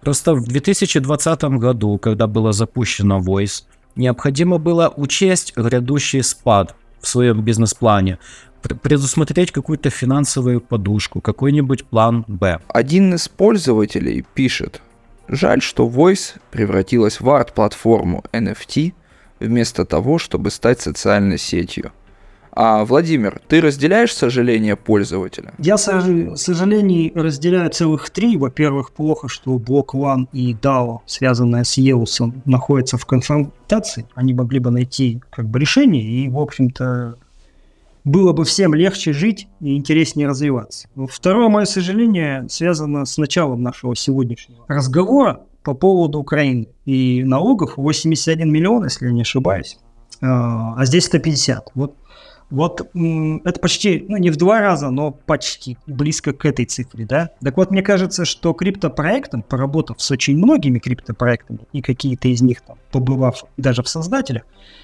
Просто 0.00 0.34
в 0.34 0.44
2020 0.48 1.42
году, 1.58 1.98
когда 1.98 2.26
было 2.26 2.52
запущено 2.52 3.20
Voice, 3.20 3.64
необходимо 3.94 4.58
было 4.58 4.92
учесть 4.96 5.52
грядущий 5.54 6.22
спад 6.22 6.74
в 7.00 7.06
своем 7.06 7.42
бизнес-плане, 7.42 8.18
предусмотреть 8.82 9.52
какую-то 9.52 9.90
финансовую 9.90 10.60
подушку, 10.60 11.20
какой-нибудь 11.20 11.84
план 11.84 12.24
Б. 12.26 12.60
Один 12.68 13.14
из 13.14 13.28
пользователей 13.28 14.24
пишет, 14.34 14.80
жаль, 15.28 15.60
что 15.60 15.88
Voice 15.88 16.36
превратилась 16.50 17.20
в 17.20 17.28
арт-платформу 17.28 18.24
NFT, 18.32 18.94
вместо 19.42 19.84
того, 19.84 20.18
чтобы 20.18 20.50
стать 20.50 20.80
социальной 20.80 21.38
сетью. 21.38 21.92
А, 22.54 22.84
Владимир, 22.84 23.40
ты 23.48 23.62
разделяешь 23.62 24.14
сожаление 24.14 24.76
пользователя? 24.76 25.54
Я 25.58 25.78
сожалений 25.78 27.10
разделяю 27.14 27.70
целых 27.70 28.10
три. 28.10 28.36
Во-первых, 28.36 28.92
плохо, 28.92 29.28
что 29.28 29.58
блок 29.58 29.94
One 29.94 30.26
и 30.32 30.52
DAO, 30.52 30.98
связанная 31.06 31.64
с 31.64 31.78
Еусом, 31.78 32.42
находятся 32.44 32.98
в 32.98 33.06
конфронтации. 33.06 34.06
Они 34.14 34.34
могли 34.34 34.58
бы 34.58 34.70
найти 34.70 35.22
как 35.30 35.48
бы 35.48 35.58
решение, 35.60 36.02
и, 36.02 36.28
в 36.28 36.38
общем-то, 36.38 37.16
было 38.04 38.32
бы 38.32 38.44
всем 38.44 38.74
легче 38.74 39.12
жить 39.12 39.48
и 39.60 39.76
интереснее 39.76 40.28
развиваться. 40.28 40.88
Второе 41.08 41.48
мое 41.48 41.64
сожаление 41.64 42.46
связано 42.50 43.06
с 43.06 43.16
началом 43.16 43.62
нашего 43.62 43.96
сегодняшнего 43.96 44.64
разговора 44.68 45.40
по 45.62 45.74
поводу 45.74 46.18
Украины. 46.18 46.68
И 46.84 47.22
налогов 47.24 47.74
81 47.76 48.50
миллион, 48.50 48.84
если 48.84 49.10
не 49.10 49.22
ошибаюсь, 49.22 49.78
а, 50.20 50.74
а 50.76 50.84
здесь 50.84 51.06
150. 51.06 51.70
Вот 51.74 51.96
вот 52.52 52.80
это 52.94 53.60
почти, 53.60 54.04
ну 54.08 54.18
не 54.18 54.30
в 54.30 54.36
два 54.36 54.60
раза, 54.60 54.90
но 54.90 55.10
почти 55.10 55.78
близко 55.86 56.32
к 56.32 56.44
этой 56.44 56.66
цифре, 56.66 57.06
да. 57.06 57.30
Так 57.42 57.56
вот, 57.56 57.70
мне 57.70 57.82
кажется, 57.82 58.24
что 58.24 58.52
криптопроектам, 58.52 59.42
поработав 59.42 60.00
с 60.00 60.10
очень 60.10 60.36
многими 60.36 60.78
криптопроектами 60.78 61.60
и 61.72 61.80
какие-то 61.80 62.28
из 62.28 62.42
них 62.42 62.60
там 62.60 62.76
побывав 62.90 63.44
даже 63.56 63.82
в 63.82 63.88
создателях, 63.88 64.42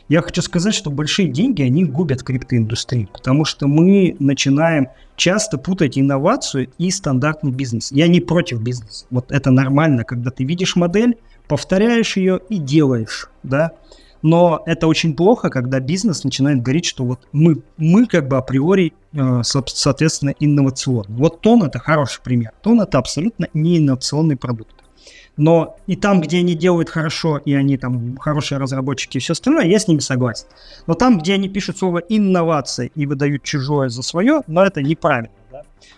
я 0.08 0.22
хочу 0.22 0.40
сказать, 0.40 0.74
что 0.74 0.90
большие 0.90 1.28
деньги, 1.28 1.60
они 1.62 1.84
губят 1.84 2.22
криптоиндустрию, 2.22 3.08
потому 3.12 3.44
что 3.44 3.68
мы 3.68 4.16
начинаем 4.18 4.88
часто 5.16 5.58
путать 5.58 5.98
инновацию 5.98 6.70
и 6.78 6.90
стандартный 6.90 7.50
бизнес. 7.50 7.92
Я 7.92 8.08
не 8.08 8.20
против 8.20 8.62
бизнеса. 8.62 9.04
Вот 9.10 9.30
это 9.30 9.50
нормально, 9.50 10.04
когда 10.04 10.30
ты 10.30 10.44
видишь 10.44 10.74
модель, 10.74 11.18
повторяешь 11.46 12.16
ее 12.16 12.40
и 12.48 12.56
делаешь, 12.56 13.28
да. 13.42 13.72
Но 14.22 14.62
это 14.66 14.86
очень 14.86 15.14
плохо, 15.14 15.50
когда 15.50 15.80
бизнес 15.80 16.24
начинает 16.24 16.62
говорить, 16.62 16.86
что 16.86 17.04
вот 17.04 17.20
мы, 17.32 17.62
мы 17.76 18.06
как 18.06 18.28
бы 18.28 18.36
априори, 18.36 18.92
э, 19.12 19.42
соответственно, 19.44 20.34
инновационны. 20.40 21.14
Вот 21.16 21.40
тон 21.40 21.62
это 21.62 21.78
хороший 21.78 22.20
пример. 22.22 22.52
Тон 22.62 22.80
это 22.80 22.98
абсолютно 22.98 23.48
не 23.54 23.78
инновационный 23.78 24.36
продукт. 24.36 24.74
Но 25.38 25.76
и 25.86 25.94
там, 25.94 26.20
где 26.20 26.38
они 26.38 26.54
делают 26.54 26.90
хорошо, 26.90 27.38
и 27.38 27.54
они 27.54 27.78
там 27.78 28.16
хорошие 28.16 28.58
разработчики 28.58 29.18
и 29.18 29.20
все 29.20 29.32
остальное, 29.32 29.66
я 29.66 29.78
с 29.78 29.86
ними 29.86 30.00
согласен. 30.00 30.46
Но 30.88 30.94
там, 30.94 31.18
где 31.18 31.34
они 31.34 31.48
пишут 31.48 31.78
слово 31.78 31.98
инновация 31.98 32.90
и 32.96 33.06
выдают 33.06 33.44
чужое 33.44 33.88
за 33.88 34.02
свое, 34.02 34.42
но 34.48 34.64
это 34.64 34.82
неправильно. 34.82 35.30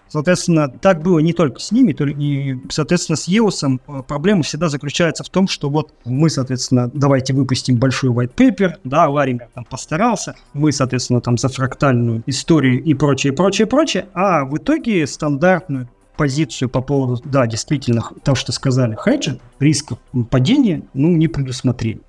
Соответственно, 0.09 0.68
так 0.68 1.03
было 1.03 1.20
не 1.20 1.32
только 1.32 1.61
с 1.61 1.70
ними, 1.70 1.93
и, 1.93 2.59
соответственно, 2.68 3.16
с 3.16 3.28
EOS 3.28 3.78
э, 3.86 4.03
проблема 4.07 4.43
всегда 4.43 4.68
заключается 4.68 5.22
в 5.22 5.28
том, 5.28 5.47
что 5.47 5.70
вот 5.70 5.93
мы, 6.05 6.30
соответственно, 6.30 6.91
давайте 6.93 7.32
выпустим 7.32 7.76
большой 7.76 8.11
white 8.11 8.34
paper, 8.34 8.74
да, 8.84 9.09
Лаример 9.09 9.49
там 9.55 9.64
постарался, 9.64 10.34
мы, 10.53 10.72
соответственно, 10.72 11.20
там 11.20 11.38
за 11.38 11.49
фрактальную 11.49 12.22
историю 12.26 12.82
и 12.82 12.95
прочее, 12.95 13.32
прочее, 13.32 13.66
прочее, 13.66 14.07
а 14.14 14.45
в 14.45 14.57
итоге 14.57 15.07
стандартную 15.07 15.88
позицию 16.21 16.68
по 16.68 16.83
поводу, 16.83 17.23
да, 17.25 17.47
действительно, 17.47 18.03
того, 18.23 18.35
что 18.35 18.53
сказали, 18.53 18.95
хеджа, 18.95 19.39
рисков 19.59 19.99
падения, 20.29 20.83
ну, 20.93 21.09
не 21.09 21.29
предусмотрели. 21.29 22.03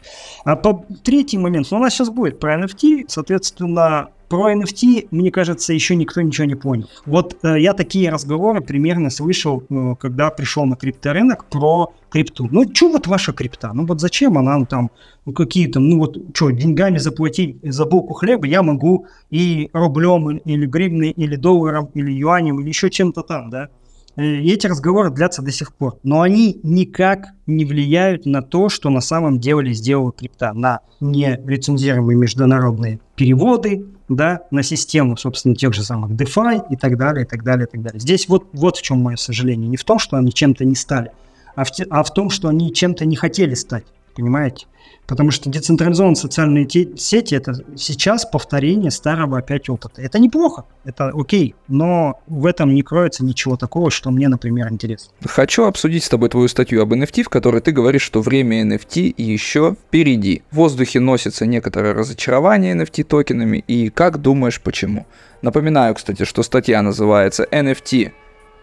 А 0.43 0.57
по 0.57 0.85
третий 1.01 1.37
момент, 1.37 1.67
ну, 1.71 1.77
у 1.77 1.79
нас 1.79 1.93
сейчас 1.93 2.09
будет 2.09 2.37
про 2.37 2.59
NFT, 2.59 3.05
соответственно, 3.07 4.09
про 4.27 4.53
NFT, 4.53 5.07
мне 5.11 5.31
кажется, 5.31 5.71
еще 5.71 5.95
никто 5.95 6.19
ничего 6.19 6.45
не 6.45 6.55
понял. 6.55 6.89
Вот 7.05 7.37
э, 7.43 7.61
я 7.61 7.73
такие 7.73 8.09
разговоры 8.09 8.59
примерно 8.59 9.09
слышал, 9.09 9.63
э, 9.69 9.95
когда 9.97 10.29
пришел 10.29 10.65
на 10.65 10.75
крипторынок 10.75 11.45
про 11.45 11.93
крипту. 12.09 12.49
Ну, 12.51 12.65
что 12.73 12.89
вот 12.89 13.07
ваша 13.07 13.31
крипта? 13.31 13.71
Ну, 13.73 13.85
вот 13.85 14.01
зачем 14.01 14.37
она 14.37 14.57
ну, 14.57 14.65
там, 14.65 14.91
ну, 15.25 15.31
какие-то, 15.31 15.79
ну, 15.79 15.99
вот, 15.99 16.17
что, 16.33 16.49
деньгами 16.49 16.97
заплатить 16.97 17.59
за 17.63 17.85
булку 17.85 18.13
хлеба 18.13 18.45
я 18.45 18.61
могу 18.61 19.05
и 19.29 19.69
рублем, 19.71 20.37
или 20.37 20.65
гривной, 20.65 21.11
или 21.11 21.37
долларом, 21.37 21.89
или 21.93 22.11
юанем, 22.11 22.59
или 22.59 22.67
еще 22.67 22.89
чем-то 22.89 23.21
там, 23.23 23.49
да? 23.49 23.69
Э, 24.15 24.23
и 24.23 24.51
эти 24.51 24.67
разговоры 24.67 25.09
длятся 25.09 25.41
до 25.41 25.51
сих 25.51 25.73
пор. 25.73 25.97
Но 26.03 26.21
они 26.21 26.59
никак 26.63 27.27
не 27.47 27.65
влияют 27.65 28.25
на 28.25 28.41
то, 28.41 28.69
что 28.69 28.89
на 28.89 29.01
самом 29.01 29.39
деле 29.39 29.73
сделала 29.73 30.11
крипта. 30.11 30.53
На 30.53 30.81
нелицензируемые 30.99 32.17
международные 32.17 32.99
переводы, 33.15 33.85
да, 34.09 34.41
на 34.51 34.63
систему, 34.63 35.17
собственно, 35.17 35.55
тех 35.55 35.73
же 35.73 35.83
самых 35.83 36.11
DeFi 36.11 36.63
и 36.69 36.75
так 36.75 36.97
далее, 36.97 37.25
и 37.25 37.27
так 37.27 37.43
далее, 37.43 37.67
и 37.67 37.71
так 37.71 37.81
далее. 37.81 37.99
Здесь 37.99 38.27
вот, 38.27 38.47
вот 38.53 38.77
в 38.77 38.81
чем 38.81 39.01
мое 39.01 39.15
сожаление. 39.15 39.67
Не 39.67 39.77
в 39.77 39.83
том, 39.83 39.99
что 39.99 40.17
они 40.17 40.33
чем-то 40.33 40.65
не 40.65 40.75
стали, 40.75 41.11
а 41.55 41.63
в, 41.63 41.71
те, 41.71 41.85
а 41.89 42.03
в 42.03 42.13
том, 42.13 42.29
что 42.29 42.49
они 42.49 42.73
чем-то 42.73 43.05
не 43.05 43.15
хотели 43.15 43.53
стать. 43.53 43.85
Понимаете? 44.15 44.67
Потому 45.07 45.31
что 45.31 45.49
децентрализованные 45.49 46.15
социальные 46.15 46.67
сети 46.97 47.35
это 47.35 47.53
сейчас 47.75 48.25
повторение 48.25 48.91
старого 48.91 49.37
опять 49.37 49.69
опыта. 49.69 50.01
Это 50.01 50.19
неплохо, 50.19 50.65
это 50.85 51.09
окей, 51.09 51.55
но 51.67 52.21
в 52.27 52.45
этом 52.45 52.73
не 52.73 52.81
кроется 52.81 53.23
ничего 53.23 53.57
такого, 53.57 53.91
что 53.91 54.09
мне, 54.11 54.27
например, 54.27 54.71
интересно. 54.71 55.11
Хочу 55.25 55.65
обсудить 55.65 56.03
с 56.03 56.09
тобой 56.09 56.29
твою 56.29 56.47
статью 56.47 56.81
об 56.81 56.93
NFT, 56.93 57.23
в 57.23 57.29
которой 57.29 57.61
ты 57.61 57.71
говоришь, 57.71 58.03
что 58.03 58.21
время 58.21 58.63
NFT 58.63 59.13
еще 59.17 59.75
впереди. 59.75 60.43
В 60.51 60.55
воздухе 60.55 60.99
носится 60.99 61.45
некоторое 61.45 61.93
разочарование 61.93 62.75
NFT 62.75 63.03
токенами, 63.03 63.63
и 63.67 63.89
как 63.89 64.21
думаешь, 64.21 64.61
почему? 64.61 65.05
Напоминаю, 65.41 65.95
кстати, 65.95 66.23
что 66.23 66.43
статья 66.43 66.81
называется 66.81 67.47
NFT 67.51 68.11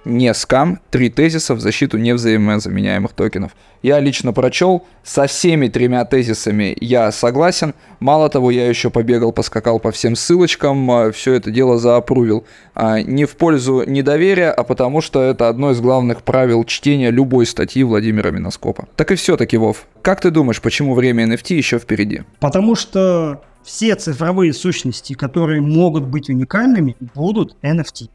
не 0.05 0.33
скам, 0.35 0.81
три 0.91 1.11
тезиса 1.11 1.55
в 1.55 1.61
защиту 1.61 1.99
невзаимозаменяемых 1.99 3.13
токенов. 3.13 3.53
Я 3.83 4.01
лично 4.01 4.33
прочел, 4.33 4.87
со 5.05 5.27
всеми 5.27 5.69
тремя 5.69 6.05
тезисами 6.05 6.77
я 6.81 7.13
согласен. 7.13 7.75
Мало 8.01 8.29
того, 8.29 8.51
я 8.51 8.69
еще 8.69 8.91
побегал, 8.91 9.33
поскакал 9.33 9.79
по 9.79 9.93
всем 9.93 10.17
ссылочкам, 10.17 10.91
а, 10.91 11.13
все 11.13 11.35
это 11.35 11.51
дело 11.51 11.79
заапрувил. 11.79 12.45
А, 12.75 13.01
не 13.01 13.25
в 13.25 13.37
пользу 13.37 13.85
недоверия, 13.87 14.51
а 14.51 14.65
потому 14.65 15.01
что 15.01 15.23
это 15.23 15.49
одно 15.49 15.71
из 15.71 15.81
главных 15.81 16.23
правил 16.23 16.65
чтения 16.65 17.11
любой 17.11 17.47
статьи 17.47 17.85
Владимира 17.85 18.31
Миноскопа. 18.31 18.89
Так 18.97 19.13
и 19.13 19.15
все-таки, 19.15 19.57
Вов, 19.57 19.87
как 20.03 20.21
ты 20.21 20.31
думаешь, 20.31 20.61
почему 20.61 20.95
время 20.95 21.25
NFT 21.27 21.55
еще 21.55 21.79
впереди? 21.79 22.23
Потому 22.41 22.75
что 22.75 23.43
все 23.63 23.95
цифровые 23.95 24.53
сущности, 24.53 25.13
которые 25.13 25.61
могут 25.61 26.05
быть 26.05 26.31
уникальными, 26.31 26.97
будут 27.15 27.57
NFT. 27.63 28.09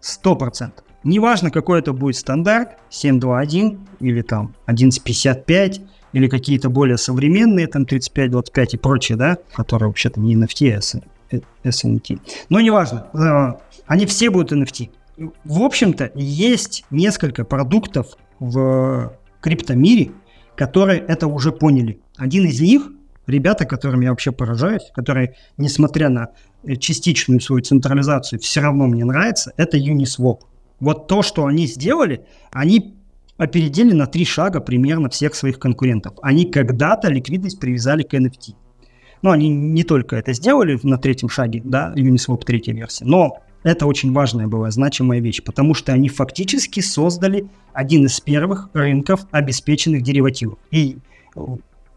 Сто 0.00 0.36
процентов. 0.36 0.85
Неважно, 1.06 1.52
какой 1.52 1.78
это 1.78 1.92
будет 1.92 2.16
стандарт, 2.16 2.70
7.2.1 2.90 3.78
или 4.00 4.22
там 4.22 4.56
11.55, 4.66 5.80
или 6.12 6.26
какие-то 6.26 6.68
более 6.68 6.96
современные, 6.98 7.68
там 7.68 7.84
35.25 7.84 8.66
и 8.72 8.76
прочие, 8.76 9.16
да, 9.16 9.38
которые 9.54 9.86
вообще-то 9.86 10.18
не 10.18 10.34
NFT, 10.34 10.72
а 10.72 11.36
SNT. 11.62 12.20
Но 12.48 12.60
неважно, 12.60 13.06
э, 13.14 13.76
они 13.86 14.06
все 14.06 14.30
будут 14.30 14.50
NFT. 14.50 14.90
В 15.44 15.62
общем-то, 15.62 16.10
есть 16.16 16.84
несколько 16.90 17.44
продуктов 17.44 18.08
в 18.40 19.16
криптомире, 19.40 20.10
которые 20.56 20.98
это 21.06 21.28
уже 21.28 21.52
поняли. 21.52 22.00
Один 22.16 22.46
из 22.46 22.60
них, 22.60 22.82
ребята, 23.28 23.64
которым 23.64 24.00
я 24.00 24.10
вообще 24.10 24.32
поражаюсь, 24.32 24.90
которые, 24.92 25.36
несмотря 25.56 26.08
на 26.08 26.30
частичную 26.80 27.40
свою 27.40 27.62
централизацию, 27.62 28.40
все 28.40 28.60
равно 28.60 28.88
мне 28.88 29.04
нравится, 29.04 29.52
это 29.56 29.78
Uniswap 29.78 30.40
вот 30.80 31.08
то, 31.08 31.22
что 31.22 31.46
они 31.46 31.66
сделали, 31.66 32.26
они 32.52 32.96
опередили 33.36 33.92
на 33.92 34.06
три 34.06 34.24
шага 34.24 34.60
примерно 34.60 35.08
всех 35.08 35.34
своих 35.34 35.58
конкурентов. 35.58 36.14
Они 36.22 36.46
когда-то 36.46 37.08
ликвидность 37.08 37.60
привязали 37.60 38.02
к 38.02 38.14
NFT. 38.14 38.54
Но 39.22 39.30
они 39.30 39.48
не 39.48 39.82
только 39.82 40.16
это 40.16 40.32
сделали 40.32 40.78
на 40.82 40.98
третьем 40.98 41.28
шаге, 41.28 41.62
да, 41.64 41.92
Uniswap 41.96 42.44
третья 42.44 42.72
версия, 42.72 43.04
но 43.04 43.38
это 43.62 43.86
очень 43.86 44.12
важная 44.12 44.46
была, 44.46 44.70
значимая 44.70 45.20
вещь, 45.20 45.42
потому 45.42 45.74
что 45.74 45.92
они 45.92 46.08
фактически 46.08 46.80
создали 46.80 47.48
один 47.72 48.06
из 48.06 48.20
первых 48.20 48.70
рынков 48.74 49.26
обеспеченных 49.32 50.02
деривативов. 50.02 50.58
И 50.70 50.98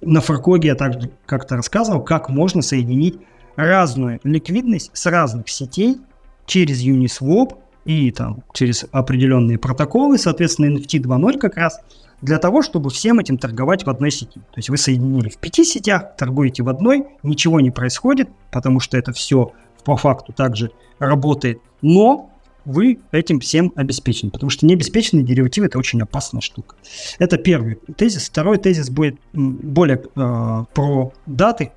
на 0.01 0.21
Фаркоге 0.21 0.69
я 0.69 0.75
также 0.75 1.11
как-то 1.25 1.57
рассказывал, 1.57 2.01
как 2.03 2.29
можно 2.29 2.61
соединить 2.61 3.19
разную 3.55 4.19
ликвидность 4.23 4.89
с 4.93 5.05
разных 5.05 5.49
сетей 5.49 5.97
через 6.45 6.83
Uniswap 6.83 7.57
и 7.89 8.11
там 8.11 8.43
через 8.53 8.85
определенные 8.91 9.57
протоколы, 9.57 10.19
соответственно, 10.19 10.77
NFT 10.77 11.01
2.0 11.01 11.39
как 11.39 11.57
раз, 11.57 11.81
для 12.21 12.37
того, 12.37 12.61
чтобы 12.61 12.91
всем 12.91 13.17
этим 13.17 13.39
торговать 13.39 13.83
в 13.83 13.89
одной 13.89 14.11
сети. 14.11 14.35
То 14.35 14.57
есть 14.57 14.69
вы 14.69 14.77
соединили 14.77 15.29
в 15.29 15.37
пяти 15.37 15.63
сетях, 15.63 16.15
торгуете 16.15 16.61
в 16.61 16.69
одной, 16.69 17.07
ничего 17.23 17.59
не 17.59 17.71
происходит, 17.71 18.29
потому 18.51 18.79
что 18.79 18.95
это 18.95 19.11
все 19.11 19.53
по 19.85 19.97
факту 19.97 20.33
также 20.33 20.69
работает, 20.99 21.61
но 21.81 22.29
вы 22.63 22.99
этим 23.11 23.39
всем 23.39 23.73
обеспечены, 23.75 24.29
потому 24.29 24.51
что 24.51 24.67
необеспеченные 24.67 25.25
деривативы 25.25 25.65
это 25.65 25.79
очень 25.79 25.99
опасная 25.99 26.41
штука. 26.41 26.75
Это 27.17 27.37
первый 27.37 27.79
тезис. 27.97 28.29
Второй 28.29 28.59
тезис 28.59 28.91
будет 28.91 29.17
более 29.33 29.97
э, 29.97 30.65
про 30.75 31.11
даты, 31.25 31.71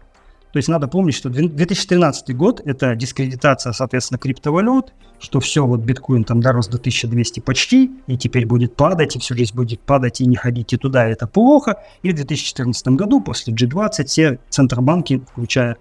то 0.53 0.59
есть 0.59 0.69
надо 0.69 0.87
помнить, 0.87 1.15
что 1.15 1.31
2013 1.31 2.37
год– 2.37 2.61
это 2.65 2.95
дискредитация, 2.95 3.73
соответственно, 3.73 4.19
криптовалют, 4.19 4.93
что 5.19 5.41
все, 5.41 5.67
вот 5.67 5.81
биткоин 5.81 6.25
там 6.25 6.41
дорос 6.41 6.69
до 6.69 6.77
1200 6.77 7.41
почти, 7.41 7.91
и 8.07 8.19
теперь 8.19 8.45
будет 8.45 8.77
падать, 8.77 9.17
и 9.17 9.19
все 9.19 9.35
жизнь 9.35 9.55
будет 9.55 9.81
падать, 9.81 10.21
и 10.21 10.27
не 10.27 10.37
ходите 10.37 10.77
туда, 10.77 11.07
это 11.09 11.27
плохо. 11.27 11.83
И 12.03 12.11
в 12.11 12.15
2014 12.15 12.89
году, 12.89 13.23
после 13.23 13.55
G20, 13.55 14.05
все 14.05 14.39
центробанки, 14.51 15.23
включая 15.33 15.79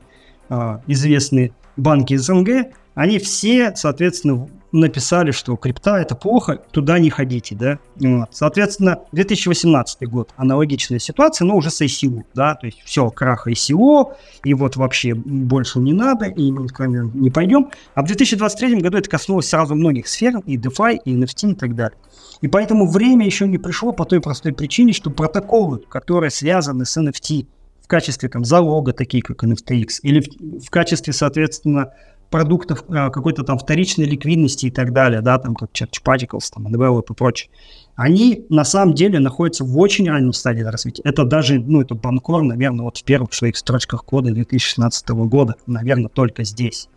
э, 0.49 0.79
известные 0.87 1.51
банки 1.75 2.15
СНГ, 2.15 2.73
они 2.95 3.19
все, 3.19 3.73
соответственно, 3.75 4.47
написали, 4.71 5.31
что 5.31 5.55
крипта 5.55 5.97
это 5.97 6.15
плохо, 6.15 6.59
туда 6.71 6.99
не 6.99 7.09
ходите, 7.09 7.55
да. 7.55 7.79
Вот. 7.95 8.29
Соответственно, 8.31 8.99
2018 9.11 10.07
год, 10.09 10.29
аналогичная 10.37 10.99
ситуация, 10.99 11.45
но 11.45 11.55
уже 11.55 11.69
с 11.69 11.81
ICO, 11.81 12.23
да, 12.33 12.55
то 12.55 12.67
есть 12.67 12.79
все, 12.83 13.09
крах 13.09 13.47
ICO, 13.47 14.13
и 14.43 14.53
вот 14.53 14.75
вообще 14.75 15.13
больше 15.13 15.79
не 15.79 15.93
надо, 15.93 16.25
и 16.25 16.51
мы 16.51 16.67
не 17.13 17.29
пойдем. 17.29 17.69
А 17.95 18.01
в 18.01 18.07
2023 18.07 18.81
году 18.81 18.97
это 18.97 19.09
коснулось 19.09 19.47
сразу 19.47 19.75
многих 19.75 20.07
сфер, 20.07 20.39
и 20.45 20.57
DeFi, 20.57 20.99
и 21.03 21.15
NFT, 21.15 21.51
и 21.51 21.55
так 21.55 21.75
далее. 21.75 21.97
И 22.41 22.47
поэтому 22.47 22.87
время 22.89 23.25
еще 23.25 23.47
не 23.47 23.57
пришло 23.57 23.91
по 23.91 24.05
той 24.05 24.21
простой 24.21 24.53
причине, 24.53 24.93
что 24.93 25.09
протоколы, 25.09 25.79
которые 25.89 26.31
связаны 26.31 26.85
с 26.85 26.97
NFT 26.97 27.45
в 27.81 27.87
качестве 27.87 28.29
там, 28.29 28.45
залога, 28.45 28.93
такие 28.93 29.21
как 29.21 29.43
NFTX, 29.43 29.99
или 30.03 30.21
в, 30.21 30.65
в 30.65 30.69
качестве, 30.69 31.13
соответственно, 31.13 31.93
продуктов 32.31 32.83
а, 32.89 33.11
какой-то 33.11 33.43
там 33.43 33.59
вторичной 33.59 34.05
ликвидности 34.05 34.65
и 34.65 34.71
так 34.71 34.93
далее, 34.93 35.21
да, 35.21 35.37
там 35.37 35.53
как 35.53 35.69
Church 35.71 36.01
Particles, 36.03 36.49
там, 36.51 36.65
Undevelop 36.65 37.05
и 37.11 37.13
прочее, 37.13 37.51
они 37.95 38.45
на 38.49 38.63
самом 38.63 38.95
деле 38.95 39.19
находятся 39.19 39.63
в 39.63 39.77
очень 39.77 40.09
раннем 40.09 40.33
стадии 40.33 40.63
развития. 40.63 41.03
Это 41.03 41.25
даже, 41.25 41.59
ну, 41.59 41.81
это 41.81 41.93
банкор, 41.93 42.41
наверное, 42.41 42.85
вот 42.85 42.97
в 42.97 43.03
первых 43.03 43.33
своих 43.33 43.57
строчках 43.57 44.05
кода 44.05 44.31
2016 44.31 45.09
года, 45.09 45.55
наверное, 45.67 46.09
только 46.09 46.43
здесь. 46.43 46.87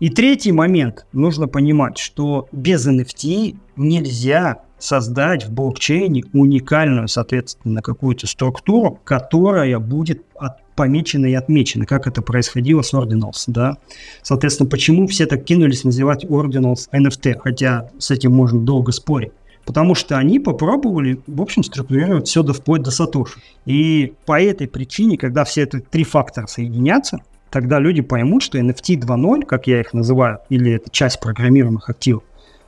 И 0.00 0.10
третий 0.10 0.52
момент, 0.52 1.06
нужно 1.12 1.46
понимать, 1.46 1.98
что 1.98 2.48
без 2.50 2.86
NFT 2.86 3.56
нельзя 3.76 4.64
создать 4.76 5.46
в 5.46 5.52
блокчейне 5.52 6.24
уникальную, 6.32 7.08
соответственно, 7.08 7.80
какую-то 7.80 8.26
структуру, 8.26 9.00
которая 9.04 9.78
будет 9.78 10.24
от, 10.34 10.58
помечена 10.74 11.26
и 11.26 11.34
отмечена, 11.34 11.86
как 11.86 12.06
это 12.06 12.22
происходило 12.22 12.82
с 12.82 12.92
Ordinals, 12.94 13.44
да. 13.46 13.78
Соответственно, 14.22 14.68
почему 14.68 15.06
все 15.06 15.26
так 15.26 15.44
кинулись 15.44 15.84
называть 15.84 16.24
Ordinals 16.24 16.88
NFT, 16.92 17.38
хотя 17.40 17.90
с 17.98 18.10
этим 18.10 18.32
можно 18.32 18.60
долго 18.60 18.92
спорить. 18.92 19.32
Потому 19.64 19.94
что 19.94 20.18
они 20.18 20.40
попробовали, 20.40 21.20
в 21.26 21.40
общем, 21.40 21.64
структурировать 21.64 22.28
все 22.28 22.42
до 22.42 22.52
вплоть 22.52 22.82
до 22.82 22.90
Сатоши. 22.90 23.40
И 23.64 24.12
по 24.26 24.40
этой 24.40 24.68
причине, 24.68 25.16
когда 25.16 25.44
все 25.44 25.62
эти 25.62 25.78
три 25.78 26.04
фактора 26.04 26.46
соединятся, 26.46 27.20
тогда 27.50 27.78
люди 27.78 28.02
поймут, 28.02 28.42
что 28.42 28.58
NFT 28.58 29.00
2.0, 29.00 29.46
как 29.46 29.66
я 29.66 29.80
их 29.80 29.94
называю, 29.94 30.40
или 30.50 30.72
это 30.72 30.90
часть 30.90 31.20
программируемых 31.20 31.88
активов, 31.88 32.24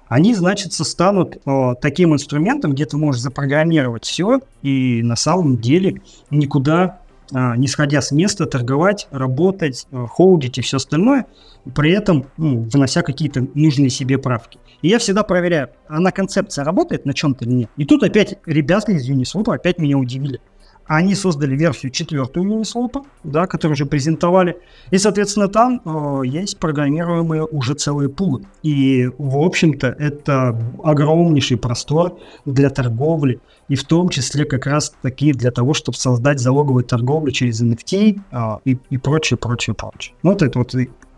они, 0.09 0.35
значит, 0.35 0.73
станут 0.73 1.39
о, 1.45 1.75
таким 1.75 2.15
инструментом, 2.15 2.73
где 2.73 2.87
ты 2.87 2.97
можешь 2.97 3.21
запрограммировать 3.21 4.05
все 4.05 4.41
и 4.63 5.03
на 5.03 5.17
самом 5.17 5.59
деле 5.59 6.01
никуда 6.31 7.01
не 7.31 7.69
сходя 7.69 8.01
с 8.01 8.13
места, 8.13 8.47
торговать, 8.47 9.09
работать, 9.11 9.87
а, 9.91 10.07
холдить 10.07 10.59
и 10.59 10.61
все 10.63 10.77
остальное, 10.77 11.27
при 11.75 11.93
этом 11.93 12.27
ну, 12.37 12.61
вынося 12.73 13.03
какие-то 13.03 13.47
нужные 13.55 13.91
себе 13.91 14.19
правки. 14.19 14.59
И 14.83 14.89
я 14.89 14.99
всегда 14.99 15.23
проверяю, 15.23 15.71
а 15.89 16.01
на 16.01 16.13
концепция 16.13 16.65
работает 16.65 17.07
на 17.07 17.15
чем-то 17.15 17.45
или 17.45 17.53
нет. 17.53 17.71
И 17.77 17.85
тут 17.85 18.03
опять 18.03 18.39
ребята 18.47 18.93
из 18.93 19.09
Uniswap 19.09 19.53
опять 19.53 19.79
меня 19.79 19.99
удивили. 19.99 20.41
Они 20.87 21.15
создали 21.15 21.57
версию 21.57 21.93
четвертую 21.93 22.47
Uniswap, 22.47 23.05
да, 23.25 23.47
которую 23.47 23.75
уже 23.75 23.87
презентовали. 23.87 24.57
И, 24.91 24.99
соответственно, 24.99 25.49
там 25.49 25.81
э, 25.85 26.27
есть 26.27 26.59
программируемые 26.59 27.45
уже 27.45 27.75
целые 27.75 28.09
пулы. 28.09 28.45
И, 28.63 29.11
в 29.19 29.39
общем-то, 29.39 29.89
это 29.89 30.59
огромнейший 30.83 31.57
простор 31.57 32.19
для 32.45 32.71
торговли. 32.71 33.41
И 33.69 33.75
в 33.75 33.85
том 33.85 34.09
числе 34.11 34.45
как 34.45 34.67
раз 34.67 34.95
таки 35.03 35.33
для 35.33 35.51
того, 35.51 35.75
чтобы 35.75 35.99
создать 35.99 36.39
залоговую 36.39 36.85
торговлю 36.85 37.33
через 37.33 37.63
NFT 37.63 38.21
э, 38.31 38.59
и, 38.65 38.79
и 38.91 38.99
прочее, 38.99 39.37
прочее, 39.37 39.75
прочее. 39.75 40.15
Ну, 40.23 40.31
вот 40.33 40.43
это 40.43 40.59
вот 40.59 40.73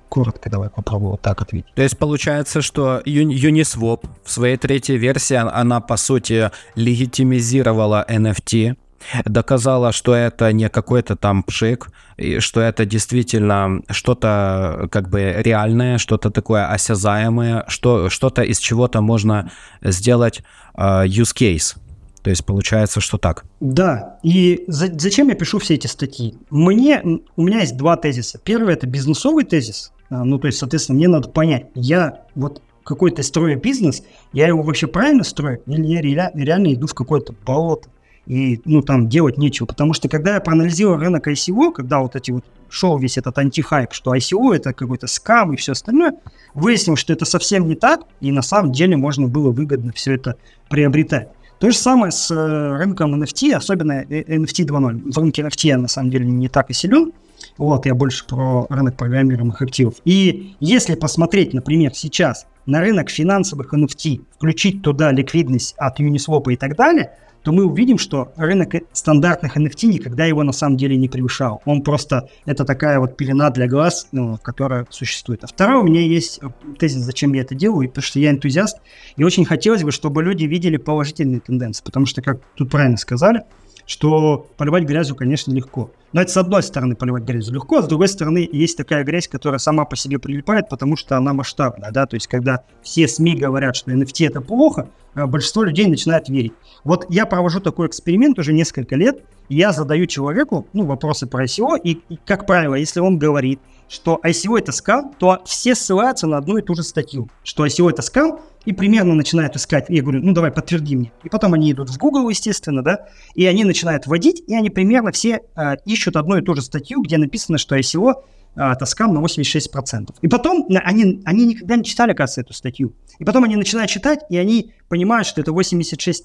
коротко 0.08 0.50
давай 0.50 0.70
попробую 0.70 1.12
вот 1.12 1.20
так 1.20 1.40
ответить. 1.42 1.72
То 1.74 1.82
есть 1.82 1.98
получается, 1.98 2.62
что 2.62 3.00
Uniswap 3.04 4.06
в 4.24 4.30
своей 4.30 4.56
третьей 4.56 4.96
версии, 4.96 5.34
она 5.36 5.80
по 5.80 5.96
сути 5.96 6.50
легитимизировала 6.74 8.04
NFT, 8.08 8.76
доказала, 9.24 9.92
что 9.92 10.14
это 10.14 10.52
не 10.52 10.68
какой-то 10.68 11.16
там 11.16 11.42
пшик, 11.42 11.90
и 12.16 12.40
что 12.40 12.60
это 12.60 12.84
действительно 12.84 13.80
что-то 13.90 14.88
как 14.90 15.08
бы 15.08 15.34
реальное, 15.38 15.98
что-то 15.98 16.30
такое 16.30 16.66
осязаемое, 16.66 17.64
что, 17.68 18.10
что-то 18.10 18.42
из 18.42 18.58
чего-то 18.58 19.00
можно 19.00 19.50
сделать 19.82 20.42
uh, 20.74 21.06
use 21.06 21.34
case. 21.34 21.76
То 22.22 22.30
есть 22.30 22.44
получается, 22.44 23.00
что 23.00 23.16
так. 23.16 23.44
Да, 23.60 24.18
и 24.22 24.64
за, 24.66 24.88
зачем 24.98 25.28
я 25.28 25.34
пишу 25.34 25.58
все 25.58 25.74
эти 25.74 25.86
статьи? 25.86 26.36
Мне, 26.50 27.02
у 27.36 27.42
меня 27.42 27.60
есть 27.60 27.76
два 27.76 27.96
тезиса. 27.96 28.38
Первый 28.42 28.74
это 28.74 28.86
бизнесовый 28.86 29.44
тезис, 29.44 29.92
а, 30.10 30.24
ну 30.24 30.38
то 30.38 30.46
есть, 30.46 30.58
соответственно, 30.58 30.96
мне 30.96 31.08
надо 31.08 31.28
понять, 31.28 31.66
я 31.74 32.22
вот 32.34 32.62
какой-то 32.84 33.22
строю 33.22 33.60
бизнес, 33.60 34.02
я 34.32 34.48
его 34.48 34.62
вообще 34.62 34.86
правильно 34.86 35.22
строю, 35.22 35.62
или 35.66 36.08
я 36.08 36.30
реально 36.34 36.72
иду 36.74 36.86
в 36.86 36.94
какое-то 36.94 37.34
болото 37.44 37.90
и, 38.28 38.60
ну, 38.66 38.82
там 38.82 39.08
делать 39.08 39.38
нечего. 39.38 39.66
Потому 39.66 39.94
что, 39.94 40.08
когда 40.08 40.34
я 40.34 40.40
проанализировал 40.40 40.98
рынок 40.98 41.26
ICO, 41.26 41.72
когда 41.72 42.00
вот 42.00 42.14
эти 42.14 42.30
вот 42.30 42.44
шел 42.68 42.98
весь 42.98 43.16
этот 43.16 43.38
антихайп, 43.38 43.92
что 43.92 44.14
ICO 44.14 44.54
это 44.54 44.74
какой-то 44.74 45.06
скам 45.06 45.54
и 45.54 45.56
все 45.56 45.72
остальное, 45.72 46.12
выяснил, 46.52 46.96
что 46.96 47.14
это 47.14 47.24
совсем 47.24 47.66
не 47.66 47.74
так, 47.74 48.02
и 48.20 48.30
на 48.30 48.42
самом 48.42 48.72
деле 48.72 48.98
можно 48.98 49.28
было 49.28 49.50
выгодно 49.50 49.92
все 49.92 50.14
это 50.14 50.36
приобретать. 50.68 51.30
То 51.58 51.70
же 51.70 51.76
самое 51.76 52.12
с 52.12 52.30
э, 52.30 52.76
рынком 52.76 53.20
NFT, 53.20 53.54
особенно 53.54 54.02
NFT 54.02 54.66
2.0. 54.66 55.10
В 55.10 55.18
рынке 55.18 55.42
NFT 55.42 55.66
я 55.66 55.78
на 55.78 55.88
самом 55.88 56.10
деле 56.10 56.26
не 56.26 56.48
так 56.48 56.68
и 56.68 56.74
силен, 56.74 57.12
вот, 57.56 57.86
я 57.86 57.94
больше 57.94 58.26
про 58.26 58.66
рынок 58.68 58.96
программируемых 58.96 59.62
активов. 59.62 59.94
И 60.04 60.54
если 60.60 60.96
посмотреть, 60.96 61.54
например, 61.54 61.94
сейчас 61.94 62.46
на 62.66 62.80
рынок 62.80 63.08
финансовых 63.08 63.72
NFT, 63.72 64.20
включить 64.36 64.82
туда 64.82 65.12
ликвидность 65.12 65.74
от 65.78 65.98
Uniswap 65.98 66.52
и 66.52 66.56
так 66.56 66.76
далее– 66.76 67.12
то 67.42 67.52
мы 67.52 67.64
увидим, 67.64 67.98
что 67.98 68.32
рынок 68.36 68.74
стандартных 68.92 69.56
NFT 69.56 69.86
никогда 69.86 70.24
его 70.24 70.42
на 70.42 70.52
самом 70.52 70.76
деле 70.76 70.96
не 70.96 71.08
превышал. 71.08 71.62
Он 71.64 71.82
просто, 71.82 72.28
это 72.46 72.64
такая 72.64 72.98
вот 73.00 73.16
пелена 73.16 73.50
для 73.50 73.66
глаз, 73.66 74.08
ну, 74.12 74.38
которая 74.42 74.86
существует. 74.90 75.44
А 75.44 75.46
второе, 75.46 75.78
у 75.78 75.84
меня 75.84 76.00
есть 76.00 76.40
э, 76.42 76.48
тезис, 76.78 77.02
зачем 77.02 77.32
я 77.32 77.42
это 77.42 77.54
делаю, 77.54 77.88
потому 77.88 78.02
что 78.02 78.18
я 78.18 78.30
энтузиаст, 78.30 78.78
и 79.16 79.24
очень 79.24 79.44
хотелось 79.44 79.84
бы, 79.84 79.92
чтобы 79.92 80.22
люди 80.22 80.44
видели 80.44 80.76
положительные 80.76 81.40
тенденции, 81.40 81.84
потому 81.84 82.06
что, 82.06 82.22
как 82.22 82.40
тут 82.56 82.70
правильно 82.70 82.96
сказали, 82.96 83.42
что 83.88 84.46
поливать 84.58 84.84
грязью, 84.84 85.16
конечно, 85.16 85.50
легко. 85.50 85.90
Но 86.12 86.20
это 86.20 86.30
с 86.30 86.36
одной 86.36 86.62
стороны 86.62 86.94
поливать 86.94 87.24
грязью 87.24 87.54
легко, 87.54 87.78
а 87.78 87.82
с 87.82 87.88
другой 87.88 88.08
стороны 88.08 88.46
есть 88.52 88.76
такая 88.76 89.02
грязь, 89.02 89.28
которая 89.28 89.58
сама 89.58 89.86
по 89.86 89.96
себе 89.96 90.18
прилипает, 90.18 90.68
потому 90.68 90.94
что 90.94 91.16
она 91.16 91.32
масштабная, 91.32 91.90
да, 91.90 92.06
то 92.06 92.14
есть 92.14 92.26
когда 92.26 92.64
все 92.82 93.08
СМИ 93.08 93.36
говорят, 93.36 93.76
что 93.76 93.90
NFT 93.90 94.26
это 94.26 94.42
плохо, 94.42 94.90
а 95.14 95.26
большинство 95.26 95.64
людей 95.64 95.86
начинает 95.86 96.28
верить. 96.28 96.52
Вот 96.84 97.06
я 97.08 97.24
провожу 97.24 97.60
такой 97.60 97.86
эксперимент 97.86 98.38
уже 98.38 98.52
несколько 98.52 98.94
лет, 98.94 99.24
я 99.48 99.72
задаю 99.72 100.06
человеку, 100.06 100.66
ну, 100.74 100.84
вопросы 100.84 101.26
про 101.26 101.44
ICO, 101.44 101.78
и, 101.82 102.02
и 102.10 102.18
как 102.26 102.46
правило, 102.46 102.74
если 102.74 103.00
он 103.00 103.18
говорит, 103.18 103.58
что 103.88 104.20
ICO 104.22 104.58
это 104.58 104.72
скам, 104.72 105.14
то 105.18 105.40
все 105.46 105.74
ссылаются 105.74 106.26
на 106.26 106.36
одну 106.36 106.58
и 106.58 106.62
ту 106.62 106.74
же 106.74 106.82
статью, 106.82 107.30
что 107.42 107.64
ICO 107.64 107.88
это 107.88 108.02
скам, 108.02 108.40
и 108.68 108.72
примерно 108.74 109.14
начинают 109.14 109.56
искать. 109.56 109.86
Я 109.88 110.02
говорю, 110.02 110.20
ну 110.22 110.34
давай, 110.34 110.50
подтверди 110.50 110.94
мне. 110.94 111.10
И 111.24 111.30
потом 111.30 111.54
они 111.54 111.72
идут 111.72 111.88
в 111.88 111.96
Google, 111.96 112.28
естественно, 112.28 112.84
да, 112.84 113.06
и 113.34 113.46
они 113.46 113.64
начинают 113.64 114.06
вводить, 114.06 114.42
и 114.46 114.54
они 114.54 114.68
примерно 114.68 115.10
все 115.10 115.40
э, 115.56 115.76
ищут 115.86 116.16
одну 116.16 116.36
и 116.36 116.42
ту 116.42 116.54
же 116.54 116.60
статью, 116.60 117.00
где 117.00 117.16
написано, 117.16 117.56
что 117.56 117.78
ICO 117.78 118.16
э, 118.56 118.60
это 118.60 118.86
скам 118.86 119.14
на 119.14 119.18
86%. 119.18 120.14
И 120.20 120.28
потом 120.28 120.66
они, 120.84 121.20
они 121.24 121.46
никогда 121.46 121.76
не 121.76 121.84
читали, 121.84 122.12
кажется, 122.12 122.40
эту 122.40 122.52
статью. 122.52 122.94
И 123.18 123.24
потом 123.24 123.44
они 123.44 123.56
начинают 123.56 123.90
читать, 123.90 124.20
и 124.28 124.36
они 124.36 124.72
понимают, 124.88 125.26
что 125.26 125.40
это 125.40 125.52
86% 125.52 126.24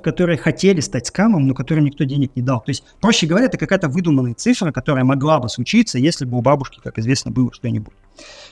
которые 0.00 0.38
хотели 0.38 0.80
стать 0.80 1.06
скамом, 1.08 1.48
но 1.48 1.54
которым 1.54 1.84
никто 1.84 2.04
денег 2.04 2.36
не 2.36 2.42
дал. 2.42 2.60
То 2.60 2.70
есть, 2.70 2.84
проще 3.00 3.26
говоря, 3.26 3.46
это 3.46 3.58
какая-то 3.58 3.88
выдуманная 3.88 4.34
цифра, 4.34 4.70
которая 4.70 5.04
могла 5.04 5.40
бы 5.40 5.48
случиться, 5.48 5.98
если 5.98 6.24
бы 6.24 6.38
у 6.38 6.40
бабушки, 6.40 6.80
как 6.82 6.98
известно, 6.98 7.30
было 7.32 7.52
что-нибудь. 7.52 7.94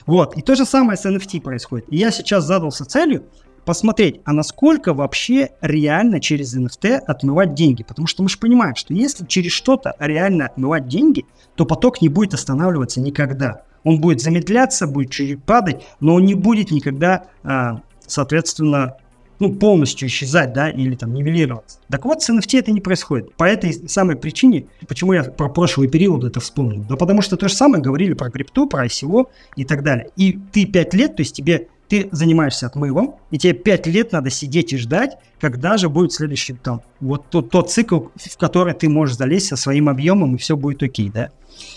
Вот. 0.05 0.35
И 0.37 0.41
то 0.41 0.55
же 0.55 0.65
самое 0.65 0.97
с 0.97 1.05
NFT 1.05 1.41
происходит. 1.41 1.85
И 1.89 1.97
я 1.97 2.11
сейчас 2.11 2.45
задался 2.45 2.85
целью 2.85 3.23
посмотреть, 3.69 4.21
а 4.25 4.33
насколько 4.33 4.95
вообще 4.95 5.51
реально 5.61 6.19
через 6.19 6.57
NFT 6.57 6.95
отмывать 6.95 7.53
деньги. 7.53 7.83
Потому 7.83 8.07
что 8.07 8.23
мы 8.23 8.29
же 8.29 8.39
понимаем, 8.39 8.75
что 8.75 8.95
если 8.95 9.27
через 9.27 9.51
что-то 9.51 9.93
реально 9.99 10.47
отмывать 10.47 10.87
деньги, 10.87 11.27
то 11.53 11.67
поток 11.67 12.01
не 12.01 12.09
будет 12.09 12.33
останавливаться 12.33 12.99
никогда. 12.99 13.61
Он 13.83 14.01
будет 14.01 14.21
замедляться, 14.21 14.87
будет 14.87 15.11
чуть-чуть 15.11 15.43
падать, 15.43 15.85
но 15.99 16.15
он 16.15 16.25
не 16.25 16.33
будет 16.33 16.71
никогда, 16.71 17.25
а, 17.43 17.81
соответственно, 18.07 18.95
ну, 19.37 19.53
полностью 19.53 20.07
исчезать, 20.07 20.51
да, 20.51 20.71
или 20.71 20.95
там 20.95 21.13
нивелироваться. 21.13 21.77
Так 21.91 22.05
вот, 22.05 22.23
с 22.23 22.29
NFT 22.31 22.57
это 22.57 22.71
не 22.71 22.81
происходит. 22.81 23.35
По 23.35 23.43
этой 23.43 23.71
самой 23.87 24.15
причине, 24.15 24.65
почему 24.87 25.13
я 25.13 25.21
про 25.21 25.47
прошлый 25.47 25.89
период 25.89 26.23
это 26.23 26.39
вспомнил. 26.39 26.83
Да 26.89 26.95
потому 26.95 27.21
что 27.21 27.37
то 27.37 27.47
же 27.47 27.53
самое 27.53 27.83
говорили 27.83 28.13
про 28.15 28.31
крипту, 28.31 28.67
про 28.67 28.87
ICO 28.87 29.27
и 29.55 29.63
так 29.63 29.83
далее. 29.83 30.09
И 30.15 30.39
ты 30.51 30.65
5 30.65 30.93
лет, 30.95 31.15
то 31.17 31.21
есть 31.21 31.35
тебе 31.35 31.67
ты 31.89 32.07
занимаешься 32.11 32.67
отмывом, 32.67 33.15
и 33.31 33.37
тебе 33.37 33.53
5 33.53 33.87
лет 33.87 34.11
надо 34.11 34.29
сидеть 34.29 34.73
и 34.73 34.77
ждать, 34.77 35.17
когда 35.41 35.77
же 35.77 35.89
будет 35.89 36.13
следующий 36.13 36.53
там, 36.53 36.81
вот 36.99 37.25
тот, 37.29 37.49
тот 37.49 37.71
цикл, 37.71 38.07
в 38.15 38.37
который 38.37 38.73
ты 38.73 38.87
можешь 38.87 39.17
залезть 39.17 39.47
со 39.47 39.55
своим 39.55 39.89
объемом, 39.89 40.35
и 40.35 40.37
все 40.37 40.55
будет 40.55 40.83
окей, 40.83 41.09
да. 41.09 41.31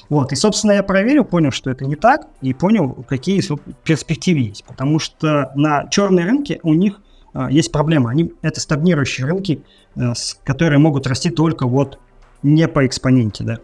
Вот, 0.09 0.33
и, 0.33 0.37
собственно, 0.37 0.73
я 0.73 0.83
проверил, 0.83 1.25
понял, 1.25 1.51
что 1.51 1.71
это 1.71 1.85
не 1.87 1.97
так, 1.97 2.29
и 2.43 2.53
понял, 2.53 3.05
какие 3.09 3.43
перспективы 3.85 4.41
есть. 4.41 4.65
Потому 4.65 4.99
что 4.99 5.51
на 5.55 5.89
черной 5.89 6.25
рынке 6.25 6.61
у 6.63 6.75
них 6.75 7.01
а, 7.33 7.51
есть 7.51 7.73
проблема. 7.73 8.11
Они, 8.11 8.33
это 8.43 8.61
стагнирующие 8.61 9.27
рынки, 9.27 9.63
а, 9.97 10.15
с, 10.15 10.39
которые 10.45 10.79
могут 10.79 11.07
расти 11.07 11.31
только 11.31 11.67
вот 11.67 11.99
не 12.43 12.67
по 12.69 12.85
экспоненте, 12.87 13.45
да, 13.45 13.59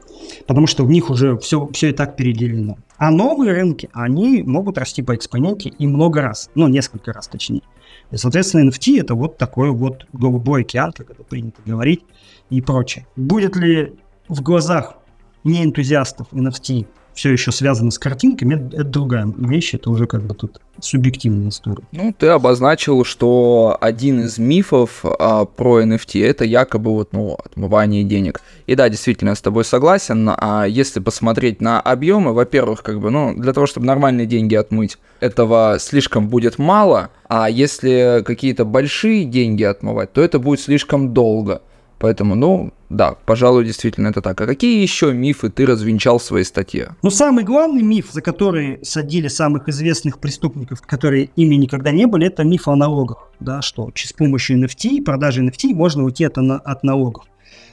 потому 0.47 0.69
что 0.69 0.85
в 0.85 0.91
них 0.91 1.11
уже 1.11 1.37
все, 1.39 1.69
все 1.73 1.89
и 1.89 1.93
так 1.93 2.17
переделено. 2.17 2.79
А 2.99 3.11
новые 3.13 3.53
рынки, 3.53 3.89
они 3.93 4.43
могут 4.43 4.77
расти 4.77 5.03
по 5.03 5.15
экспоненте 5.15 5.69
и 5.71 5.87
много 5.87 6.21
раз, 6.21 6.51
ну, 6.57 6.67
несколько 6.67 7.13
раз 7.13 7.29
точнее. 7.29 7.63
И, 8.11 8.17
соответственно, 8.17 8.69
NFT 8.69 9.01
это 9.01 9.15
вот 9.15 9.39
такой 9.39 9.71
вот 9.71 10.07
голубой 10.13 10.63
океан, 10.63 10.93
как 10.93 11.11
это 11.11 11.23
принято 11.23 11.63
говорить, 11.65 12.05
и 12.51 12.61
прочее. 12.61 13.07
Будет 13.15 13.55
ли 13.57 13.95
в 14.29 14.43
глазах 14.43 14.97
не 15.45 15.65
энтузиастов 15.65 16.27
NFT 16.33 16.87
все 17.19 17.33
еще 17.33 17.51
связано 17.51 17.91
с 17.91 17.99
картинками, 17.99 18.55
это 18.73 18.85
другая 18.85 19.27
вещь, 19.37 19.75
это 19.75 19.91
уже 19.91 20.07
как 20.07 20.23
бы 20.23 20.37
тут 20.37 20.61
субъективная 20.81 21.49
история. 21.49 21.83
Ну, 21.91 22.15
ты 22.17 22.29
обозначил, 22.29 23.05
что 23.05 23.77
один 23.81 24.21
из 24.21 24.39
мифов 24.39 25.05
а, 25.05 25.45
про 25.45 25.83
NFT 25.83 26.25
это 26.25 26.45
якобы 26.45 26.93
вот, 26.93 27.13
ну, 27.13 27.37
отмывание 27.45 28.05
денег. 28.05 28.41
И 28.67 28.77
да, 28.77 28.89
действительно, 28.89 29.31
я 29.31 29.35
с 29.35 29.41
тобой 29.41 29.65
согласен. 29.65 30.31
А 30.37 30.67
если 30.67 31.01
посмотреть 31.01 31.61
на 31.61 31.81
объемы, 31.81 32.33
во-первых, 32.33 32.85
как 32.85 33.01
бы, 33.01 33.11
ну, 33.11 33.35
для 33.35 33.53
того, 33.53 33.67
чтобы 33.67 33.89
нормальные 33.89 34.29
деньги 34.29 34.55
отмыть, 34.55 34.97
этого 35.19 35.79
слишком 35.81 36.29
будет 36.29 36.59
мало. 36.59 37.11
А 37.29 37.51
если 37.51 38.23
какие-то 38.25 38.65
большие 38.65 39.25
деньги 39.25 39.65
отмывать, 39.65 40.13
то 40.13 40.23
это 40.23 40.39
будет 40.39 40.61
слишком 40.61 41.13
долго. 41.13 41.63
Поэтому, 41.99 42.37
ну, 42.37 42.73
да, 42.91 43.17
пожалуй, 43.27 43.65
действительно 43.65 44.09
это 44.09 44.23
так. 44.23 44.41
А 44.41 44.47
какие 44.47 44.81
еще 44.81 45.13
мифы 45.13 45.51
ты 45.51 45.67
развенчал 45.67 46.19
в 46.19 46.23
своей 46.23 46.45
статье? 46.45 46.95
Ну, 47.03 47.11
самый 47.11 47.45
главный 47.45 47.83
миф, 47.83 48.11
за 48.13 48.23
который 48.23 48.79
садили 48.83 49.29
самых 49.29 49.69
известных 49.69 50.19
преступников, 50.19 50.81
которые 50.83 51.31
ими 51.37 51.57
никогда 51.57 51.91
не 51.91 52.07
были, 52.07 52.29
это 52.29 52.45
миф 52.45 52.69
о 52.69 52.77
налогах. 52.77 53.31
Да, 53.41 53.63
что 53.63 53.91
с 53.95 54.13
помощью 54.13 54.65
NFT, 54.65 55.03
продажи 55.03 55.45
NFT 55.45 55.75
можно 55.75 56.05
уйти 56.05 56.25
от, 56.25 56.39
от 56.39 56.83
налогов. 56.85 57.25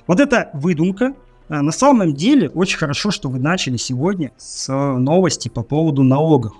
Вот 0.07 0.19
это 0.19 0.49
выдумка. 0.53 1.13
А 1.47 1.61
на 1.61 1.71
самом 1.71 2.15
деле, 2.15 2.49
очень 2.49 2.79
хорошо, 2.79 3.11
что 3.11 3.29
вы 3.29 3.37
начали 3.37 3.77
сегодня 3.77 4.31
с 4.37 4.67
новости 4.67 5.47
по 5.47 5.61
поводу 5.61 6.01
налогов. 6.01 6.53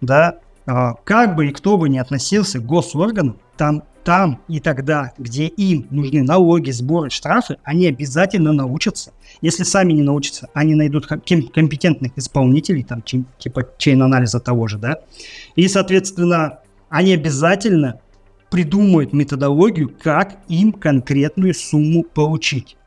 Да, 0.00 0.38
а, 0.64 0.94
как 1.04 1.34
бы 1.34 1.48
и 1.48 1.50
кто 1.50 1.76
бы 1.76 1.88
ни 1.88 1.98
относился 1.98 2.60
к 2.60 2.64
госорганам, 2.64 3.38
там 3.56 3.82
там 4.08 4.40
и 4.48 4.58
тогда, 4.58 5.12
где 5.18 5.48
им 5.48 5.86
нужны 5.90 6.22
налоги, 6.22 6.70
сборы, 6.70 7.10
штрафы, 7.10 7.58
они 7.62 7.86
обязательно 7.88 8.54
научатся. 8.54 9.12
Если 9.42 9.64
сами 9.64 9.92
не 9.92 10.00
научатся, 10.00 10.48
они 10.54 10.74
найдут 10.74 11.06
компетентных 11.06 12.12
исполнителей, 12.16 12.84
там, 12.84 13.02
типа 13.02 13.68
чейн-анализа 13.76 14.40
того 14.40 14.66
же, 14.66 14.78
да, 14.78 15.00
и, 15.56 15.68
соответственно, 15.68 16.60
они 16.88 17.12
обязательно 17.12 18.00
придумают 18.50 19.12
методологию, 19.12 19.94
как 20.02 20.38
им 20.48 20.72
конкретную 20.72 21.52
сумму 21.52 22.02
получить. 22.02 22.78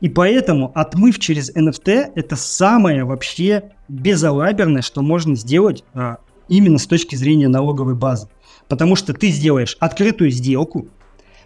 И 0.00 0.08
поэтому 0.08 0.72
отмыв 0.74 1.20
через 1.20 1.54
NFT 1.54 2.14
это 2.16 2.34
самое 2.34 3.04
вообще 3.04 3.70
безалаберное, 3.86 4.82
что 4.82 5.02
можно 5.02 5.36
сделать 5.36 5.84
а, 5.94 6.16
именно 6.48 6.78
с 6.78 6.86
точки 6.88 7.14
зрения 7.14 7.46
налоговой 7.46 7.94
базы. 7.94 8.26
Потому 8.68 8.96
что 8.96 9.12
ты 9.12 9.28
сделаешь 9.28 9.76
открытую 9.80 10.30
сделку, 10.30 10.88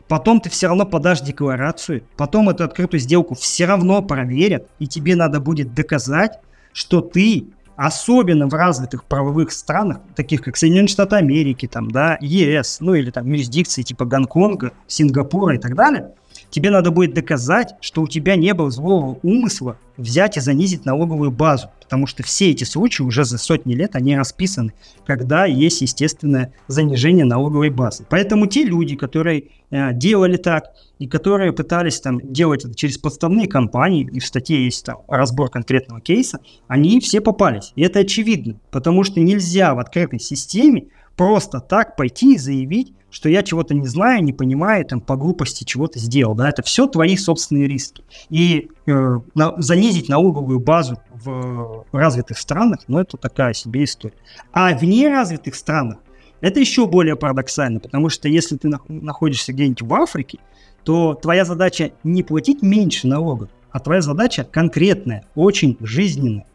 потом 0.06 0.40
ты 0.40 0.50
все 0.50 0.68
равно 0.68 0.86
подашь 0.86 1.20
декларацию, 1.20 2.04
потом 2.16 2.48
эту 2.48 2.64
открытую 2.64 3.00
сделку 3.00 3.34
все 3.34 3.66
равно 3.66 4.02
проверят, 4.02 4.68
и 4.78 4.86
тебе 4.86 5.16
надо 5.16 5.40
будет 5.40 5.74
доказать, 5.74 6.38
что 6.72 7.00
ты, 7.00 7.46
особенно 7.76 8.46
в 8.46 8.54
развитых 8.54 9.04
правовых 9.04 9.52
странах, 9.52 9.98
таких 10.14 10.42
как 10.42 10.56
Соединенные 10.56 10.88
Штаты 10.88 11.16
Америки, 11.16 11.66
там, 11.66 11.90
да, 11.90 12.16
ЕС, 12.20 12.78
ну 12.80 12.94
или 12.94 13.10
там 13.10 13.26
юрисдикции 13.26 13.82
типа 13.82 14.04
Гонконга, 14.04 14.72
Сингапура 14.86 15.56
и 15.56 15.58
так 15.58 15.74
далее, 15.74 16.12
тебе 16.51 16.70
надо 16.70 16.90
будет 16.90 17.14
доказать, 17.14 17.74
что 17.80 18.03
у 18.03 18.09
тебя 18.09 18.36
не 18.36 18.55
было 18.55 18.70
злого 18.70 19.18
умысла 19.22 19.78
взять 19.96 20.36
и 20.36 20.40
занизить 20.40 20.84
налоговую 20.84 21.30
базу 21.30 21.70
потому 21.88 22.07
что 22.07 22.22
все 22.22 22.51
эти 22.51 22.64
случаи 22.64 23.03
уже 23.03 23.24
за 23.24 23.38
сотни 23.38 23.72
лет, 23.74 23.96
они 23.96 24.14
расписаны, 24.14 24.74
когда 25.07 25.46
есть 25.46 25.80
естественное 25.80 26.53
занижение 26.66 27.24
налоговой 27.24 27.70
базы. 27.70 28.05
Поэтому 28.11 28.46
те 28.46 28.64
люди, 28.64 28.94
которые 28.94 29.44
э, 29.70 29.94
делали 29.94 30.36
так, 30.36 30.66
и 30.99 31.07
которые 31.07 31.55
пытались 31.55 31.99
там 32.01 32.20
делать 32.20 32.66
это 32.66 32.74
через 32.74 32.99
подставные 32.99 33.49
компании, 33.49 34.07
и 34.12 34.20
в 34.20 34.26
статье 34.26 34.62
есть 34.62 34.84
там 34.84 34.99
разбор 35.09 35.49
конкретного 35.49 36.03
кейса, 36.03 36.40
они 36.66 37.01
все 37.01 37.22
попались. 37.22 37.72
И 37.74 37.80
это 37.82 38.01
очевидно, 38.01 38.61
потому 38.70 39.03
что 39.03 39.20
нельзя 39.20 39.74
в 39.74 39.78
открытой 39.78 40.20
системе 40.20 40.88
просто 41.16 41.61
так 41.61 41.96
пойти 41.96 42.34
и 42.34 42.38
заявить, 42.38 42.92
что 43.11 43.28
я 43.28 43.42
чего-то 43.42 43.74
не 43.74 43.86
знаю, 43.86 44.22
не 44.22 44.32
понимаю, 44.32 44.84
там 44.84 45.00
по 45.00 45.16
глупости 45.16 45.64
чего-то 45.64 45.98
сделал. 45.98 46.34
Да, 46.34 46.48
это 46.48 46.62
все 46.62 46.86
твои 46.86 47.16
собственные 47.16 47.66
риски. 47.66 48.04
И 48.28 48.70
э, 48.86 49.20
на, 49.34 49.54
занизить 49.61 50.09
налоговую 50.09 50.61
базу 50.61 50.98
в 51.14 51.84
развитых 51.92 52.38
странах, 52.38 52.80
ну 52.86 52.98
это 52.98 53.16
такая 53.16 53.54
себе 53.54 53.84
история. 53.84 54.14
А 54.52 54.76
в 54.76 54.82
неразвитых 54.82 55.54
странах 55.54 55.98
это 56.40 56.61
еще 56.61 56.86
более 56.86 57.16
парадоксально, 57.16 57.80
потому 57.80 58.09
что 58.09 58.28
если 58.28 58.56
ты 58.56 58.70
находишься 58.88 59.52
где-нибудь 59.52 59.82
в 59.82 59.94
Африке, 59.94 60.38
то 60.84 61.14
твоя 61.14 61.44
задача 61.44 61.92
не 62.04 62.22
платить 62.22 62.62
меньше 62.62 63.09
налогов, 63.09 63.50
а 63.70 63.80
твоя 63.80 64.00
задача 64.00 64.44
конкретная, 64.44 65.24
очень 65.34 65.76
жизненная. 65.80 66.46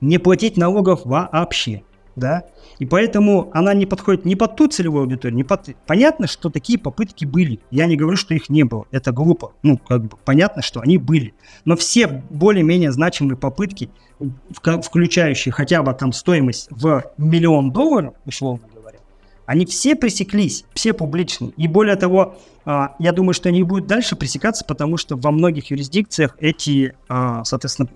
Не 0.00 0.18
платить 0.18 0.56
налогов 0.56 1.02
вообще 1.04 1.82
да, 2.18 2.44
и 2.78 2.86
поэтому 2.86 3.50
она 3.52 3.74
не 3.74 3.86
подходит 3.86 4.24
ни 4.24 4.34
под 4.34 4.56
ту 4.56 4.68
целевую 4.68 5.02
аудиторию, 5.02 5.36
ни 5.36 5.42
под... 5.42 5.76
Понятно, 5.86 6.26
что 6.26 6.50
такие 6.50 6.78
попытки 6.78 7.24
были, 7.24 7.60
я 7.70 7.86
не 7.86 7.96
говорю, 7.96 8.16
что 8.16 8.34
их 8.34 8.48
не 8.48 8.64
было, 8.64 8.86
это 8.90 9.12
глупо, 9.12 9.52
ну, 9.62 9.78
как 9.78 10.04
бы 10.04 10.16
понятно, 10.24 10.62
что 10.62 10.80
они 10.80 10.98
были, 10.98 11.34
но 11.64 11.76
все 11.76 12.06
более-менее 12.30 12.92
значимые 12.92 13.36
попытки, 13.36 13.90
включающие 14.82 15.52
хотя 15.52 15.82
бы 15.82 15.92
там 15.94 16.12
стоимость 16.12 16.68
в 16.70 17.04
миллион 17.16 17.70
долларов, 17.70 18.14
условно 18.26 18.66
говоря, 18.74 18.98
они 19.46 19.64
все 19.64 19.96
пресеклись, 19.96 20.64
все 20.74 20.92
публичные. 20.92 21.52
И 21.56 21.68
более 21.68 21.96
того, 21.96 22.36
а, 22.66 22.94
я 22.98 23.12
думаю, 23.12 23.32
что 23.32 23.48
они 23.48 23.62
будут 23.62 23.86
дальше 23.86 24.14
пресекаться, 24.14 24.62
потому 24.64 24.98
что 24.98 25.16
во 25.16 25.30
многих 25.30 25.70
юрисдикциях 25.70 26.36
эти, 26.38 26.94
а, 27.08 27.44
соответственно, 27.44 27.88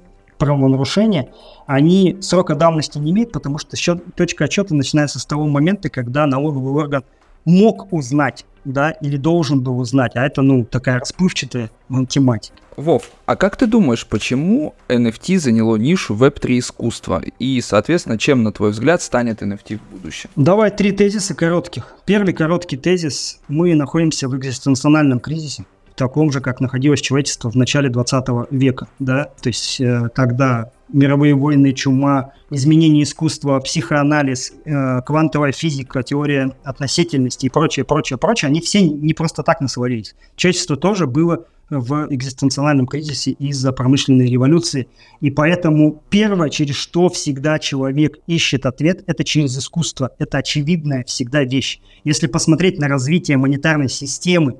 правонарушения, 0.42 1.28
они 1.66 2.16
срока 2.20 2.56
давности 2.56 2.98
не 2.98 3.12
имеют, 3.12 3.30
потому 3.30 3.58
что 3.58 3.76
счет, 3.76 4.02
точка 4.16 4.46
отчета 4.46 4.74
начинается 4.74 5.20
с 5.20 5.24
того 5.24 5.46
момента, 5.46 5.88
когда 5.88 6.26
налоговый 6.26 6.72
орган 6.72 7.04
мог 7.44 7.92
узнать, 7.92 8.44
да, 8.64 8.90
или 8.90 9.16
должен 9.16 9.60
был 9.60 9.78
узнать, 9.78 10.16
а 10.16 10.26
это, 10.26 10.42
ну, 10.42 10.64
такая 10.64 10.98
расплывчатая 10.98 11.70
ну, 11.88 12.06
тематика. 12.06 12.56
Вов, 12.76 13.12
а 13.24 13.36
как 13.36 13.56
ты 13.56 13.68
думаешь, 13.68 14.04
почему 14.04 14.74
NFT 14.88 15.38
заняло 15.38 15.76
нишу 15.76 16.16
Web3 16.16 16.58
искусства? 16.58 17.22
И, 17.38 17.60
соответственно, 17.60 18.18
чем, 18.18 18.42
на 18.42 18.50
твой 18.50 18.72
взгляд, 18.72 19.00
станет 19.00 19.42
NFT 19.42 19.78
в 19.78 19.92
будущем? 19.92 20.28
Давай 20.34 20.72
три 20.72 20.90
тезиса 20.90 21.36
коротких. 21.36 21.94
Первый 22.04 22.34
короткий 22.34 22.76
тезис. 22.76 23.40
Мы 23.46 23.76
находимся 23.76 24.28
в 24.28 24.36
экзистенциональном 24.36 25.20
кризисе 25.20 25.66
таком 25.94 26.30
же, 26.32 26.40
как 26.40 26.60
находилось 26.60 27.00
человечество 27.00 27.50
в 27.50 27.54
начале 27.54 27.88
20 27.88 28.26
века, 28.50 28.88
да, 28.98 29.24
то 29.40 29.48
есть 29.48 29.80
э, 29.80 30.08
когда 30.14 30.70
мировые 30.92 31.34
войны, 31.34 31.72
чума, 31.72 32.32
изменение 32.50 33.04
искусства, 33.04 33.58
психоанализ, 33.60 34.52
э, 34.64 35.00
квантовая 35.02 35.52
физика, 35.52 36.02
теория 36.02 36.54
относительности 36.64 37.46
и 37.46 37.48
прочее, 37.48 37.84
прочее, 37.84 38.18
прочее, 38.18 38.48
они 38.48 38.60
все 38.60 38.82
не 38.82 39.14
просто 39.14 39.42
так 39.42 39.60
насвалились. 39.60 40.14
Человечество 40.36 40.76
тоже 40.76 41.06
было 41.06 41.46
в 41.70 42.06
экзистенциональном 42.10 42.86
кризисе 42.86 43.32
из-за 43.32 43.72
промышленной 43.72 44.28
революции. 44.28 44.88
И 45.20 45.30
поэтому 45.30 46.02
первое, 46.10 46.50
через 46.50 46.74
что 46.76 47.08
всегда 47.08 47.58
человек 47.58 48.18
ищет 48.26 48.66
ответ, 48.66 49.02
это 49.06 49.24
через 49.24 49.56
искусство. 49.56 50.10
Это 50.18 50.38
очевидная 50.38 51.04
всегда 51.04 51.44
вещь. 51.44 51.80
Если 52.04 52.26
посмотреть 52.26 52.78
на 52.78 52.88
развитие 52.88 53.38
монетарной 53.38 53.88
системы, 53.88 54.56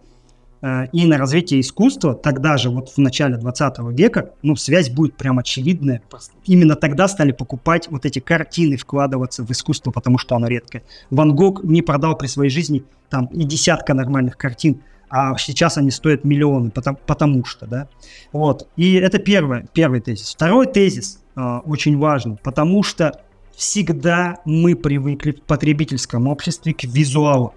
и 0.92 1.06
на 1.06 1.18
развитие 1.18 1.60
искусства, 1.60 2.14
тогда 2.14 2.56
же, 2.56 2.70
вот 2.70 2.90
в 2.90 2.98
начале 2.98 3.36
20 3.36 3.78
века, 3.90 4.30
ну, 4.42 4.54
связь 4.54 4.90
будет 4.90 5.16
прям 5.16 5.38
очевидная. 5.40 6.02
Именно 6.44 6.76
тогда 6.76 7.08
стали 7.08 7.32
покупать 7.32 7.88
вот 7.90 8.06
эти 8.06 8.20
картины, 8.20 8.76
вкладываться 8.76 9.44
в 9.44 9.50
искусство, 9.50 9.90
потому 9.90 10.18
что 10.18 10.36
оно 10.36 10.46
редкое. 10.46 10.84
Ван 11.10 11.34
Гог 11.34 11.64
не 11.64 11.82
продал 11.82 12.16
при 12.16 12.28
своей 12.28 12.50
жизни 12.50 12.84
там 13.10 13.26
и 13.26 13.44
десятка 13.44 13.92
нормальных 13.92 14.36
картин, 14.36 14.82
а 15.10 15.36
сейчас 15.36 15.78
они 15.78 15.90
стоят 15.90 16.24
миллионы, 16.24 16.70
потому, 16.70 16.98
потому 17.06 17.44
что, 17.44 17.66
да. 17.66 17.88
Вот. 18.32 18.68
И 18.76 18.94
это 18.94 19.18
первое, 19.18 19.66
первый 19.74 20.00
тезис. 20.00 20.32
Второй 20.32 20.66
тезис 20.66 21.22
э, 21.36 21.40
очень 21.64 21.98
важный, 21.98 22.38
потому 22.42 22.82
что 22.82 23.20
Всегда 23.56 24.38
мы 24.44 24.74
привыкли 24.74 25.32
в 25.32 25.42
потребительском 25.42 26.26
обществе 26.26 26.72
к 26.74 26.84
визуалу. 26.84 27.54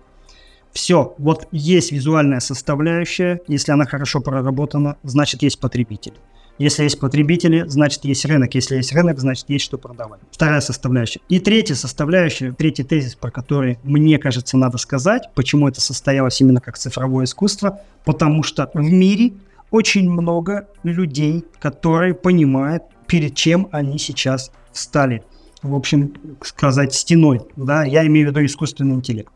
Все, 0.76 1.16
вот 1.20 1.48
есть 1.54 1.94
визуальная 1.94 2.42
составляющая, 2.42 3.40
если 3.48 3.72
она 3.72 3.86
хорошо 3.86 4.20
проработана, 4.20 4.98
значит 5.04 5.42
есть 5.42 5.58
потребитель. 5.58 6.12
Если 6.58 6.84
есть 6.84 7.00
потребители, 7.00 7.64
значит 7.66 8.04
есть 8.04 8.26
рынок. 8.26 8.54
Если 8.56 8.76
есть 8.76 8.92
рынок, 8.94 9.18
значит 9.20 9.46
есть 9.48 9.64
что 9.64 9.78
продавать. 9.78 10.20
Вторая 10.32 10.60
составляющая. 10.60 11.22
И 11.30 11.40
третья 11.40 11.76
составляющая, 11.76 12.52
третий 12.52 12.84
тезис, 12.84 13.16
про 13.16 13.32
который, 13.32 13.80
мне 13.84 14.20
кажется, 14.20 14.58
надо 14.58 14.78
сказать, 14.78 15.30
почему 15.34 15.70
это 15.70 15.80
состоялось 15.80 16.42
именно 16.42 16.60
как 16.60 16.78
цифровое 16.78 17.24
искусство, 17.24 17.80
потому 18.04 18.44
что 18.44 18.70
в 18.74 18.82
мире 18.82 19.32
очень 19.72 20.10
много 20.10 20.68
людей, 20.84 21.46
которые 21.58 22.14
понимают, 22.14 22.84
перед 23.08 23.34
чем 23.34 23.70
они 23.72 23.98
сейчас 23.98 24.52
встали. 24.74 25.24
В 25.64 25.74
общем, 25.74 26.14
сказать, 26.42 26.94
стеной. 26.94 27.44
Да? 27.56 27.86
Я 27.86 28.06
имею 28.06 28.28
в 28.28 28.32
виду 28.32 28.46
искусственный 28.46 28.96
интеллект. 28.96 29.32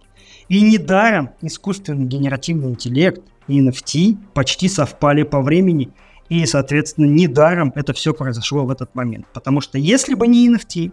И 0.50 0.62
недаром 0.62 1.30
искусственный 1.42 2.06
генеративный 2.06 2.70
интеллект 2.70 3.22
и 3.48 3.62
NFT 3.62 4.18
почти 4.34 4.68
совпали 4.68 5.24
по 5.24 5.42
времени, 5.42 5.92
и, 6.28 6.46
соответственно, 6.46 7.06
недаром 7.06 7.72
это 7.76 7.94
все 7.94 8.14
произошло 8.14 8.66
в 8.66 8.72
этот 8.72 8.94
момент. 8.96 9.28
Потому 9.34 9.62
что 9.62 9.78
если 9.78 10.14
бы 10.14 10.28
не 10.28 10.50
NFT, 10.50 10.92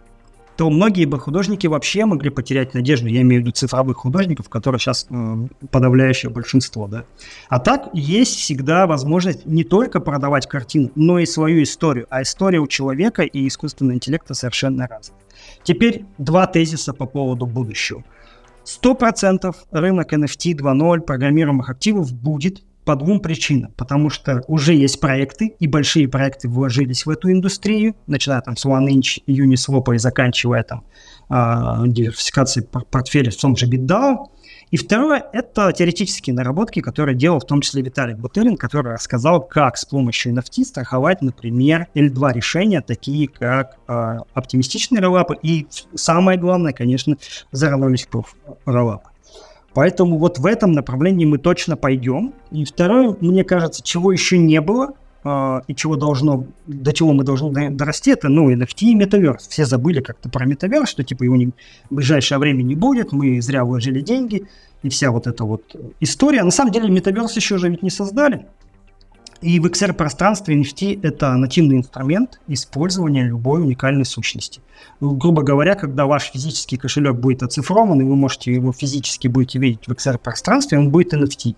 то 0.57 0.71
многие 0.71 1.05
бы 1.05 1.19
художники 1.19 1.67
вообще 1.67 2.05
могли 2.05 2.31
потерять 2.31 2.73
надежду. 2.73 3.07
Я 3.07 3.21
имею 3.21 3.41
в 3.41 3.45
виду 3.45 3.51
цифровых 3.51 3.97
художников, 3.97 4.49
которые 4.49 4.79
сейчас 4.79 5.05
э, 5.09 5.47
подавляющее 5.69 6.31
большинство, 6.31 6.87
да. 6.87 7.05
А 7.47 7.59
так 7.59 7.89
есть 7.93 8.39
всегда 8.39 8.87
возможность 8.87 9.45
не 9.45 9.63
только 9.63 9.99
продавать 9.99 10.47
картину, 10.47 10.91
но 10.95 11.19
и 11.19 11.27
свою 11.27 11.61
историю. 11.61 12.07
А 12.09 12.23
история 12.23 12.57
у 12.59 12.65
человека 12.65 13.21
и 13.21 13.47
искусственного 13.47 13.95
интеллекта 13.95 14.33
совершенно 14.33 14.87
разная. 14.87 15.19
Теперь 15.63 16.05
два 16.17 16.47
тезиса 16.47 16.91
по 16.91 17.05
поводу 17.05 17.45
будущего. 17.45 18.03
100% 18.67 19.55
рынок 19.71 20.13
NFT 20.13 20.53
2.0 20.53 20.99
программируемых 21.01 21.69
активов 21.69 22.13
будет 22.13 22.63
по 22.83 22.95
двум 22.95 23.19
причинам. 23.19 23.73
Потому 23.75 24.09
что 24.09 24.43
уже 24.47 24.73
есть 24.73 24.99
проекты, 24.99 25.55
и 25.59 25.67
большие 25.67 26.07
проекты 26.07 26.47
вложились 26.47 27.05
в 27.05 27.09
эту 27.09 27.31
индустрию, 27.31 27.95
начиная 28.07 28.41
там 28.41 28.55
с 28.55 28.65
OneInch, 28.65 29.23
Uniswap 29.27 29.93
и 29.93 29.97
заканчивая 29.97 30.63
там 30.63 30.85
э, 31.29 31.87
диверсификацией 31.87 32.65
портфеля 32.65 33.31
в 33.31 33.35
том 33.35 33.57
же 33.57 33.67
BitDAO. 33.67 34.27
И 34.69 34.75
второе– 34.75 35.25
это 35.33 35.71
теоретические 35.71 36.35
наработки, 36.35 36.81
которые 36.81 37.15
делал 37.15 37.39
в 37.39 37.45
том 37.45 37.61
числе 37.61 37.81
Виталий 37.81 38.15
Бутерин, 38.15 38.57
который 38.57 38.93
рассказал, 38.93 39.41
как 39.41 39.77
с 39.77 39.85
помощью 39.85 40.33
NFT 40.33 40.65
страховать, 40.65 41.21
например, 41.21 41.87
L2 41.95 42.33
решения, 42.33 42.81
такие 42.81 43.29
как 43.29 43.77
э, 43.87 44.17
оптимистичные 44.33 45.01
роллапы 45.01 45.37
и 45.41 45.67
самое 45.95 46.37
главное, 46.37 46.73
конечно, 46.73 47.15
Zero 47.53 47.77
Knowledge 47.77 48.25
роллапы. 48.65 49.09
Поэтому 49.73 50.17
вот 50.17 50.39
в 50.39 50.45
этом 50.45 50.73
направлении 50.73 51.25
мы 51.25 51.37
точно 51.37 51.77
пойдем. 51.77 52.33
И 52.51 52.65
второе, 52.65 53.15
мне 53.21 53.43
кажется, 53.43 53.83
чего 53.83 54.11
еще 54.11 54.37
не 54.37 54.59
было, 54.59 54.93
э, 55.23 55.61
и 55.67 55.75
чего 55.75 55.95
должно, 55.95 56.45
до 56.65 56.93
чего 56.93 57.13
мы 57.13 57.23
должны 57.23 57.69
дорасти, 57.69 58.11
это, 58.11 58.29
ну, 58.29 58.51
NFT 58.51 58.85
и 58.87 58.95
метаверс. 58.95 59.47
Все 59.47 59.65
забыли 59.65 60.01
как-то 60.01 60.29
про 60.29 60.45
метаверс, 60.45 60.89
что, 60.89 61.03
типа, 61.03 61.23
его 61.23 61.35
не, 61.35 61.47
в 61.89 61.95
ближайшее 61.95 62.37
время 62.37 62.63
не 62.63 62.75
будет, 62.75 63.11
мы 63.11 63.41
зря 63.41 63.63
вложили 63.65 64.01
деньги, 64.01 64.47
и 64.83 64.89
вся 64.89 65.11
вот 65.11 65.27
эта 65.27 65.43
вот 65.43 65.75
история. 65.99 66.43
На 66.43 66.51
самом 66.51 66.71
деле, 66.71 66.89
метаверс 66.89 67.35
еще 67.35 67.57
же 67.57 67.69
ведь 67.69 67.83
не 67.83 67.89
создали. 67.89 68.45
И 69.41 69.59
в 69.59 69.65
XR-пространстве 69.65 70.59
NFT– 70.59 70.99
это 71.03 71.35
нативный 71.35 71.77
инструмент 71.77 72.39
использования 72.47 73.23
любой 73.23 73.61
уникальной 73.61 74.05
сущности. 74.05 74.61
Ну, 74.99 75.11
грубо 75.11 75.43
говоря, 75.43 75.75
когда 75.75 76.05
ваш 76.05 76.31
физический 76.31 76.77
кошелек 76.77 77.15
будет 77.15 77.43
оцифрован, 77.43 78.01
и 78.01 78.03
вы 78.03 78.15
можете 78.15 78.53
его 78.53 78.71
физически 78.71 79.27
будете 79.27 79.59
видеть 79.59 79.87
в 79.87 79.91
XR-пространстве, 79.91 80.79
он 80.79 80.89
будет 80.89 81.13
NFT. 81.13 81.55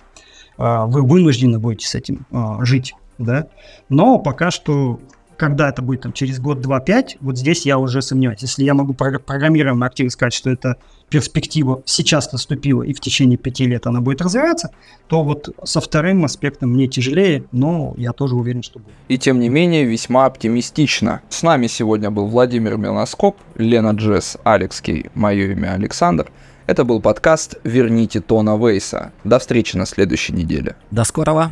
А, 0.58 0.86
вы 0.88 1.04
вынуждены 1.04 1.58
будете 1.58 1.88
с 1.88 1.96
этим 1.96 2.26
а, 2.32 2.64
жить 2.66 2.96
да. 3.20 3.48
Но 3.90 4.18
пока 4.18 4.50
что, 4.50 5.00
когда 5.38 5.70
это 5.70 5.82
будет 5.82 6.02
там, 6.02 6.14
через 6.14 6.40
год, 6.40 6.62
два, 6.62 6.80
пять, 6.80 7.18
вот 7.22 7.38
здесь 7.38 7.66
я 7.66 7.78
уже 7.78 8.02
сомневаюсь. 8.02 8.42
Если 8.42 8.64
я 8.64 8.74
могу 8.74 8.94
программируем 8.94 9.84
активно 9.84 10.10
сказать, 10.10 10.34
что 10.34 10.50
это 10.50 10.78
перспектива 11.10 11.82
сейчас 11.86 12.32
наступила 12.32 12.84
и 12.84 12.94
в 12.94 13.00
течение 13.00 13.38
пяти 13.38 13.66
лет 13.66 13.88
она 13.88 14.00
будет 14.00 14.22
развиваться, 14.22 14.72
то 15.08 15.24
вот 15.24 15.56
со 15.64 15.82
вторым 15.82 16.24
аспектом 16.26 16.72
мне 16.72 16.88
тяжелее, 16.88 17.44
но 17.52 17.94
я 17.98 18.14
тоже 18.14 18.36
уверен, 18.36 18.64
что 18.64 18.80
будет. 18.80 18.94
И 19.08 19.18
тем 19.18 19.40
не 19.40 19.50
менее 19.50 19.86
весьма 19.86 20.26
оптимистично. 20.26 21.22
С 21.30 21.44
нами 21.44 21.68
сегодня 21.68 22.12
был 22.12 22.28
Владимир 22.28 22.78
Мелоскоп, 22.78 23.38
Лена 23.56 23.92
Джесс, 23.92 24.38
Алекс 24.44 24.82
Кей, 24.82 25.10
мое 25.14 25.52
имя 25.52 25.74
Александр. 25.74 26.32
Это 26.68 26.84
был 26.84 27.02
подкаст 27.02 27.56
«Верните 27.64 28.22
Тона 28.22 28.56
Вейса». 28.56 29.12
До 29.24 29.40
встречи 29.40 29.76
на 29.76 29.88
следующей 29.88 30.34
неделе. 30.34 30.76
До 30.92 31.04
скорого. 31.04 31.52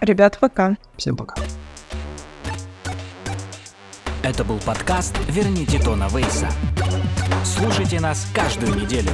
Ребят, 0.00 0.38
пока. 0.38 0.76
Всем 0.96 1.16
пока. 1.16 1.36
Это 4.22 4.44
был 4.44 4.58
подкаст 4.58 5.16
«Верните 5.28 5.78
Тона 5.78 6.08
Вейса». 6.08 6.48
Слушайте 7.44 8.00
нас 8.00 8.26
каждую 8.34 8.74
неделю. 8.74 9.10